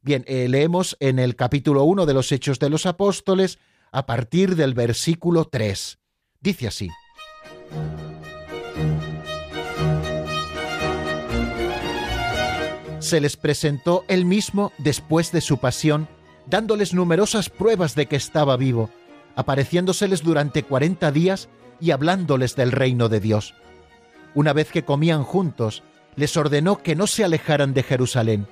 Bien, 0.00 0.24
eh, 0.26 0.48
leemos 0.48 0.96
en 1.00 1.18
el 1.18 1.36
capítulo 1.36 1.84
1 1.84 2.06
de 2.06 2.14
los 2.14 2.30
Hechos 2.30 2.58
de 2.58 2.70
los 2.70 2.86
Apóstoles 2.86 3.58
a 3.90 4.06
partir 4.06 4.56
del 4.56 4.74
versículo 4.74 5.46
3. 5.46 5.98
Dice 6.40 6.66
así. 6.66 6.90
Se 13.04 13.20
les 13.20 13.36
presentó 13.36 14.02
él 14.08 14.24
mismo 14.24 14.72
después 14.78 15.30
de 15.30 15.42
su 15.42 15.58
pasión, 15.58 16.08
dándoles 16.46 16.94
numerosas 16.94 17.50
pruebas 17.50 17.94
de 17.94 18.06
que 18.06 18.16
estaba 18.16 18.56
vivo, 18.56 18.88
apareciéndoseles 19.36 20.22
durante 20.22 20.62
cuarenta 20.62 21.12
días 21.12 21.50
y 21.80 21.90
hablándoles 21.90 22.56
del 22.56 22.72
reino 22.72 23.10
de 23.10 23.20
Dios. 23.20 23.52
Una 24.34 24.54
vez 24.54 24.70
que 24.70 24.86
comían 24.86 25.22
juntos, 25.22 25.82
les 26.16 26.34
ordenó 26.38 26.78
que 26.78 26.96
no 26.96 27.06
se 27.06 27.24
alejaran 27.24 27.74
de 27.74 27.82
Jerusalén, 27.82 28.46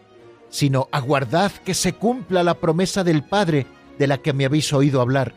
sino 0.51 0.87
aguardad 0.93 1.51
que 1.65 1.73
se 1.73 1.95
cumpla 1.95 2.43
la 2.43 2.61
promesa 2.61 3.05
del 3.05 3.25
Padre 3.25 3.67
de 3.99 4.07
la 4.07 4.19
que 4.19 4.35
me 4.35 4.45
habéis 4.45 4.71
oído 4.75 5.01
hablar, 5.01 5.33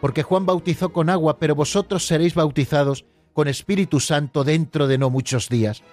porque 0.00 0.24
Juan 0.24 0.44
bautizó 0.44 0.92
con 0.92 1.08
agua, 1.08 1.38
pero 1.38 1.54
vosotros 1.54 2.04
seréis 2.04 2.34
bautizados 2.34 3.04
con 3.32 3.46
Espíritu 3.46 4.00
Santo 4.00 4.42
dentro 4.42 4.88
de 4.88 4.98
no 4.98 5.08
muchos 5.08 5.48
días. 5.48 5.84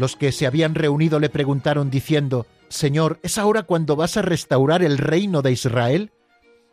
Los 0.00 0.16
que 0.16 0.32
se 0.32 0.46
habían 0.46 0.74
reunido 0.74 1.20
le 1.20 1.28
preguntaron 1.28 1.90
diciendo, 1.90 2.46
Señor, 2.70 3.20
¿es 3.22 3.36
ahora 3.36 3.64
cuando 3.64 3.96
vas 3.96 4.16
a 4.16 4.22
restaurar 4.22 4.82
el 4.82 4.96
reino 4.96 5.42
de 5.42 5.52
Israel? 5.52 6.10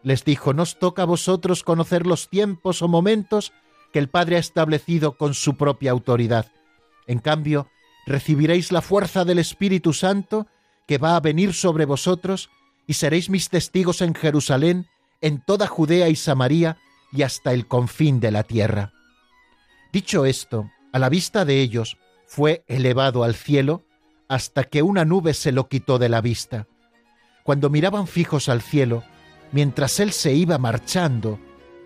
Les 0.01 0.23
dijo, 0.23 0.53
¿nos 0.53 0.79
toca 0.79 1.01
a 1.01 1.05
vosotros 1.05 1.61
conocer 1.61 2.07
los 2.07 2.29
tiempos 2.29 2.81
o 2.81 2.87
momentos 2.87 3.51
que 3.91 3.99
el 3.99 4.07
Padre 4.07 4.37
ha 4.37 4.39
establecido 4.39 5.17
con 5.17 5.33
su 5.33 5.57
propia 5.57 5.91
autoridad? 5.91 6.53
En 7.05 7.19
cambio, 7.19 7.67
recibiréis 8.05 8.71
la 8.71 8.81
fuerza 8.81 9.25
del 9.25 9.39
Espíritu 9.39 9.91
Santo 9.91 10.47
que 10.87 10.97
va 10.97 11.17
a 11.17 11.19
venir 11.19 11.53
sobre 11.53 11.83
vosotros 11.83 12.49
y 12.87 12.93
seréis 12.93 13.29
mis 13.29 13.49
testigos 13.49 13.99
en 13.99 14.15
Jerusalén, 14.15 14.87
en 15.19 15.41
toda 15.41 15.67
Judea 15.67 16.07
y 16.07 16.15
Samaria 16.15 16.77
y 17.11 17.23
hasta 17.23 17.51
el 17.51 17.67
confín 17.67 18.21
de 18.21 18.31
la 18.31 18.43
tierra. 18.43 18.93
Dicho 19.91 20.23
esto, 20.23 20.71
a 20.93 20.99
la 20.99 21.09
vista 21.09 21.43
de 21.43 21.59
ellos, 21.59 21.97
fue 22.27 22.63
elevado 22.67 23.23
al 23.23 23.33
cielo 23.33 23.83
hasta 24.27 24.65
que 24.65 24.83
una 24.83 25.05
nube 25.05 25.33
se 25.33 25.51
lo 25.51 25.67
quitó 25.69 25.97
de 25.97 26.09
la 26.09 26.21
vista. 26.21 26.67
Cuando 27.43 27.69
miraban 27.69 28.07
fijos 28.07 28.49
al 28.49 28.61
cielo, 28.61 29.03
mientras 29.53 29.99
él 30.01 30.11
se 30.11 30.33
iba 30.33 30.57
marchando, 30.57 31.39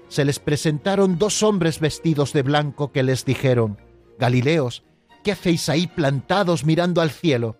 se 0.07 0.25
les 0.25 0.39
presentaron 0.39 1.19
dos 1.19 1.43
hombres 1.43 1.79
vestidos 1.79 2.33
de 2.33 2.41
blanco 2.41 2.91
que 2.91 3.03
les 3.03 3.23
dijeron, 3.23 3.77
Galileos, 4.17 4.83
¿qué 5.23 5.31
hacéis 5.31 5.69
ahí 5.69 5.87
plantados 5.87 6.65
mirando 6.65 7.01
al 7.01 7.11
cielo? 7.11 7.57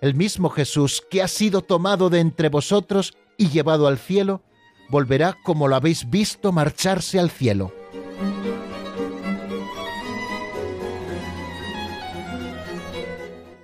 El 0.00 0.14
mismo 0.14 0.48
Jesús 0.48 1.04
que 1.10 1.22
ha 1.22 1.28
sido 1.28 1.60
tomado 1.60 2.10
de 2.10 2.20
entre 2.20 2.48
vosotros 2.48 3.16
y 3.36 3.50
llevado 3.50 3.86
al 3.86 3.98
cielo, 3.98 4.42
volverá 4.88 5.36
como 5.44 5.68
lo 5.68 5.76
habéis 5.76 6.08
visto 6.10 6.50
marcharse 6.50 7.20
al 7.20 7.30
cielo. 7.30 7.72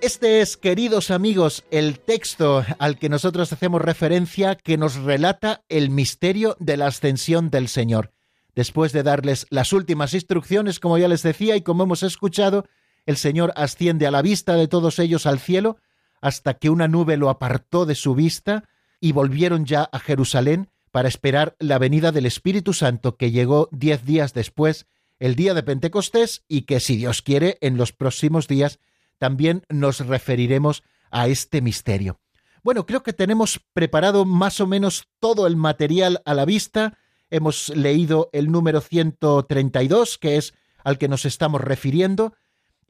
Este 0.09 0.41
es, 0.41 0.57
queridos 0.57 1.11
amigos, 1.11 1.63
el 1.69 1.99
texto 1.99 2.65
al 2.79 2.97
que 2.97 3.09
nosotros 3.09 3.53
hacemos 3.53 3.79
referencia 3.79 4.55
que 4.55 4.75
nos 4.75 4.95
relata 4.95 5.61
el 5.69 5.91
misterio 5.91 6.57
de 6.59 6.77
la 6.77 6.87
ascensión 6.87 7.51
del 7.51 7.67
Señor. 7.67 8.11
Después 8.55 8.91
de 8.91 9.03
darles 9.03 9.45
las 9.51 9.71
últimas 9.71 10.15
instrucciones, 10.15 10.79
como 10.79 10.97
ya 10.97 11.07
les 11.07 11.21
decía 11.21 11.55
y 11.57 11.61
como 11.61 11.83
hemos 11.83 12.01
escuchado, 12.01 12.65
el 13.05 13.17
Señor 13.17 13.53
asciende 13.55 14.07
a 14.07 14.11
la 14.11 14.23
vista 14.23 14.55
de 14.55 14.67
todos 14.67 14.97
ellos 14.97 15.27
al 15.27 15.37
cielo, 15.37 15.77
hasta 16.21 16.55
que 16.55 16.71
una 16.71 16.87
nube 16.87 17.15
lo 17.15 17.29
apartó 17.29 17.85
de 17.85 17.93
su 17.93 18.15
vista 18.15 18.63
y 18.99 19.11
volvieron 19.11 19.65
ya 19.65 19.83
a 19.91 19.99
Jerusalén 19.99 20.71
para 20.89 21.07
esperar 21.07 21.55
la 21.59 21.77
venida 21.77 22.11
del 22.11 22.25
Espíritu 22.25 22.73
Santo 22.73 23.15
que 23.15 23.29
llegó 23.29 23.69
diez 23.71 24.05
días 24.05 24.33
después, 24.33 24.87
el 25.19 25.35
día 25.35 25.53
de 25.53 25.61
Pentecostés, 25.61 26.45
y 26.47 26.63
que 26.63 26.79
si 26.79 26.97
Dios 26.97 27.21
quiere, 27.21 27.59
en 27.61 27.77
los 27.77 27.93
próximos 27.93 28.47
días 28.47 28.79
también 29.19 29.63
nos 29.69 29.99
referiremos 29.99 30.83
a 31.11 31.27
este 31.27 31.61
misterio. 31.61 32.19
Bueno, 32.63 32.85
creo 32.85 33.03
que 33.03 33.13
tenemos 33.13 33.61
preparado 33.73 34.25
más 34.25 34.59
o 34.59 34.67
menos 34.67 35.07
todo 35.19 35.47
el 35.47 35.55
material 35.55 36.21
a 36.25 36.33
la 36.33 36.45
vista. 36.45 36.97
Hemos 37.29 37.69
leído 37.69 38.29
el 38.33 38.51
número 38.51 38.81
132, 38.81 40.17
que 40.17 40.37
es 40.37 40.53
al 40.83 40.97
que 40.97 41.07
nos 41.07 41.25
estamos 41.25 41.61
refiriendo, 41.61 42.33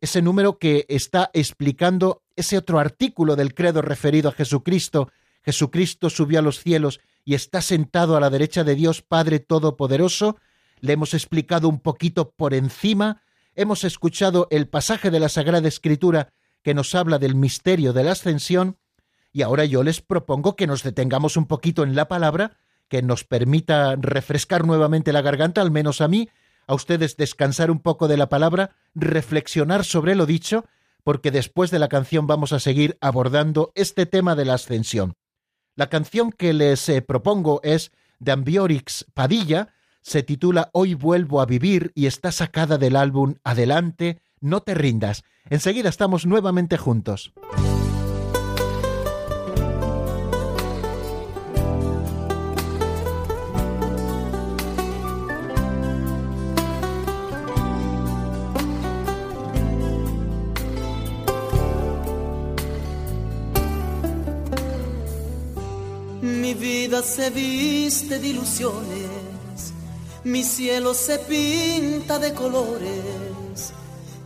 ese 0.01 0.21
número 0.21 0.57
que 0.57 0.85
está 0.87 1.29
explicando 1.33 2.23
ese 2.35 2.57
otro 2.57 2.79
artículo 2.79 3.35
del 3.35 3.53
credo 3.53 3.81
referido 3.81 4.29
a 4.29 4.33
Jesucristo. 4.33 5.11
Jesucristo 5.43 6.09
subió 6.09 6.39
a 6.39 6.41
los 6.41 6.59
cielos 6.59 7.01
y 7.25 7.33
está 7.33 7.61
sentado 7.61 8.15
a 8.15 8.19
la 8.21 8.29
derecha 8.29 8.63
de 8.63 8.75
Dios 8.75 9.01
Padre 9.01 9.39
Todopoderoso. 9.39 10.37
Le 10.79 10.93
hemos 10.93 11.13
explicado 11.13 11.67
un 11.67 11.79
poquito 11.79 12.31
por 12.31 12.53
encima 12.53 13.21
hemos 13.59 13.83
escuchado 13.83 14.47
el 14.51 14.69
pasaje 14.69 15.11
de 15.11 15.19
la 15.19 15.27
Sagrada 15.27 15.67
Escritura 15.67 16.29
que 16.63 16.73
nos 16.73 16.95
habla 16.95 17.19
del 17.19 17.35
misterio 17.35 17.91
de 17.91 18.05
la 18.05 18.13
ascensión, 18.13 18.77
y 19.33 19.41
ahora 19.41 19.65
yo 19.65 19.83
les 19.83 19.99
propongo 19.99 20.55
que 20.55 20.65
nos 20.65 20.81
detengamos 20.81 21.35
un 21.35 21.45
poquito 21.45 21.83
en 21.83 21.93
la 21.93 22.07
palabra, 22.07 22.55
que 22.87 23.01
nos 23.01 23.25
permita 23.25 23.97
refrescar 23.97 24.65
nuevamente 24.65 25.11
la 25.11 25.21
garganta, 25.21 25.61
al 25.61 25.71
menos 25.71 25.99
a 25.99 26.07
mí, 26.07 26.29
a 26.67 26.73
ustedes 26.73 27.17
descansar 27.17 27.69
un 27.69 27.79
poco 27.79 28.07
de 28.07 28.15
la 28.15 28.29
palabra, 28.29 28.77
reflexionar 28.95 29.83
sobre 29.83 30.15
lo 30.15 30.25
dicho, 30.25 30.63
porque 31.03 31.29
después 31.29 31.69
de 31.69 31.79
la 31.79 31.89
canción 31.89 32.27
vamos 32.27 32.53
a 32.53 32.61
seguir 32.61 32.97
abordando 33.01 33.73
este 33.75 34.05
tema 34.05 34.35
de 34.35 34.45
la 34.45 34.53
ascensión. 34.53 35.15
La 35.75 35.89
canción 35.89 36.31
que 36.31 36.53
les 36.53 36.87
eh, 36.87 37.01
propongo 37.01 37.59
es 37.63 37.91
de 38.19 38.31
Ambiorix 38.31 39.05
Padilla, 39.13 39.73
se 40.09 40.23
titula 40.23 40.71
Hoy 40.73 40.95
vuelvo 40.95 41.39
a 41.39 41.45
vivir 41.45 41.91
y 41.93 42.07
está 42.07 42.31
sacada 42.31 42.79
del 42.79 42.95
álbum 42.95 43.35
Adelante, 43.43 44.19
no 44.41 44.61
te 44.61 44.73
rindas. 44.73 45.23
Enseguida 45.51 45.87
estamos 45.87 46.25
nuevamente 46.25 46.77
juntos. 46.77 47.31
Mi 66.21 66.55
vida 66.55 67.03
se 67.03 67.29
viste 67.29 68.17
de 68.17 68.27
ilusiones 68.27 69.08
mi 70.29 70.43
cielo 70.43 70.93
se 70.93 71.17
pinta 71.19 72.19
de 72.19 72.33
colores, 72.35 73.73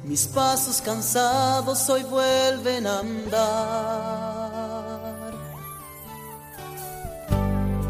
mis 0.04 0.28
pasos 0.28 0.82
cansados 0.82 1.90
hoy 1.90 2.04
vuelven 2.04 2.86
a 2.88 3.00
andar. 3.00 3.34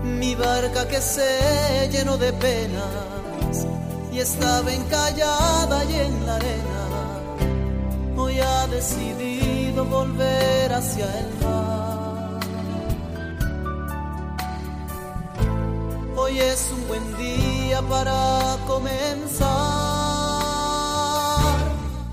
Mi 0.04 0.36
barca 0.36 0.88
que 0.88 1.02
se 1.02 1.90
llenó 1.92 2.18
de 2.18 2.32
penas 2.34 3.66
y 4.12 4.20
estaba 4.20 4.72
encallada 4.72 5.84
y 5.86 5.96
en 5.96 6.26
la 6.28 6.36
arena, 6.36 6.88
hoy 8.16 8.40
ha 8.40 8.68
decidido 8.68 9.86
volver 9.86 10.72
hacia 10.72 11.06
el 11.20 11.34
mar. 11.44 12.40
Hoy 16.16 16.40
es 16.40 16.70
un 16.72 16.88
buen 16.88 17.18
día 17.18 17.63
para 17.82 18.58
comenzar. 18.68 19.48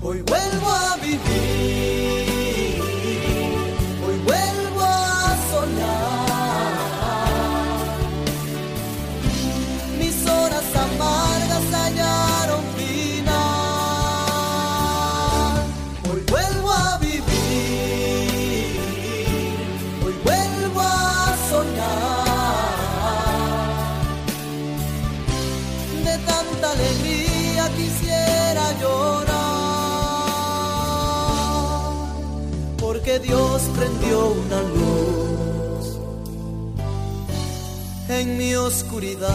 Hoy 0.01 0.21
vuelvo 0.23 0.69
a 0.69 0.97
vivir. 0.97 2.00
Prendió 33.81 34.33
una 34.33 34.61
luz 34.61 35.97
en 38.09 38.37
mi 38.37 38.53
oscuridad. 38.53 39.31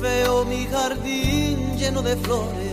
Veo 0.00 0.44
mi 0.46 0.66
jardín 0.66 1.76
lleno 1.76 2.00
de 2.00 2.16
flores 2.16 2.65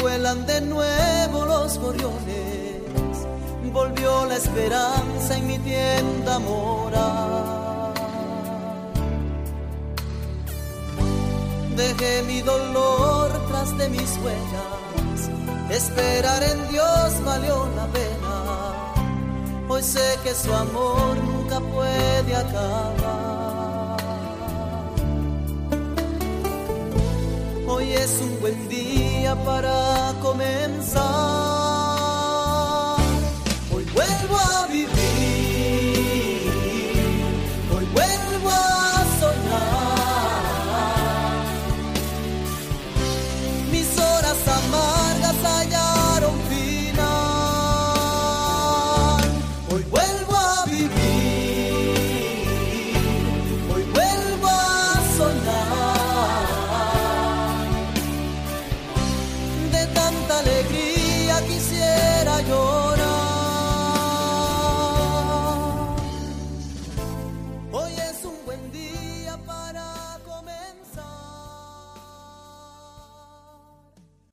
vuelan 0.00 0.46
de 0.46 0.60
nuevo 0.62 1.46
los 1.46 1.78
gorriones. 1.78 3.26
Volvió 3.72 4.26
la 4.26 4.36
esperanza 4.36 5.36
en 5.36 5.46
mi 5.46 5.58
tienda 5.58 6.38
morar. 6.38 7.94
Dejé 11.76 12.22
mi 12.22 12.40
dolor 12.42 13.30
tras 13.48 13.76
de 13.78 13.88
mis 13.88 14.18
huellas. 14.22 15.30
Esperar 15.70 16.42
en 16.42 16.68
Dios 16.68 17.24
valió 17.24 17.68
la 17.76 17.86
pena. 17.86 18.36
Hoy 19.68 19.82
sé 19.82 20.18
que 20.24 20.34
su 20.34 20.52
amor 20.52 21.16
nunca 21.18 21.60
puede 21.60 22.34
acabar. 22.34 23.29
Es 27.92 28.20
un 28.20 28.40
buen 28.40 28.68
día 28.68 29.34
para 29.44 30.14
comenzar. 30.22 31.69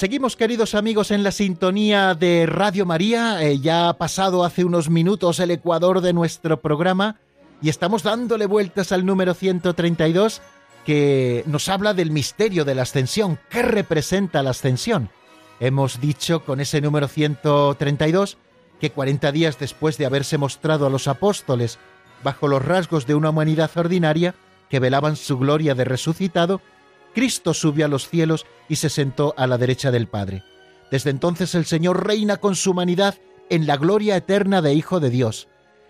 Seguimos, 0.00 0.34
queridos 0.34 0.74
amigos, 0.74 1.10
en 1.10 1.22
la 1.22 1.30
sintonía 1.30 2.14
de 2.14 2.46
Radio 2.46 2.86
María. 2.86 3.44
Eh, 3.44 3.58
ya 3.58 3.90
ha 3.90 3.98
pasado 3.98 4.46
hace 4.46 4.64
unos 4.64 4.88
minutos 4.88 5.40
el 5.40 5.50
ecuador 5.50 6.00
de 6.00 6.14
nuestro 6.14 6.58
programa 6.62 7.20
y 7.60 7.68
estamos 7.68 8.02
dándole 8.02 8.46
vueltas 8.46 8.92
al 8.92 9.04
número 9.04 9.34
132 9.34 10.40
que 10.86 11.44
nos 11.44 11.68
habla 11.68 11.92
del 11.92 12.12
misterio 12.12 12.64
de 12.64 12.74
la 12.74 12.80
ascensión. 12.84 13.38
¿Qué 13.50 13.60
representa 13.60 14.42
la 14.42 14.52
ascensión? 14.52 15.10
Hemos 15.60 16.00
dicho 16.00 16.46
con 16.46 16.60
ese 16.60 16.80
número 16.80 17.06
132 17.06 18.38
que 18.80 18.92
40 18.92 19.32
días 19.32 19.58
después 19.58 19.98
de 19.98 20.06
haberse 20.06 20.38
mostrado 20.38 20.86
a 20.86 20.90
los 20.90 21.08
apóstoles 21.08 21.78
bajo 22.24 22.48
los 22.48 22.64
rasgos 22.64 23.06
de 23.06 23.16
una 23.16 23.28
humanidad 23.28 23.70
ordinaria 23.76 24.34
que 24.70 24.80
velaban 24.80 25.16
su 25.16 25.36
gloria 25.36 25.74
de 25.74 25.84
resucitado, 25.84 26.62
Cristo 27.14 27.54
subió 27.54 27.86
a 27.86 27.88
los 27.88 28.08
cielos 28.08 28.46
y 28.68 28.76
se 28.76 28.88
sentó 28.88 29.34
a 29.36 29.46
la 29.46 29.58
derecha 29.58 29.90
del 29.90 30.08
Padre. 30.08 30.44
Desde 30.90 31.10
entonces 31.10 31.54
el 31.54 31.66
Señor 31.66 32.06
reina 32.06 32.36
con 32.38 32.56
su 32.56 32.72
humanidad 32.72 33.16
en 33.48 33.66
la 33.66 33.76
gloria 33.76 34.16
eterna 34.16 34.62
de 34.62 34.74
Hijo 34.74 35.00
de 35.00 35.10
Dios. 35.10 35.48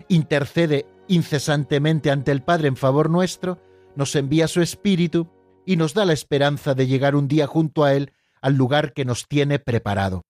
Intercede 0.09 0.87
incesantemente 1.09 2.11
ante 2.11 2.33
el 2.33 2.43
Padre 2.43 2.69
en 2.69 2.77
favor 2.77 3.11
nuestro, 3.11 3.59
nos 3.97 4.15
envía 4.15 4.49
su 4.49 4.63
Espíritu 4.63 5.29
y 5.67 5.77
nos 5.77 5.95
da 5.95 6.05
la 6.05 6.13
esperanza 6.13 6.75
de 6.75 6.87
llegar 6.87 7.17
un 7.17 7.29
día 7.29 7.47
junto 7.47 7.85
a 7.85 7.95
Él 7.95 8.13
al 8.41 8.55
lugar 8.55 8.93
que 8.93 9.05
nos 9.05 9.27
tiene 9.27 9.59
preparado. 9.59 10.25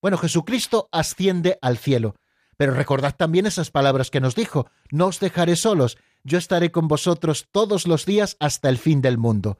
Bueno, 0.00 0.18
Jesucristo 0.18 0.88
asciende 0.92 1.58
al 1.62 1.78
cielo, 1.78 2.14
pero 2.56 2.72
recordad 2.72 3.16
también 3.16 3.46
esas 3.46 3.70
palabras 3.70 4.10
que 4.10 4.20
nos 4.20 4.34
dijo, 4.34 4.68
no 4.90 5.06
os 5.06 5.20
dejaré 5.20 5.56
solos, 5.56 5.98
yo 6.22 6.38
estaré 6.38 6.70
con 6.70 6.88
vosotros 6.88 7.48
todos 7.50 7.86
los 7.86 8.06
días 8.06 8.36
hasta 8.38 8.68
el 8.68 8.78
fin 8.78 9.00
del 9.00 9.18
mundo. 9.18 9.58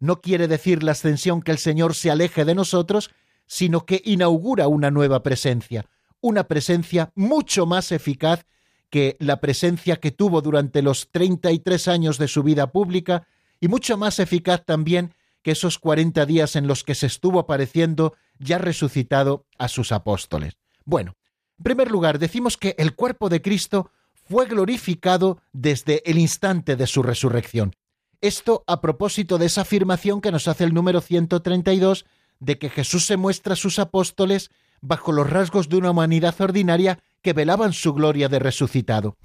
No 0.00 0.20
quiere 0.20 0.48
decir 0.48 0.82
la 0.82 0.92
ascensión 0.92 1.42
que 1.42 1.52
el 1.52 1.58
Señor 1.58 1.94
se 1.94 2.10
aleje 2.10 2.44
de 2.44 2.54
nosotros, 2.54 3.10
sino 3.46 3.86
que 3.86 4.00
inaugura 4.04 4.68
una 4.68 4.90
nueva 4.90 5.22
presencia, 5.22 5.86
una 6.20 6.44
presencia 6.44 7.10
mucho 7.14 7.66
más 7.66 7.92
eficaz 7.92 8.46
que 8.90 9.16
la 9.20 9.40
presencia 9.40 9.96
que 9.96 10.10
tuvo 10.10 10.40
durante 10.40 10.82
los 10.82 11.10
33 11.10 11.88
años 11.88 12.18
de 12.18 12.28
su 12.28 12.42
vida 12.42 12.70
pública 12.72 13.26
y 13.60 13.68
mucho 13.68 13.96
más 13.96 14.18
eficaz 14.18 14.64
también 14.64 15.14
que 15.42 15.52
esos 15.52 15.78
40 15.78 16.26
días 16.26 16.56
en 16.56 16.66
los 16.66 16.84
que 16.84 16.94
se 16.94 17.06
estuvo 17.06 17.38
apareciendo 17.38 18.14
ya 18.38 18.58
resucitado 18.58 19.46
a 19.58 19.68
sus 19.68 19.92
apóstoles. 19.92 20.56
Bueno, 20.84 21.16
en 21.58 21.64
primer 21.64 21.90
lugar, 21.90 22.18
decimos 22.18 22.56
que 22.56 22.74
el 22.78 22.94
cuerpo 22.94 23.28
de 23.28 23.42
Cristo 23.42 23.90
fue 24.28 24.46
glorificado 24.46 25.40
desde 25.52 26.02
el 26.08 26.18
instante 26.18 26.76
de 26.76 26.86
su 26.86 27.02
resurrección. 27.02 27.74
Esto 28.20 28.64
a 28.66 28.80
propósito 28.80 29.38
de 29.38 29.46
esa 29.46 29.60
afirmación 29.60 30.20
que 30.20 30.32
nos 30.32 30.48
hace 30.48 30.64
el 30.64 30.74
número 30.74 31.00
132 31.00 32.04
de 32.40 32.58
que 32.58 32.68
Jesús 32.68 33.06
se 33.06 33.16
muestra 33.16 33.52
a 33.52 33.56
sus 33.56 33.78
apóstoles 33.78 34.50
bajo 34.80 35.12
los 35.12 35.30
rasgos 35.30 35.68
de 35.68 35.76
una 35.76 35.92
humanidad 35.92 36.34
ordinaria 36.40 36.98
que 37.22 37.32
velaban 37.32 37.72
su 37.72 37.94
gloria 37.94 38.28
de 38.28 38.40
resucitado. 38.40 39.16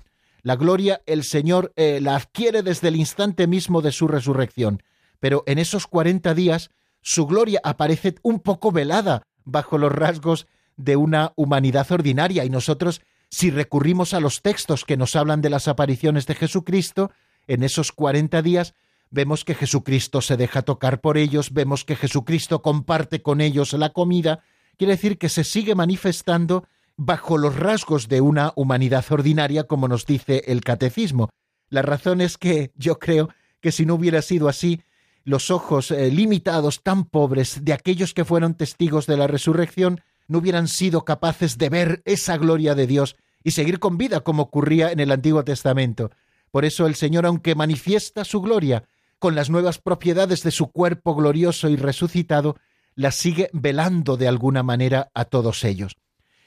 La 0.43 0.55
gloria 0.55 1.01
el 1.07 1.23
Señor 1.23 1.73
eh, 1.75 1.99
la 2.01 2.15
adquiere 2.15 2.61
desde 2.61 2.89
el 2.89 2.95
instante 2.95 3.47
mismo 3.47 3.81
de 3.81 3.91
su 3.91 4.07
resurrección, 4.07 4.83
pero 5.19 5.43
en 5.47 5.57
esos 5.57 5.87
cuarenta 5.87 6.35
días 6.35 6.69
su 7.01 7.25
gloria 7.25 7.61
aparece 7.63 8.15
un 8.21 8.41
poco 8.41 8.71
velada 8.71 9.23
bajo 9.43 9.79
los 9.79 9.91
rasgos 9.91 10.45
de 10.77 10.97
una 10.97 11.33
humanidad 11.35 11.91
ordinaria 11.91 12.45
y 12.45 12.49
nosotros, 12.49 13.01
si 13.29 13.49
recurrimos 13.49 14.13
a 14.13 14.19
los 14.19 14.43
textos 14.43 14.85
que 14.85 14.97
nos 14.97 15.15
hablan 15.15 15.41
de 15.41 15.49
las 15.49 15.67
apariciones 15.67 16.27
de 16.27 16.35
Jesucristo, 16.35 17.11
en 17.47 17.63
esos 17.63 17.91
cuarenta 17.91 18.41
días 18.41 18.73
vemos 19.13 19.45
que 19.45 19.53
Jesucristo 19.53 20.21
se 20.21 20.37
deja 20.37 20.63
tocar 20.63 20.99
por 20.99 21.19
ellos, 21.19 21.53
vemos 21.53 21.85
que 21.85 21.95
Jesucristo 21.95 22.63
comparte 22.63 23.21
con 23.21 23.41
ellos 23.41 23.73
la 23.73 23.91
comida, 23.91 24.43
quiere 24.75 24.93
decir 24.93 25.19
que 25.19 25.29
se 25.29 25.43
sigue 25.43 25.75
manifestando 25.75 26.65
bajo 26.97 27.37
los 27.37 27.55
rasgos 27.55 28.07
de 28.07 28.21
una 28.21 28.53
humanidad 28.55 29.05
ordinaria, 29.11 29.65
como 29.65 29.87
nos 29.87 30.07
dice 30.07 30.43
el 30.47 30.61
catecismo. 30.61 31.29
La 31.69 31.83
razón 31.83 32.21
es 32.21 32.39
que 32.39 32.71
yo 32.75 32.97
creo 32.97 33.29
que 33.61 33.71
si 33.71 33.85
no 33.85 33.93
hubiera 33.93 34.23
sido 34.23 34.49
así, 34.49 34.81
los 35.23 35.51
ojos 35.51 35.91
eh, 35.91 36.09
limitados, 36.09 36.81
tan 36.81 37.05
pobres, 37.05 37.63
de 37.63 37.73
aquellos 37.73 38.15
que 38.15 38.25
fueron 38.25 38.55
testigos 38.55 39.05
de 39.05 39.17
la 39.17 39.27
resurrección, 39.27 40.01
no 40.27 40.39
hubieran 40.39 40.67
sido 40.67 41.05
capaces 41.05 41.59
de 41.59 41.69
ver 41.69 42.01
esa 42.05 42.37
gloria 42.37 42.73
de 42.73 42.87
Dios 42.87 43.15
y 43.43 43.51
seguir 43.51 43.77
con 43.77 43.99
vida 43.99 44.21
como 44.21 44.43
ocurría 44.43 44.91
en 44.91 44.99
el 44.99 45.11
Antiguo 45.11 45.43
Testamento. 45.43 46.09
Por 46.49 46.65
eso 46.65 46.87
el 46.87 46.95
Señor, 46.95 47.27
aunque 47.27 47.53
manifiesta 47.53 48.25
su 48.25 48.41
gloria 48.41 48.85
con 49.23 49.35
las 49.35 49.49
nuevas 49.49 49.77
propiedades 49.77 50.43
de 50.43 50.51
su 50.51 50.67
cuerpo 50.67 51.15
glorioso 51.15 51.69
y 51.69 51.77
resucitado, 51.77 52.57
la 52.93 53.09
sigue 53.09 53.49
velando 53.53 54.17
de 54.17 54.27
alguna 54.27 54.63
manera 54.63 55.11
a 55.13 55.23
todos 55.23 55.63
ellos. 55.63 55.95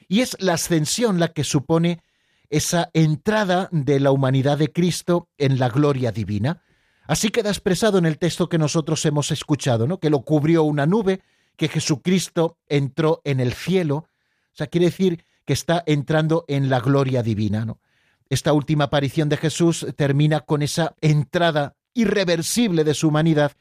Y 0.08 0.20
es 0.20 0.36
la 0.40 0.52
ascensión 0.52 1.18
la 1.18 1.28
que 1.28 1.42
supone 1.42 2.02
esa 2.50 2.90
entrada 2.92 3.70
de 3.72 3.98
la 3.98 4.10
humanidad 4.10 4.58
de 4.58 4.70
Cristo 4.70 5.30
en 5.38 5.58
la 5.58 5.70
gloria 5.70 6.12
divina. 6.12 6.64
Así 7.06 7.30
queda 7.30 7.48
expresado 7.48 7.96
en 7.96 8.04
el 8.04 8.18
texto 8.18 8.50
que 8.50 8.58
nosotros 8.58 9.02
hemos 9.06 9.30
escuchado, 9.30 9.86
¿no? 9.86 9.98
Que 9.98 10.10
lo 10.10 10.20
cubrió 10.20 10.62
una 10.64 10.84
nube, 10.84 11.22
que 11.56 11.68
Jesucristo 11.68 12.58
entró 12.68 13.22
en 13.24 13.40
el 13.40 13.54
cielo. 13.54 13.96
O 13.96 14.52
sea, 14.52 14.66
quiere 14.66 14.88
decir 14.88 15.24
que 15.46 15.54
está 15.54 15.82
entrando 15.86 16.44
en 16.46 16.68
la 16.68 16.80
gloria 16.80 17.22
divina. 17.22 17.66
Esta 18.28 18.52
última 18.52 18.84
aparición 18.84 19.30
de 19.30 19.38
Jesús 19.38 19.86
termina 19.96 20.40
con 20.40 20.60
esa 20.60 20.94
entrada 21.00 21.75
irreversible 21.96 22.84
de 22.84 22.94
su 22.94 23.08
humanidad 23.08 23.52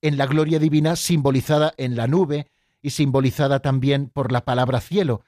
en 0.00 0.16
la 0.16 0.26
gloria 0.26 0.58
divina 0.58 0.96
simbolizada 0.96 1.74
en 1.76 1.94
la 1.94 2.08
nube 2.08 2.48
y 2.80 2.90
simbolizada 2.90 3.60
también 3.60 4.08
por 4.08 4.32
la 4.32 4.44
palabra 4.44 4.80
cielo, 4.80 5.22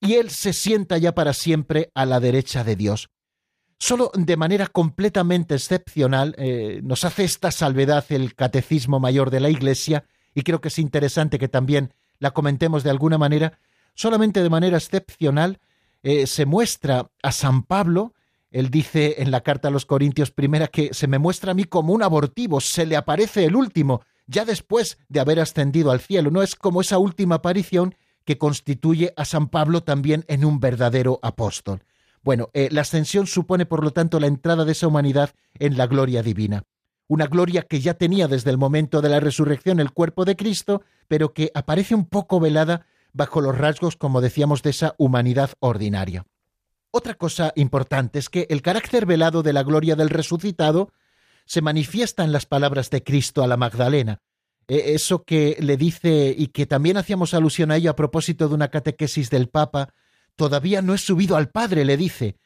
y 0.00 0.14
él 0.14 0.30
se 0.30 0.52
sienta 0.52 0.98
ya 0.98 1.14
para 1.14 1.32
siempre 1.32 1.90
a 1.94 2.06
la 2.06 2.20
derecha 2.20 2.62
de 2.62 2.76
Dios. 2.76 3.10
Solo 3.78 4.12
de 4.14 4.36
manera 4.36 4.68
completamente 4.68 5.54
excepcional 5.54 6.36
eh, 6.38 6.80
nos 6.84 7.04
hace 7.04 7.24
esta 7.24 7.50
salvedad 7.50 8.04
el 8.10 8.36
Catecismo 8.36 9.00
Mayor 9.00 9.30
de 9.30 9.40
la 9.40 9.50
Iglesia, 9.50 10.04
y 10.34 10.42
creo 10.42 10.60
que 10.60 10.68
es 10.68 10.78
interesante 10.78 11.38
que 11.38 11.48
también 11.48 11.92
la 12.20 12.30
comentemos 12.30 12.84
de 12.84 12.90
alguna 12.90 13.18
manera, 13.18 13.58
solamente 13.94 14.42
de 14.42 14.50
manera 14.50 14.76
excepcional 14.76 15.58
eh, 16.04 16.26
se 16.26 16.46
muestra 16.46 17.10
a 17.22 17.32
San 17.32 17.64
Pablo, 17.64 18.14
él 18.52 18.70
dice 18.70 19.16
en 19.18 19.30
la 19.30 19.40
carta 19.40 19.68
a 19.68 19.70
los 19.70 19.86
Corintios 19.86 20.30
primera 20.30 20.68
que 20.68 20.92
se 20.92 21.06
me 21.06 21.18
muestra 21.18 21.52
a 21.52 21.54
mí 21.54 21.64
como 21.64 21.94
un 21.94 22.02
abortivo, 22.02 22.60
se 22.60 22.86
le 22.86 22.96
aparece 22.96 23.46
el 23.46 23.56
último, 23.56 24.02
ya 24.26 24.44
después 24.44 24.98
de 25.08 25.20
haber 25.20 25.40
ascendido 25.40 25.90
al 25.90 26.00
cielo. 26.00 26.30
No 26.30 26.42
es 26.42 26.54
como 26.54 26.82
esa 26.82 26.98
última 26.98 27.36
aparición 27.36 27.94
que 28.24 28.38
constituye 28.38 29.12
a 29.16 29.24
San 29.24 29.48
Pablo 29.48 29.82
también 29.82 30.24
en 30.28 30.44
un 30.44 30.60
verdadero 30.60 31.18
apóstol. 31.22 31.82
Bueno, 32.22 32.50
eh, 32.52 32.68
la 32.70 32.82
ascensión 32.82 33.26
supone, 33.26 33.66
por 33.66 33.82
lo 33.82 33.90
tanto, 33.90 34.20
la 34.20 34.28
entrada 34.28 34.64
de 34.64 34.72
esa 34.72 34.86
humanidad 34.86 35.30
en 35.58 35.76
la 35.76 35.86
gloria 35.86 36.22
divina. 36.22 36.64
Una 37.08 37.26
gloria 37.26 37.62
que 37.62 37.80
ya 37.80 37.94
tenía 37.94 38.28
desde 38.28 38.50
el 38.50 38.58
momento 38.58 39.00
de 39.00 39.08
la 39.08 39.18
resurrección 39.18 39.80
el 39.80 39.90
cuerpo 39.90 40.24
de 40.24 40.36
Cristo, 40.36 40.82
pero 41.08 41.32
que 41.32 41.50
aparece 41.54 41.94
un 41.94 42.04
poco 42.04 42.38
velada 42.38 42.86
bajo 43.12 43.40
los 43.40 43.58
rasgos, 43.58 43.96
como 43.96 44.20
decíamos, 44.20 44.62
de 44.62 44.70
esa 44.70 44.94
humanidad 44.98 45.50
ordinaria. 45.58 46.26
Otra 46.94 47.14
cosa 47.14 47.54
importante 47.56 48.18
es 48.18 48.28
que 48.28 48.46
el 48.50 48.60
carácter 48.60 49.06
velado 49.06 49.42
de 49.42 49.54
la 49.54 49.62
gloria 49.62 49.96
del 49.96 50.10
resucitado 50.10 50.92
se 51.46 51.62
manifiesta 51.62 52.22
en 52.22 52.32
las 52.32 52.44
palabras 52.44 52.90
de 52.90 53.02
Cristo 53.02 53.42
a 53.42 53.46
la 53.46 53.56
Magdalena. 53.56 54.20
E, 54.68 54.92
eso 54.94 55.24
que 55.24 55.56
le 55.58 55.78
dice 55.78 56.34
y 56.36 56.48
que 56.48 56.66
también 56.66 56.98
hacíamos 56.98 57.32
alusión 57.32 57.70
a 57.70 57.76
ello 57.76 57.90
a 57.90 57.96
propósito 57.96 58.46
de 58.46 58.54
una 58.54 58.68
catequesis 58.68 59.30
del 59.30 59.48
Papa, 59.48 59.94
todavía 60.36 60.82
no 60.82 60.92
he 60.92 60.98
subido 60.98 61.36
al 61.36 61.48
Padre, 61.48 61.86
le 61.86 61.96
dice. 61.96 62.36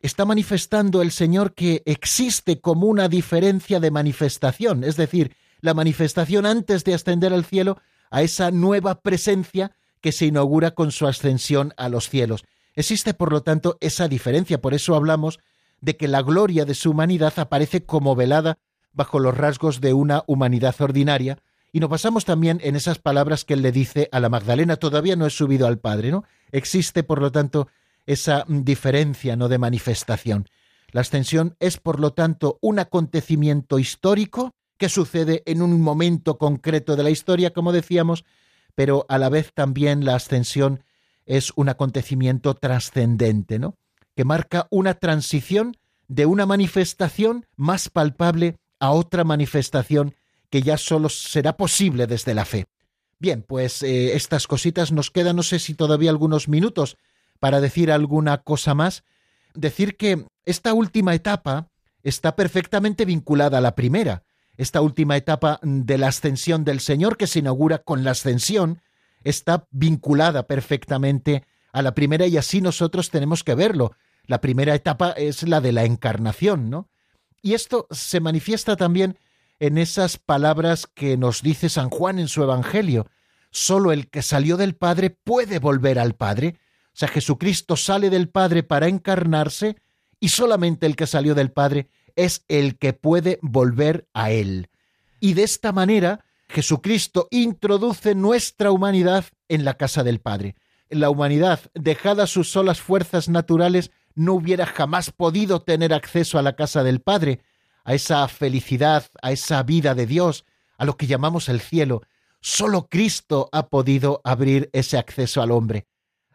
Está 0.00 0.24
manifestando 0.24 1.02
el 1.02 1.10
Señor 1.10 1.54
que 1.54 1.82
existe 1.84 2.58
como 2.58 2.86
una 2.86 3.06
diferencia 3.06 3.80
de 3.80 3.90
manifestación, 3.90 4.82
es 4.82 4.96
decir, 4.96 5.36
la 5.60 5.74
manifestación 5.74 6.46
antes 6.46 6.84
de 6.84 6.94
ascender 6.94 7.34
al 7.34 7.44
cielo 7.44 7.76
a 8.10 8.22
esa 8.22 8.50
nueva 8.50 9.02
presencia 9.02 9.72
que 10.00 10.12
se 10.12 10.24
inaugura 10.24 10.70
con 10.70 10.90
su 10.90 11.06
ascensión 11.06 11.74
a 11.76 11.90
los 11.90 12.08
cielos. 12.08 12.44
Existe, 12.80 13.12
por 13.12 13.30
lo 13.30 13.42
tanto, 13.42 13.76
esa 13.82 14.08
diferencia, 14.08 14.62
por 14.62 14.72
eso 14.72 14.94
hablamos 14.94 15.38
de 15.82 15.98
que 15.98 16.08
la 16.08 16.22
gloria 16.22 16.64
de 16.64 16.72
su 16.72 16.92
humanidad 16.92 17.34
aparece 17.36 17.84
como 17.84 18.16
velada 18.16 18.56
bajo 18.94 19.18
los 19.18 19.36
rasgos 19.36 19.82
de 19.82 19.92
una 19.92 20.24
humanidad 20.26 20.74
ordinaria, 20.80 21.36
y 21.72 21.80
nos 21.80 21.90
basamos 21.90 22.24
también 22.24 22.58
en 22.62 22.76
esas 22.76 22.98
palabras 22.98 23.44
que 23.44 23.52
él 23.52 23.60
le 23.60 23.70
dice 23.70 24.08
a 24.12 24.18
la 24.18 24.30
Magdalena, 24.30 24.76
todavía 24.76 25.14
no 25.14 25.26
he 25.26 25.30
subido 25.30 25.66
al 25.66 25.78
Padre, 25.78 26.10
¿no? 26.10 26.24
Existe, 26.52 27.02
por 27.02 27.20
lo 27.20 27.30
tanto, 27.30 27.68
esa 28.06 28.46
diferencia, 28.48 29.36
¿no?, 29.36 29.50
de 29.50 29.58
manifestación. 29.58 30.48
La 30.90 31.02
ascensión 31.02 31.56
es, 31.60 31.76
por 31.76 32.00
lo 32.00 32.14
tanto, 32.14 32.56
un 32.62 32.78
acontecimiento 32.78 33.78
histórico 33.78 34.54
que 34.78 34.88
sucede 34.88 35.42
en 35.44 35.60
un 35.60 35.82
momento 35.82 36.38
concreto 36.38 36.96
de 36.96 37.02
la 37.02 37.10
historia, 37.10 37.52
como 37.52 37.72
decíamos, 37.72 38.24
pero 38.74 39.04
a 39.10 39.18
la 39.18 39.28
vez 39.28 39.52
también 39.52 40.06
la 40.06 40.14
ascensión 40.14 40.82
es 41.26 41.52
un 41.56 41.68
acontecimiento 41.68 42.54
trascendente, 42.54 43.58
¿no? 43.58 43.76
que 44.16 44.24
marca 44.24 44.66
una 44.70 44.94
transición 44.94 45.76
de 46.08 46.26
una 46.26 46.44
manifestación 46.44 47.46
más 47.56 47.88
palpable 47.88 48.56
a 48.78 48.90
otra 48.90 49.24
manifestación 49.24 50.14
que 50.50 50.62
ya 50.62 50.76
solo 50.76 51.08
será 51.08 51.56
posible 51.56 52.06
desde 52.06 52.34
la 52.34 52.44
fe. 52.44 52.66
Bien, 53.18 53.42
pues 53.42 53.82
eh, 53.82 54.16
estas 54.16 54.46
cositas 54.46 54.92
nos 54.92 55.10
quedan, 55.10 55.36
no 55.36 55.42
sé 55.42 55.58
si 55.58 55.74
todavía 55.74 56.10
algunos 56.10 56.48
minutos 56.48 56.96
para 57.38 57.60
decir 57.60 57.92
alguna 57.92 58.38
cosa 58.38 58.74
más. 58.74 59.04
Decir 59.54 59.96
que 59.96 60.26
esta 60.44 60.74
última 60.74 61.14
etapa 61.14 61.68
está 62.02 62.34
perfectamente 62.34 63.04
vinculada 63.04 63.58
a 63.58 63.60
la 63.60 63.74
primera. 63.74 64.24
Esta 64.56 64.80
última 64.80 65.16
etapa 65.16 65.60
de 65.62 65.98
la 65.98 66.08
ascensión 66.08 66.64
del 66.64 66.80
Señor 66.80 67.16
que 67.16 67.26
se 67.26 67.38
inaugura 67.38 67.78
con 67.78 68.04
la 68.04 68.10
ascensión 68.12 68.80
está 69.24 69.66
vinculada 69.70 70.46
perfectamente 70.46 71.44
a 71.72 71.82
la 71.82 71.94
primera 71.94 72.26
y 72.26 72.36
así 72.36 72.60
nosotros 72.60 73.10
tenemos 73.10 73.44
que 73.44 73.54
verlo. 73.54 73.92
La 74.26 74.40
primera 74.40 74.74
etapa 74.74 75.10
es 75.12 75.42
la 75.42 75.60
de 75.60 75.72
la 75.72 75.84
encarnación, 75.84 76.70
¿no? 76.70 76.88
Y 77.42 77.54
esto 77.54 77.86
se 77.90 78.20
manifiesta 78.20 78.76
también 78.76 79.18
en 79.58 79.78
esas 79.78 80.18
palabras 80.18 80.86
que 80.86 81.16
nos 81.16 81.42
dice 81.42 81.68
San 81.68 81.90
Juan 81.90 82.18
en 82.18 82.28
su 82.28 82.42
Evangelio. 82.42 83.06
Solo 83.50 83.92
el 83.92 84.08
que 84.08 84.22
salió 84.22 84.56
del 84.56 84.74
Padre 84.74 85.10
puede 85.10 85.58
volver 85.58 85.98
al 85.98 86.14
Padre. 86.14 86.58
O 86.88 86.96
sea, 86.96 87.08
Jesucristo 87.08 87.76
sale 87.76 88.10
del 88.10 88.28
Padre 88.28 88.62
para 88.62 88.88
encarnarse 88.88 89.76
y 90.18 90.28
solamente 90.28 90.86
el 90.86 90.96
que 90.96 91.06
salió 91.06 91.34
del 91.34 91.50
Padre 91.50 91.88
es 92.16 92.44
el 92.48 92.78
que 92.78 92.92
puede 92.92 93.38
volver 93.42 94.08
a 94.12 94.30
Él. 94.30 94.68
Y 95.18 95.34
de 95.34 95.42
esta 95.42 95.72
manera, 95.72 96.24
Jesucristo 96.50 97.28
introduce 97.30 98.14
nuestra 98.14 98.70
humanidad 98.70 99.24
en 99.48 99.64
la 99.64 99.74
casa 99.74 100.02
del 100.04 100.20
Padre 100.20 100.56
la 100.90 101.08
humanidad, 101.08 101.60
dejada 101.74 102.26
sus 102.26 102.50
solas 102.50 102.80
fuerzas 102.80 103.28
naturales, 103.28 103.92
no 104.14 104.34
hubiera 104.34 104.66
jamás 104.66 105.10
podido 105.10 105.62
tener 105.62 105.94
acceso 105.94 106.38
a 106.38 106.42
la 106.42 106.56
casa 106.56 106.82
del 106.82 107.00
Padre, 107.00 107.40
a 107.84 107.94
esa 107.94 108.26
felicidad, 108.28 109.06
a 109.22 109.32
esa 109.32 109.62
vida 109.62 109.94
de 109.94 110.06
Dios, 110.06 110.44
a 110.76 110.84
lo 110.84 110.96
que 110.96 111.06
llamamos 111.06 111.48
el 111.48 111.60
cielo. 111.60 112.02
Solo 112.40 112.88
Cristo 112.88 113.48
ha 113.52 113.68
podido 113.68 114.20
abrir 114.24 114.68
ese 114.72 114.98
acceso 114.98 115.42
al 115.42 115.52
hombre. 115.52 115.86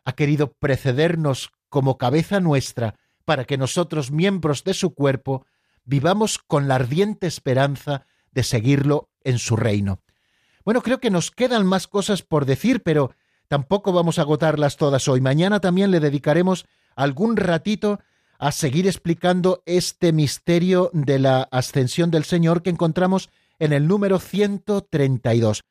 Ha 0.05 0.13
querido 0.13 0.53
precedernos 0.53 1.51
como 1.69 1.97
cabeza 1.97 2.39
nuestra 2.39 2.95
para 3.25 3.45
que 3.45 3.57
nosotros, 3.57 4.11
miembros 4.11 4.63
de 4.63 4.73
su 4.73 4.93
cuerpo, 4.93 5.45
vivamos 5.83 6.37
con 6.37 6.67
la 6.67 6.75
ardiente 6.75 7.27
esperanza 7.27 8.05
de 8.31 8.43
seguirlo 8.43 9.09
en 9.23 9.39
su 9.39 9.55
reino. 9.55 10.04
Bueno, 10.65 10.81
creo 10.81 10.99
que 10.99 11.11
nos 11.11 11.31
quedan 11.31 11.65
más 11.65 11.87
cosas 11.87 12.23
por 12.23 12.45
decir, 12.45 12.83
pero 12.83 13.11
Tampoco 13.47 13.93
vamos 13.93 14.17
a 14.17 14.23
agotarlas 14.23 14.77
todas 14.77 15.07
hoy. 15.07 15.21
Mañana 15.21 15.59
también 15.59 15.91
le 15.91 15.99
dedicaremos 15.99 16.65
algún 16.95 17.37
ratito 17.37 17.99
a 18.39 18.51
seguir 18.51 18.87
explicando 18.87 19.61
este 19.65 20.11
misterio 20.11 20.89
de 20.93 21.19
la 21.19 21.43
ascensión 21.51 22.11
del 22.11 22.25
Señor 22.25 22.63
que 22.63 22.71
encontramos 22.71 23.29
en 23.59 23.71
el 23.71 23.87
número 23.87 24.19
132. 24.19 25.63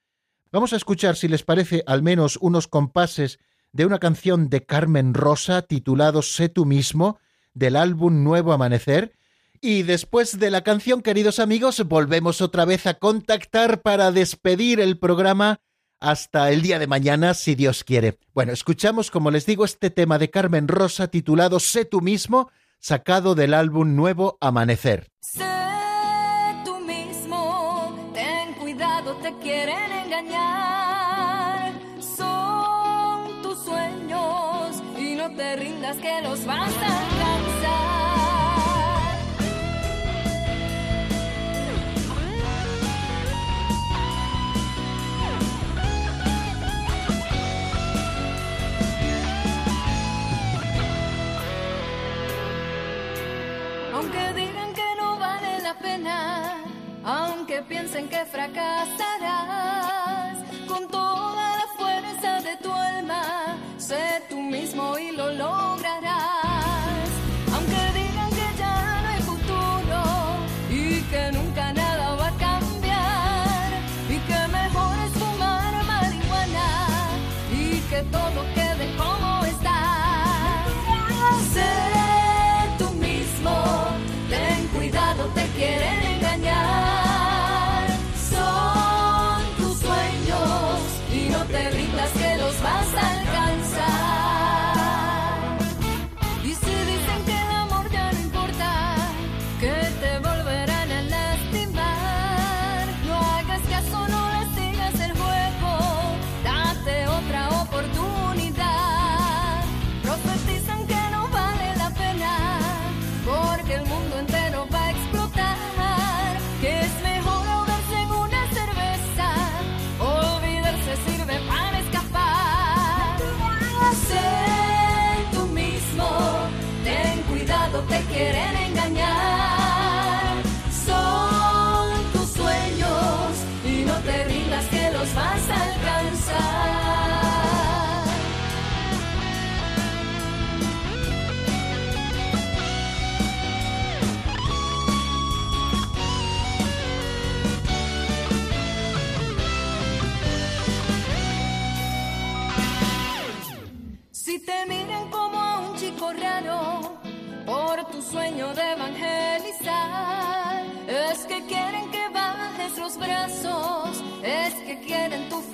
Vamos 0.53 0.73
a 0.73 0.77
escuchar, 0.77 1.17
si 1.17 1.27
les 1.29 1.43
parece, 1.43 1.83
al 1.87 2.03
menos 2.03 2.39
unos 2.41 2.69
compases 2.69 3.39
de 3.73 3.87
una 3.87 3.99
canción 3.99 4.49
de 4.49 4.65
Carmen 4.65 5.13
Rosa 5.13 5.63
titulado 5.63 6.23
Sé 6.23 6.49
tú 6.49 6.65
mismo, 6.65 7.19
del 7.55 7.75
álbum 7.75 8.23
Nuevo 8.23 8.53
Amanecer. 8.53 9.13
Y 9.67 9.83
después 9.83 10.39
de 10.39 10.51
la 10.51 10.63
canción, 10.63 11.01
queridos 11.01 11.39
amigos, 11.39 11.83
volvemos 11.89 12.43
otra 12.43 12.67
vez 12.67 12.87
a 12.87 12.99
contactar 12.99 13.81
para 13.81 14.13
despedir 14.13 14.79
el 14.79 14.99
programa 14.99 15.63
hasta 16.01 16.51
el 16.51 16.61
día 16.61 16.79
de 16.79 16.87
mañana, 16.87 17.33
si 17.33 17.55
Dios 17.55 17.83
quiere. 17.83 18.19
Bueno, 18.35 18.53
escuchamos, 18.53 19.11
como 19.11 19.31
les 19.31 19.47
digo, 19.47 19.65
este 19.65 19.89
tema 19.89 20.19
de 20.19 20.29
Carmen 20.29 20.69
Rosa 20.69 21.09
titulado 21.09 21.61
Sé 21.61 21.87
tú 21.87 22.03
mismo, 22.03 22.51
sacado 22.79 23.35
del 23.35 23.55
álbum 23.55 23.97
Nuevo 23.97 24.37
Amanecer. 24.39 25.09
Sé 25.21 25.47
tú 26.67 26.79
mismo, 26.81 28.13
ten 28.13 28.53
cuidado, 28.61 29.15
te 29.23 29.33
quieren 29.39 29.93
engañar. 30.05 31.73
Son 32.03 33.41
tus 33.41 33.65
sueños 33.65 34.83
y 34.99 35.15
no 35.15 35.35
te 35.35 35.57
rindas 35.57 35.97
que 35.97 36.21
los 36.21 36.45
vas 36.45 37.14
piensen 57.69 58.09
que 58.09 58.25
fracasarás, 58.25 59.74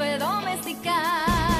fe 0.00 0.16
domesticar. 0.16 1.59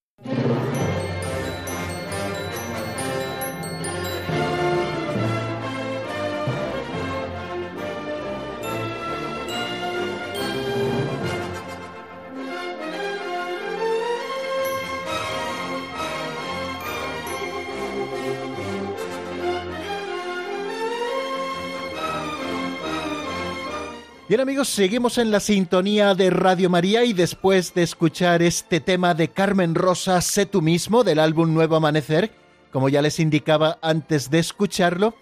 Bien 24.31 24.39
amigos, 24.39 24.69
seguimos 24.69 25.17
en 25.17 25.29
la 25.29 25.41
sintonía 25.41 26.15
de 26.15 26.29
Radio 26.29 26.69
María 26.69 27.03
y 27.03 27.11
después 27.11 27.73
de 27.73 27.83
escuchar 27.83 28.41
este 28.41 28.79
tema 28.79 29.13
de 29.13 29.27
Carmen 29.27 29.75
Rosa, 29.75 30.21
Sé 30.21 30.45
tú 30.45 30.61
mismo, 30.61 31.03
del 31.03 31.19
álbum 31.19 31.53
Nuevo 31.53 31.75
Amanecer, 31.75 32.31
como 32.71 32.87
ya 32.87 33.01
les 33.01 33.19
indicaba 33.19 33.77
antes 33.81 34.29
de 34.29 34.39
escucharlo, 34.39 35.15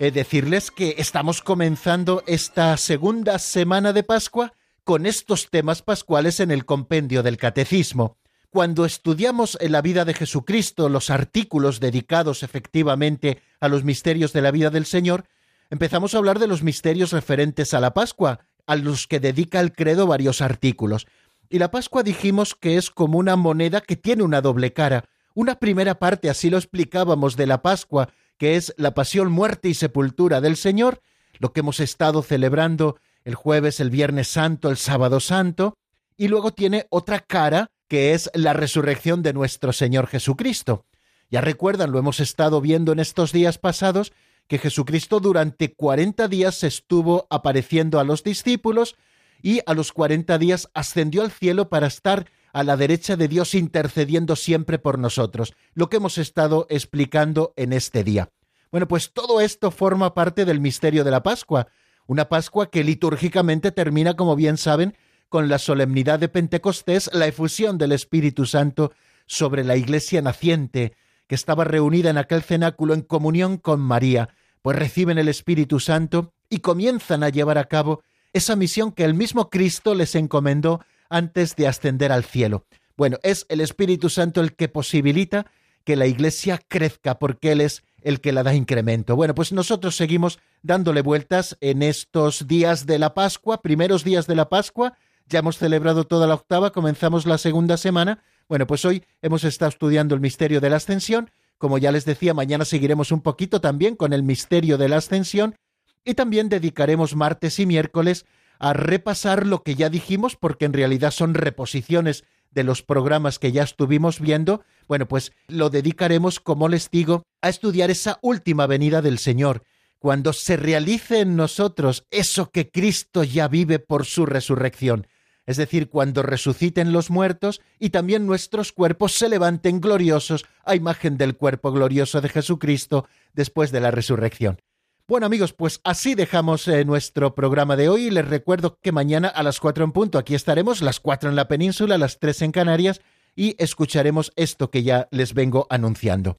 eh, 0.00 0.10
decirles 0.10 0.72
que 0.72 0.96
estamos 0.98 1.40
comenzando 1.40 2.24
esta 2.26 2.76
segunda 2.78 3.38
semana 3.38 3.92
de 3.92 4.02
Pascua 4.02 4.54
con 4.82 5.06
estos 5.06 5.50
temas 5.50 5.82
pascuales 5.82 6.40
en 6.40 6.50
el 6.50 6.64
compendio 6.64 7.22
del 7.22 7.36
Catecismo. 7.36 8.16
Cuando 8.50 8.84
estudiamos 8.84 9.56
en 9.60 9.70
la 9.70 9.82
vida 9.82 10.04
de 10.04 10.14
Jesucristo 10.14 10.88
los 10.88 11.10
artículos 11.10 11.78
dedicados 11.78 12.42
efectivamente 12.42 13.40
a 13.60 13.68
los 13.68 13.84
misterios 13.84 14.32
de 14.32 14.42
la 14.42 14.50
vida 14.50 14.70
del 14.70 14.84
Señor, 14.84 15.26
empezamos 15.70 16.12
a 16.12 16.18
hablar 16.18 16.40
de 16.40 16.48
los 16.48 16.64
misterios 16.64 17.12
referentes 17.12 17.72
a 17.72 17.78
la 17.78 17.94
Pascua, 17.94 18.40
a 18.68 18.76
los 18.76 19.06
que 19.06 19.18
dedica 19.18 19.58
el 19.60 19.72
credo 19.72 20.06
varios 20.06 20.42
artículos. 20.42 21.06
Y 21.48 21.58
la 21.58 21.70
Pascua 21.70 22.02
dijimos 22.02 22.54
que 22.54 22.76
es 22.76 22.90
como 22.90 23.18
una 23.18 23.34
moneda 23.34 23.80
que 23.80 23.96
tiene 23.96 24.22
una 24.22 24.42
doble 24.42 24.74
cara. 24.74 25.06
Una 25.34 25.58
primera 25.58 25.98
parte, 25.98 26.28
así 26.28 26.50
lo 26.50 26.58
explicábamos, 26.58 27.34
de 27.36 27.46
la 27.46 27.62
Pascua, 27.62 28.10
que 28.36 28.56
es 28.56 28.74
la 28.76 28.92
pasión, 28.92 29.32
muerte 29.32 29.70
y 29.70 29.74
sepultura 29.74 30.42
del 30.42 30.56
Señor, 30.56 31.00
lo 31.38 31.52
que 31.54 31.60
hemos 31.60 31.80
estado 31.80 32.22
celebrando 32.22 32.98
el 33.24 33.34
jueves, 33.34 33.80
el 33.80 33.88
viernes 33.88 34.28
santo, 34.28 34.68
el 34.68 34.76
sábado 34.76 35.18
santo, 35.18 35.78
y 36.18 36.28
luego 36.28 36.52
tiene 36.52 36.86
otra 36.90 37.20
cara, 37.20 37.70
que 37.88 38.12
es 38.12 38.30
la 38.34 38.52
resurrección 38.52 39.22
de 39.22 39.32
nuestro 39.32 39.72
Señor 39.72 40.08
Jesucristo. 40.08 40.84
Ya 41.30 41.40
recuerdan, 41.40 41.90
lo 41.90 41.98
hemos 41.98 42.20
estado 42.20 42.60
viendo 42.60 42.92
en 42.92 42.98
estos 42.98 43.32
días 43.32 43.56
pasados, 43.56 44.12
que 44.48 44.58
Jesucristo 44.58 45.20
durante 45.20 45.74
cuarenta 45.74 46.26
días 46.26 46.64
estuvo 46.64 47.26
apareciendo 47.30 48.00
a 48.00 48.04
los 48.04 48.24
discípulos 48.24 48.96
y 49.42 49.60
a 49.66 49.74
los 49.74 49.92
cuarenta 49.92 50.38
días 50.38 50.68
ascendió 50.74 51.22
al 51.22 51.30
cielo 51.30 51.68
para 51.68 51.86
estar 51.86 52.26
a 52.52 52.64
la 52.64 52.76
derecha 52.76 53.16
de 53.16 53.28
Dios 53.28 53.54
intercediendo 53.54 54.34
siempre 54.34 54.78
por 54.78 54.98
nosotros, 54.98 55.54
lo 55.74 55.88
que 55.88 55.98
hemos 55.98 56.18
estado 56.18 56.66
explicando 56.70 57.52
en 57.56 57.72
este 57.72 58.02
día. 58.02 58.30
Bueno, 58.72 58.88
pues 58.88 59.12
todo 59.12 59.40
esto 59.40 59.70
forma 59.70 60.14
parte 60.14 60.44
del 60.44 60.60
misterio 60.60 61.04
de 61.04 61.10
la 61.10 61.22
Pascua, 61.22 61.68
una 62.06 62.28
Pascua 62.28 62.70
que 62.70 62.84
litúrgicamente 62.84 63.70
termina, 63.70 64.14
como 64.14 64.34
bien 64.34 64.56
saben, 64.56 64.96
con 65.28 65.48
la 65.48 65.58
solemnidad 65.58 66.18
de 66.18 66.28
Pentecostés, 66.28 67.10
la 67.12 67.26
efusión 67.26 67.76
del 67.76 67.92
Espíritu 67.92 68.46
Santo 68.46 68.92
sobre 69.26 69.62
la 69.62 69.76
iglesia 69.76 70.22
naciente, 70.22 70.94
que 71.26 71.34
estaba 71.34 71.64
reunida 71.64 72.08
en 72.08 72.16
aquel 72.16 72.42
cenáculo 72.42 72.94
en 72.94 73.02
comunión 73.02 73.58
con 73.58 73.80
María, 73.80 74.30
pues 74.62 74.78
reciben 74.78 75.18
el 75.18 75.28
Espíritu 75.28 75.80
Santo 75.80 76.32
y 76.50 76.58
comienzan 76.58 77.22
a 77.22 77.28
llevar 77.28 77.58
a 77.58 77.64
cabo 77.64 78.02
esa 78.32 78.56
misión 78.56 78.92
que 78.92 79.04
el 79.04 79.14
mismo 79.14 79.50
Cristo 79.50 79.94
les 79.94 80.14
encomendó 80.14 80.80
antes 81.08 81.56
de 81.56 81.68
ascender 81.68 82.12
al 82.12 82.24
cielo. 82.24 82.64
Bueno, 82.96 83.18
es 83.22 83.46
el 83.48 83.60
Espíritu 83.60 84.10
Santo 84.10 84.40
el 84.40 84.54
que 84.54 84.68
posibilita 84.68 85.46
que 85.84 85.96
la 85.96 86.06
Iglesia 86.06 86.60
crezca, 86.68 87.18
porque 87.18 87.52
Él 87.52 87.60
es 87.60 87.82
el 88.02 88.20
que 88.20 88.32
la 88.32 88.42
da 88.42 88.54
incremento. 88.54 89.16
Bueno, 89.16 89.34
pues 89.34 89.52
nosotros 89.52 89.96
seguimos 89.96 90.38
dándole 90.62 91.02
vueltas 91.02 91.56
en 91.60 91.82
estos 91.82 92.46
días 92.46 92.86
de 92.86 92.98
la 92.98 93.14
Pascua, 93.14 93.62
primeros 93.62 94.04
días 94.04 94.26
de 94.26 94.34
la 94.34 94.48
Pascua. 94.48 94.94
Ya 95.26 95.40
hemos 95.40 95.58
celebrado 95.58 96.04
toda 96.04 96.26
la 96.26 96.34
octava, 96.34 96.72
comenzamos 96.72 97.26
la 97.26 97.38
segunda 97.38 97.76
semana. 97.76 98.22
Bueno, 98.48 98.66
pues 98.66 98.84
hoy 98.84 99.04
hemos 99.22 99.44
estado 99.44 99.68
estudiando 99.70 100.14
el 100.14 100.20
misterio 100.20 100.60
de 100.60 100.70
la 100.70 100.76
ascensión. 100.76 101.30
Como 101.58 101.78
ya 101.78 101.92
les 101.92 102.04
decía, 102.04 102.34
mañana 102.34 102.64
seguiremos 102.64 103.12
un 103.12 103.20
poquito 103.20 103.60
también 103.60 103.96
con 103.96 104.12
el 104.12 104.22
misterio 104.22 104.78
de 104.78 104.88
la 104.88 104.96
ascensión 104.96 105.56
y 106.04 106.14
también 106.14 106.48
dedicaremos 106.48 107.16
martes 107.16 107.58
y 107.58 107.66
miércoles 107.66 108.24
a 108.58 108.72
repasar 108.72 109.46
lo 109.46 109.62
que 109.62 109.74
ya 109.74 109.88
dijimos, 109.88 110.36
porque 110.36 110.64
en 110.64 110.72
realidad 110.72 111.10
son 111.10 111.34
reposiciones 111.34 112.24
de 112.50 112.64
los 112.64 112.82
programas 112.82 113.38
que 113.38 113.52
ya 113.52 113.62
estuvimos 113.62 114.20
viendo, 114.20 114.62
bueno, 114.86 115.06
pues 115.06 115.32
lo 115.48 115.70
dedicaremos, 115.70 116.40
como 116.40 116.68
les 116.68 116.90
digo, 116.90 117.22
a 117.42 117.48
estudiar 117.48 117.90
esa 117.90 118.18
última 118.22 118.66
venida 118.66 119.02
del 119.02 119.18
Señor, 119.18 119.62
cuando 119.98 120.32
se 120.32 120.56
realice 120.56 121.20
en 121.20 121.36
nosotros 121.36 122.06
eso 122.10 122.50
que 122.50 122.70
Cristo 122.70 123.24
ya 123.24 123.48
vive 123.48 123.78
por 123.78 124.06
su 124.06 124.26
resurrección, 124.26 125.06
es 125.48 125.56
decir, 125.56 125.88
cuando 125.88 126.22
resuciten 126.22 126.92
los 126.92 127.08
muertos 127.08 127.62
y 127.78 127.88
también 127.88 128.26
nuestros 128.26 128.70
cuerpos 128.70 129.14
se 129.14 129.30
levanten 129.30 129.80
gloriosos 129.80 130.44
a 130.62 130.76
imagen 130.76 131.16
del 131.16 131.38
cuerpo 131.38 131.72
glorioso 131.72 132.20
de 132.20 132.28
Jesucristo 132.28 133.06
después 133.32 133.72
de 133.72 133.80
la 133.80 133.90
resurrección. 133.90 134.60
Bueno 135.08 135.24
amigos, 135.24 135.54
pues 135.54 135.80
así 135.84 136.14
dejamos 136.14 136.68
eh, 136.68 136.84
nuestro 136.84 137.34
programa 137.34 137.76
de 137.76 137.88
hoy. 137.88 138.10
Les 138.10 138.28
recuerdo 138.28 138.76
que 138.82 138.92
mañana 138.92 139.28
a 139.28 139.42
las 139.42 139.58
cuatro 139.58 139.86
en 139.86 139.92
punto 139.92 140.18
aquí 140.18 140.34
estaremos, 140.34 140.82
las 140.82 141.00
cuatro 141.00 141.30
en 141.30 141.36
la 141.36 141.48
península, 141.48 141.96
las 141.96 142.18
tres 142.18 142.42
en 142.42 142.52
Canarias, 142.52 143.00
y 143.34 143.56
escucharemos 143.56 144.32
esto 144.36 144.70
que 144.70 144.82
ya 144.82 145.08
les 145.10 145.32
vengo 145.32 145.66
anunciando. 145.70 146.36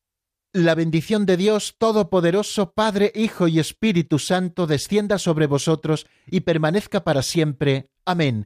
La 0.53 0.75
bendición 0.75 1.25
de 1.25 1.35
Dios 1.35 1.73
Todopoderoso, 1.79 2.73
Padre, 2.73 3.11
Hijo 3.15 3.47
y 3.47 3.57
Espíritu 3.57 4.19
Santo, 4.19 4.67
descienda 4.67 5.17
sobre 5.17 5.47
vosotros 5.47 6.05
y 6.27 6.41
permanezca 6.41 7.03
para 7.03 7.23
siempre. 7.23 7.89
Amén. 8.05 8.45